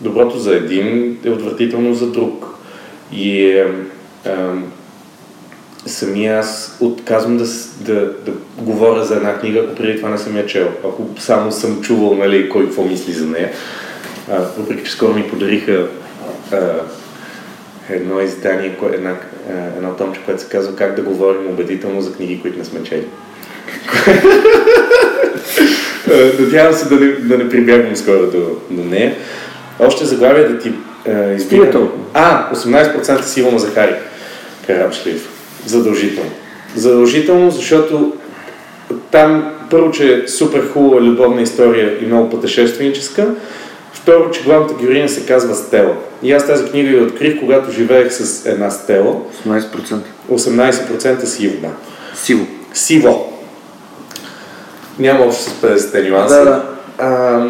Доброто 0.00 0.38
за 0.38 0.56
един 0.56 1.18
е 1.24 1.30
отвратително 1.30 1.94
за 1.94 2.10
друг. 2.10 2.46
И 3.12 3.46
е, 3.46 3.66
самия 5.88 6.38
аз 6.38 6.76
отказвам 6.80 7.36
да, 7.36 7.44
да, 7.80 7.94
да 8.06 8.32
говоря 8.58 9.04
за 9.04 9.14
една 9.16 9.38
книга, 9.38 9.60
ако 9.60 9.74
преди 9.74 9.96
това 9.96 10.08
не 10.08 10.18
съм 10.18 10.36
я 10.36 10.46
чел. 10.46 10.68
Ако 10.84 11.06
само 11.18 11.52
съм 11.52 11.80
чувал, 11.80 12.14
нали, 12.14 12.48
кой 12.48 12.64
какво 12.64 12.84
мисли 12.84 13.12
за 13.12 13.26
нея. 13.26 13.50
А, 14.30 14.38
въпреки, 14.58 14.84
че 14.84 14.92
скоро 14.92 15.14
ми 15.14 15.30
подариха 15.30 15.86
а, 16.52 16.70
едно 17.90 18.20
издание, 18.20 18.76
една, 18.92 19.16
а, 19.50 19.52
едно 19.76 19.94
томче, 19.94 20.20
което 20.26 20.42
се 20.42 20.48
казва 20.48 20.76
Как 20.76 20.96
да 20.96 21.02
говорим 21.02 21.46
убедително 21.46 22.00
за 22.00 22.12
книги, 22.12 22.40
които 22.42 22.58
не 22.58 22.64
сме 22.64 22.82
чели. 22.82 23.06
Надявам 26.40 26.74
се 26.74 26.88
да 26.88 27.00
не, 27.00 27.06
да 27.06 27.38
не 27.38 27.48
прибягвам 27.48 27.96
скоро 27.96 28.30
до, 28.30 28.56
до 28.70 28.84
нея. 28.84 29.14
Още 29.78 30.04
заглавие 30.04 30.48
да 30.48 30.58
ти 30.58 30.72
избирам. 31.36 31.92
А, 32.14 32.54
18% 32.54 33.22
сигурно 33.22 33.58
за 33.58 33.70
Хари 33.70 33.94
Карабшлив. 34.66 35.37
Задължително. 35.66 36.30
Задължително, 36.76 37.50
защото 37.50 38.12
там 39.10 39.54
първо, 39.70 39.90
че 39.90 40.14
е 40.14 40.28
супер 40.28 40.72
хубава 40.72 41.00
любовна 41.00 41.42
история 41.42 41.98
и 42.02 42.06
много 42.06 42.30
пътешественическа. 42.30 43.34
Второ, 43.92 44.30
че 44.30 44.42
главната 44.42 44.74
героиня 44.74 45.08
се 45.08 45.26
казва 45.26 45.54
Стела. 45.54 45.96
И 46.22 46.32
аз 46.32 46.46
тази 46.46 46.64
книга 46.70 46.96
я 46.96 47.02
открих, 47.02 47.40
когато 47.40 47.72
живеех 47.72 48.12
с 48.12 48.46
една 48.46 48.70
Стела. 48.70 49.16
18%. 49.46 49.98
18% 50.30 51.24
сиво, 51.24 51.56
да. 51.60 51.70
Сиво. 52.14 52.46
Сиво. 52.74 53.32
Няма 54.98 55.24
общо 55.24 55.42
с 55.42 55.54
50 55.62 56.10
нюанса. 56.10 56.34
Да, 56.34 56.44
да. 56.44 56.62
А, 56.98 57.46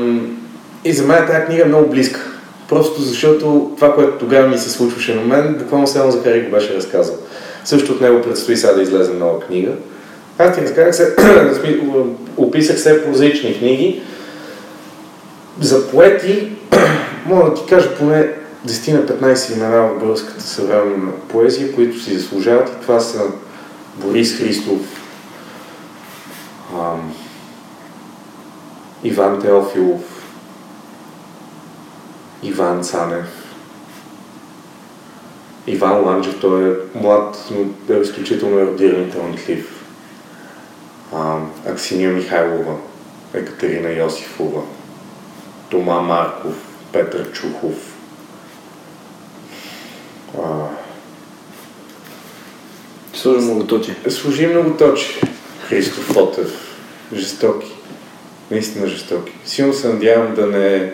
и 0.85 0.93
за 0.93 1.05
мен 1.05 1.27
тази 1.27 1.47
книга 1.47 1.63
е 1.63 1.69
много 1.69 1.91
близка. 1.91 2.21
Просто 2.69 3.03
защото 3.03 3.71
това, 3.77 3.95
което 3.95 4.19
тогава 4.19 4.49
ми 4.49 4.59
се 4.59 4.71
случваше 4.71 5.15
на 5.15 5.23
мен, 5.23 5.57
буквално 5.59 5.87
само 5.87 6.11
Захари 6.11 6.43
го 6.43 6.51
беше 6.51 6.75
разказал. 6.75 7.17
Също 7.65 7.93
от 7.93 8.01
него 8.01 8.23
предстои 8.23 8.57
сега 8.57 8.73
да 8.73 8.83
излезе 8.83 9.13
нова 9.13 9.41
книга. 9.41 9.73
Аз 10.39 10.55
ти 10.55 10.63
разказах 10.63 10.95
се, 10.95 11.17
описах 12.37 12.81
се 12.81 13.05
прозаични 13.05 13.59
книги. 13.59 14.03
За 15.61 15.91
поети, 15.91 16.53
мога 17.27 17.51
да 17.51 17.55
ти 17.55 17.67
кажа 17.67 17.97
поне 17.99 18.29
10 18.67 18.93
на 18.93 19.07
15 19.07 19.57
имена 19.57 19.89
в 19.89 19.99
българската 19.99 20.43
съвременна 20.43 21.13
поезия, 21.29 21.75
които 21.75 22.01
си 22.01 22.19
заслужават 22.19 22.69
и 22.69 22.81
това 22.83 23.01
са 23.01 23.23
Борис 23.97 24.39
Христов, 24.39 24.81
ам, 26.75 27.15
Иван 29.05 29.41
Теофилов, 29.41 30.01
Иван 32.43 32.83
Цанев, 32.83 33.38
Иван 35.69 36.05
Ланджев, 36.05 36.41
той 36.41 36.71
е 36.71 36.75
млад, 36.95 37.51
но 37.51 37.95
е 37.97 38.01
изключително 38.01 38.59
еродиран 38.59 39.03
и 39.03 39.11
талантлив. 39.11 39.85
Аксиния 41.67 42.11
Михайлова, 42.11 42.75
Екатерина 43.35 43.91
Йосифова, 43.91 44.63
Тома 45.71 46.01
Марков, 46.01 46.55
Петър 46.93 47.33
Чухов, 47.33 47.95
а... 50.39 50.69
Служи 53.15 53.41
многоточие. 53.41 53.95
Служи 54.09 54.47
многоточие. 54.47 55.23
Христо 55.69 56.01
Фотев. 56.01 56.79
Жестоки. 57.15 57.73
Наистина 58.51 58.87
жестоки. 58.87 59.33
Силно 59.45 59.73
се 59.73 59.89
надявам 59.89 60.35
да 60.35 60.47
не 60.47 60.93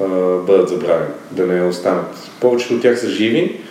а, 0.00 0.06
бъдат 0.38 0.68
забравени, 0.68 1.14
да 1.30 1.46
не 1.46 1.62
останат. 1.62 2.30
Повечето 2.40 2.74
от 2.74 2.82
тях 2.82 3.00
са 3.00 3.08
живи 3.08 3.63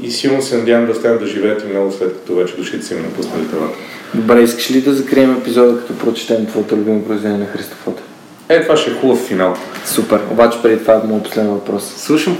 и 0.00 0.10
силно 0.10 0.42
се 0.42 0.56
надявам 0.56 0.86
да 0.86 0.92
останат 0.92 1.20
да 1.20 1.26
живеят 1.26 1.62
и 1.64 1.66
много 1.72 1.92
след 1.92 2.12
като 2.12 2.34
вече 2.34 2.56
душите 2.56 2.86
си 2.86 2.94
им 2.94 3.02
напуснали 3.02 3.48
телата. 3.48 3.78
Добре, 4.14 4.42
искаш 4.42 4.70
ли 4.70 4.80
да 4.80 4.94
закрием 4.94 5.32
епизода, 5.32 5.80
като 5.80 5.98
прочетем 5.98 6.46
твоето 6.46 6.76
любимо 6.76 7.04
произведение 7.04 7.38
на 7.38 7.46
Христо 7.46 7.76
Фотев? 7.84 8.04
Е, 8.48 8.62
това 8.62 8.76
ще 8.76 8.90
е 8.90 8.94
хубав 8.94 9.26
финал. 9.26 9.56
Супер. 9.86 10.20
Обаче 10.30 10.62
преди 10.62 10.78
това 10.78 10.94
е 10.94 11.06
моят 11.06 11.24
последен 11.24 11.50
въпрос. 11.50 11.94
Слушам. 11.96 12.38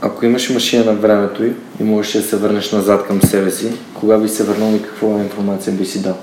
Ако 0.00 0.26
имаш 0.26 0.50
машина 0.50 0.84
на 0.84 0.92
времето 0.92 1.44
и, 1.44 1.52
и 1.80 1.84
можеш 1.84 2.12
да 2.12 2.22
се 2.22 2.36
върнеш 2.36 2.72
назад 2.72 3.06
към 3.06 3.22
себе 3.22 3.50
си, 3.50 3.72
кога 3.94 4.18
би 4.18 4.28
се 4.28 4.44
върнал 4.44 4.74
и 4.74 4.82
какво 4.82 5.18
информация 5.18 5.72
би 5.72 5.86
си 5.86 6.02
дал? 6.02 6.18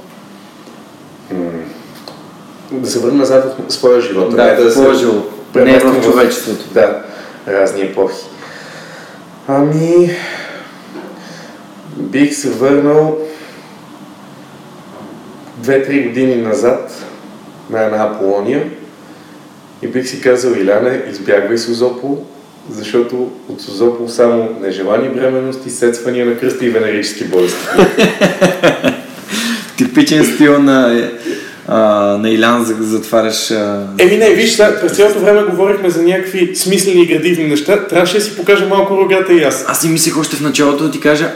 Да 2.72 2.90
се 2.90 3.00
върна 3.00 3.18
назад 3.18 3.56
в 3.70 3.74
своя 3.74 4.02
живот. 4.02 4.36
Да, 4.36 4.46
не 4.46 4.56
в 4.56 4.72
своя 4.72 4.96
живот. 4.96 5.32
Не 5.56 5.80
в 5.80 6.04
човечеството. 6.04 6.66
Да, 6.74 7.04
разни 7.48 7.82
епохи. 7.82 8.16
Ами, 9.48 10.10
бих 11.98 12.36
се 12.36 12.50
върнал 12.50 13.18
2-3 15.62 16.08
години 16.08 16.36
назад 16.36 17.06
на 17.70 17.84
една 17.84 18.04
Аполония 18.04 18.70
и 19.82 19.88
бих 19.88 20.08
си 20.08 20.22
казал, 20.22 20.52
Иляне, 20.52 21.04
избягвай 21.12 21.58
Созопол, 21.58 22.26
защото 22.70 23.32
от 23.50 23.62
Созопол 23.62 24.08
само 24.08 24.50
нежелани 24.62 25.10
бременности, 25.10 25.70
сецвания 25.70 26.26
на 26.26 26.38
кръста 26.38 26.66
и 26.66 26.70
венерически 26.70 27.24
болести. 27.24 27.68
Типичен 29.78 30.26
стил 30.26 30.60
на, 30.60 31.10
а, 31.68 31.78
на 32.18 32.30
Илян 32.30 32.66
за 32.66 32.76
затваряш... 32.80 33.52
А... 33.52 33.88
Еми 34.00 34.18
не, 34.18 34.30
виж, 34.30 34.52
сега, 34.52 34.80
през 34.82 34.92
цялото 34.92 35.20
време 35.20 35.44
говорихме 35.44 35.90
за 35.90 36.04
някакви 36.04 36.56
смислени 36.56 37.02
и 37.02 37.08
градивни 37.08 37.48
неща. 37.48 37.88
Трябваше 37.88 38.18
да 38.18 38.24
си 38.24 38.36
покажа 38.36 38.66
малко 38.66 38.98
рогата 38.98 39.34
и 39.34 39.44
аз. 39.44 39.66
Аз 39.68 39.82
си 39.82 39.88
мислех 39.88 40.18
още 40.18 40.36
в 40.36 40.42
началото 40.42 40.84
да 40.84 40.92
ти 40.92 41.00
кажа, 41.00 41.32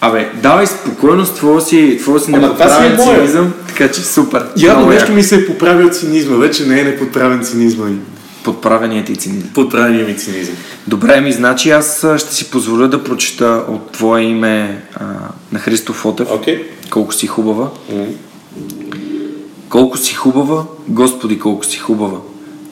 абе, 0.00 0.28
давай 0.42 0.66
спокойно 0.66 1.26
с 1.26 1.34
твоя 1.34 1.60
си, 1.60 1.98
твоя 2.00 2.20
си 2.20 2.32
е 2.34 2.38
неподправен 2.38 2.96
мое. 2.96 3.16
цинизъм, 3.16 3.52
така 3.68 3.90
че 3.90 4.00
супер. 4.00 4.46
Явно 4.56 4.86
нещо 4.86 5.04
яко. 5.04 5.12
ми 5.12 5.22
се 5.22 5.36
е 5.36 5.46
поправи 5.46 5.84
от 5.84 5.96
цинизма. 5.96 6.36
Вече 6.36 6.66
не 6.66 6.80
е 6.80 6.84
неподправен 6.84 7.44
цинизма 7.44 7.84
ми. 7.84 7.96
Подправеният 8.44 9.06
ти 9.06 9.16
цинизъм. 9.16 9.50
Подправения 9.54 10.06
ми 10.06 10.16
цинизъм. 10.16 10.54
Добре, 10.86 11.20
ми 11.20 11.32
значи 11.32 11.70
аз 11.70 12.06
ще 12.16 12.34
си 12.34 12.50
позволя 12.50 12.86
да 12.86 13.04
прочета 13.04 13.62
от 13.68 13.92
твое 13.92 14.22
име 14.22 14.82
а, 14.94 15.04
на 15.52 15.58
Христо 15.58 15.92
Фотев. 15.92 16.30
Окей. 16.30 16.64
Колко 16.90 17.14
си 17.14 17.26
хубава. 17.26 17.68
Колко 19.68 19.98
си 19.98 20.14
хубава, 20.14 20.64
Господи, 20.88 21.38
колко 21.38 21.64
си 21.64 21.78
хубава. 21.78 22.18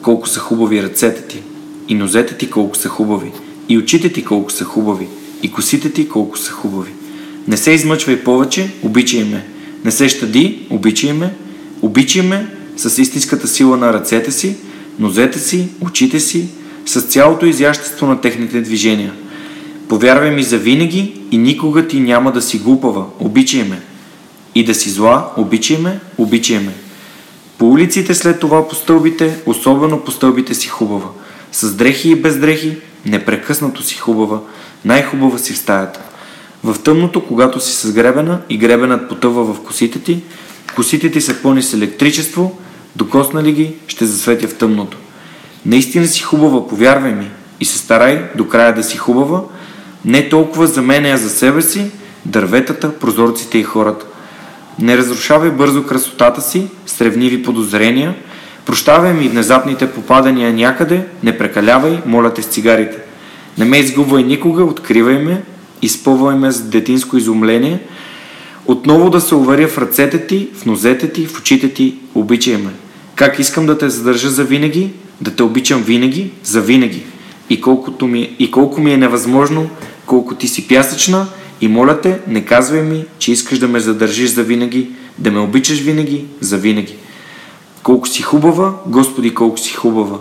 Колко 0.01 0.29
са 0.29 0.39
хубави 0.39 0.83
ръцете 0.83 1.21
ти. 1.21 1.41
И 1.87 1.95
нозете 1.95 2.37
ти 2.37 2.49
колко 2.49 2.77
са 2.77 2.89
хубави. 2.89 3.31
И 3.69 3.77
очите 3.77 4.13
ти 4.13 4.25
колко 4.25 4.51
са 4.51 4.63
хубави. 4.63 5.07
И 5.43 5.51
косите 5.51 5.93
ти 5.93 6.09
колко 6.09 6.37
са 6.37 6.51
хубави. 6.51 6.91
Не 7.47 7.57
се 7.57 7.71
измъчвай 7.71 8.23
повече, 8.23 8.71
обичай 8.83 9.23
ме. 9.23 9.45
Не 9.85 9.91
се 9.91 10.09
щади, 10.09 10.67
обичай 10.69 11.13
ме. 11.13 11.33
Обичай 11.81 12.21
ме 12.21 12.47
с 12.77 13.01
истинската 13.01 13.47
сила 13.47 13.77
на 13.77 13.93
ръцете 13.93 14.31
си, 14.31 14.55
нозете 14.99 15.39
си, 15.39 15.67
очите 15.81 16.19
си, 16.19 16.47
с 16.85 17.01
цялото 17.01 17.45
изящество 17.45 18.07
на 18.07 18.21
техните 18.21 18.61
движения. 18.61 19.13
Повярвай 19.89 20.31
ми 20.31 20.43
за 20.43 20.57
винаги 20.57 21.21
и 21.31 21.37
никога 21.37 21.87
ти 21.87 21.99
няма 21.99 22.31
да 22.31 22.41
си 22.41 22.57
глупава. 22.57 23.05
Обичай 23.19 23.63
ме. 23.63 23.81
И 24.55 24.65
да 24.65 24.75
си 24.75 24.89
зла, 24.89 25.31
обичай 25.37 25.77
ме, 25.77 25.99
обичай 26.17 26.59
ме. 26.59 26.86
По 27.57 27.69
улиците 27.69 28.13
след 28.13 28.39
това 28.39 28.67
по 28.67 28.75
стълбите, 28.75 29.39
особено 29.45 29.99
по 29.99 30.11
стълбите 30.11 30.53
си 30.53 30.67
хубава. 30.67 31.07
С 31.51 31.73
дрехи 31.75 32.09
и 32.09 32.15
без 32.15 32.37
дрехи, 32.37 32.77
непрекъснато 33.05 33.83
си 33.83 33.95
хубава, 33.95 34.39
най-хубава 34.85 35.37
си 35.37 35.53
в 35.53 35.57
стаята. 35.57 35.99
В 36.63 36.79
тъмното, 36.83 37.25
когато 37.25 37.59
си 37.59 37.75
с 37.75 37.93
гребена 37.93 38.39
и 38.49 38.57
гребенът 38.57 39.09
потъва 39.09 39.53
в 39.53 39.61
косите 39.61 39.99
ти, 39.99 40.23
косите 40.75 41.11
ти 41.11 41.21
са 41.21 41.41
пълни 41.41 41.63
с 41.63 41.73
електричество, 41.73 42.59
докоснали 42.95 43.51
ги, 43.51 43.75
ще 43.87 44.05
засветя 44.05 44.47
в 44.47 44.55
тъмното. 44.55 44.97
Наистина 45.65 46.07
си 46.07 46.21
хубава, 46.21 46.67
повярвай 46.67 47.13
ми, 47.13 47.29
и 47.59 47.65
се 47.65 47.77
старай 47.77 48.25
до 48.35 48.47
края 48.47 48.75
да 48.75 48.83
си 48.83 48.97
хубава, 48.97 49.41
не 50.05 50.29
толкова 50.29 50.67
за 50.67 50.81
мен, 50.81 51.05
а 51.05 51.17
за 51.17 51.29
себе 51.29 51.61
си, 51.61 51.91
дърветата, 52.25 52.99
прозорците 52.99 53.57
и 53.57 53.63
хората. 53.63 54.05
Не 54.79 54.97
разрушавай 54.97 55.49
бързо 55.49 55.83
красотата 55.83 56.41
си 56.41 56.67
с 56.85 57.01
ревниви 57.01 57.43
подозрения, 57.43 58.15
прощавай 58.65 59.13
ми 59.13 59.29
внезапните 59.29 59.91
попадания 59.91 60.53
някъде, 60.53 61.05
не 61.23 61.37
прекалявай, 61.37 61.99
моля 62.05 62.33
те 62.33 62.41
с 62.41 62.45
цигарите. 62.45 62.97
Не 63.57 63.65
ме 63.65 63.77
изгубвай 63.77 64.23
никога, 64.23 64.63
откривай 64.63 65.17
ме, 65.17 65.41
изпълвай 65.81 66.35
ме 66.35 66.51
с 66.51 66.61
детинско 66.61 67.17
изумление, 67.17 67.79
отново 68.65 69.09
да 69.09 69.21
се 69.21 69.35
уверя 69.35 69.67
в 69.67 69.77
ръцете 69.77 70.27
ти, 70.27 70.47
в 70.61 70.65
нозете 70.65 71.11
ти, 71.11 71.25
в 71.25 71.39
очите 71.39 71.73
ти, 71.73 71.95
обичай 72.15 72.57
ме. 72.57 72.71
Как 73.15 73.39
искам 73.39 73.65
да 73.65 73.77
те 73.77 73.89
задържа 73.89 74.29
за 74.29 74.43
винаги, 74.43 74.91
да 75.21 75.31
те 75.31 75.43
обичам 75.43 75.81
винаги, 75.81 76.31
за 76.43 76.61
винаги. 76.61 77.03
И, 77.49 77.61
колкото 77.61 78.07
ми, 78.07 78.35
и 78.39 78.51
колко 78.51 78.81
ми 78.81 78.93
е 78.93 78.97
невъзможно, 78.97 79.69
колко 80.05 80.35
ти 80.35 80.47
си 80.47 80.67
пясъчна, 80.67 81.27
и 81.61 81.67
моля 81.67 82.01
те, 82.01 82.19
не 82.27 82.45
казвай 82.45 82.81
ми, 82.81 83.05
че 83.19 83.31
искаш 83.31 83.59
да 83.59 83.67
ме 83.67 83.79
задържиш 83.79 84.29
за 84.29 84.43
винаги, 84.43 84.89
да 85.17 85.31
ме 85.31 85.39
обичаш 85.39 85.79
винаги, 85.79 86.25
за 86.39 86.57
винаги. 86.57 86.95
Колко 87.83 88.07
си 88.07 88.21
хубава, 88.21 88.73
Господи, 88.85 89.33
колко 89.33 89.57
си 89.57 89.73
хубава. 89.73 90.17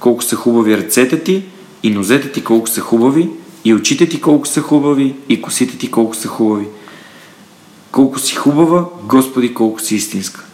Колко 0.00 0.22
са 0.22 0.36
хубави 0.36 0.76
ръцете 0.76 1.22
ти 1.22 1.42
и 1.82 1.90
нозете 1.90 2.32
ти 2.32 2.44
колко 2.44 2.68
са 2.68 2.80
хубави 2.80 3.28
и 3.64 3.74
очите 3.74 4.08
ти 4.08 4.20
колко 4.20 4.46
са 4.46 4.60
хубави, 4.60 5.14
и 5.28 5.42
косите 5.42 5.78
ти 5.78 5.90
колко 5.90 6.16
са 6.16 6.28
хубави. 6.28 6.66
Колко 7.92 8.18
си 8.18 8.34
хубава, 8.34 8.88
Господи, 9.02 9.54
колко 9.54 9.80
си 9.80 9.94
истинска. 9.94 10.44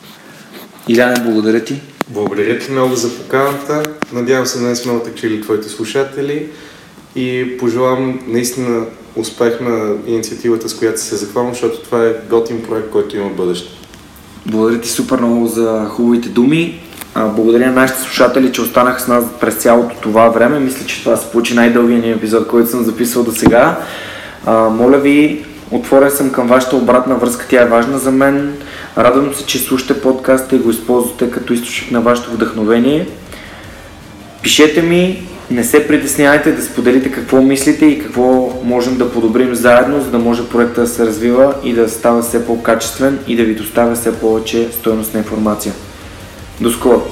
Иляне, 0.89 1.25
благодаря 1.25 1.65
ти. 1.65 1.81
Благодаря 2.09 2.59
ти 2.59 2.73
много 2.73 2.95
за 2.95 3.19
поканата. 3.19 3.83
Надявам 4.13 4.47
се 4.47 4.59
днес 4.59 4.83
сме 4.83 4.93
отекчили 4.93 5.41
твоите 5.41 5.69
слушатели 5.69 6.47
и 7.17 7.57
пожелавам 7.59 8.21
наистина 8.27 8.87
успех 9.17 9.61
на 9.61 9.95
инициативата, 10.07 10.69
с 10.69 10.79
която 10.79 11.01
се 11.01 11.17
захвалям, 11.17 11.53
защото 11.53 11.81
това 11.83 12.05
е 12.05 12.15
готин 12.31 12.63
проект, 12.63 12.91
който 12.91 13.17
има 13.17 13.31
бъдеще. 13.31 13.71
Благодаря 14.47 14.81
ти 14.81 14.89
супер 14.89 15.19
много 15.19 15.47
за 15.47 15.87
хубавите 15.89 16.29
думи. 16.29 16.81
Благодаря 17.15 17.67
на 17.67 17.73
нашите 17.73 18.01
слушатели, 18.01 18.53
че 18.53 18.63
останаха 18.63 19.01
с 19.01 19.09
нас 19.09 19.25
през 19.41 19.55
цялото 19.55 19.97
това 20.01 20.29
време. 20.29 20.59
Мисля, 20.59 20.87
че 20.87 21.03
това 21.03 21.17
се 21.17 21.31
получи 21.31 21.55
най-дългия 21.55 21.99
ни 21.99 22.11
епизод, 22.11 22.49
който 22.49 22.71
съм 22.71 22.85
записал 22.85 23.23
до 23.23 23.33
сега. 23.33 23.79
Моля 24.71 24.99
ви, 24.99 25.45
отворен 25.71 26.11
съм 26.11 26.31
към 26.31 26.47
вашата 26.47 26.77
обратна 26.77 27.15
връзка, 27.15 27.47
тя 27.49 27.63
е 27.63 27.69
важна 27.69 27.99
за 27.99 28.11
мен. 28.11 28.57
Радвам 28.99 29.35
се, 29.35 29.47
че 29.47 29.59
слушате 29.59 30.01
подкаста 30.01 30.57
и 30.57 30.59
го 30.59 30.71
използвате 30.71 31.31
като 31.31 31.53
източник 31.53 31.91
на 31.91 32.01
вашето 32.01 32.31
вдъхновение. 32.31 33.09
Пишете 34.43 34.83
ми, 34.83 35.27
не 35.51 35.65
се 35.65 35.89
притеснявайте 35.89 36.53
да 36.53 36.63
споделите 36.63 37.13
какво 37.13 37.43
мислите 37.43 37.87
и 37.87 37.99
какво 37.99 38.53
можем 38.65 38.97
да 38.97 39.13
подобрим 39.13 39.55
заедно, 39.55 40.01
за 40.01 40.11
да 40.11 40.19
може 40.19 40.49
проекта 40.49 40.81
да 40.81 40.87
се 40.87 41.07
развива 41.07 41.55
и 41.65 41.73
да 41.73 41.89
става 41.89 42.23
все 42.23 42.47
по-качествен 42.47 43.19
и 43.27 43.37
да 43.37 43.45
ви 43.45 43.55
доставя 43.55 43.95
все 43.95 44.21
повече 44.21 44.69
стоеностна 44.73 45.19
информация. 45.19 45.73
До 46.61 46.71
скоро! 46.71 47.03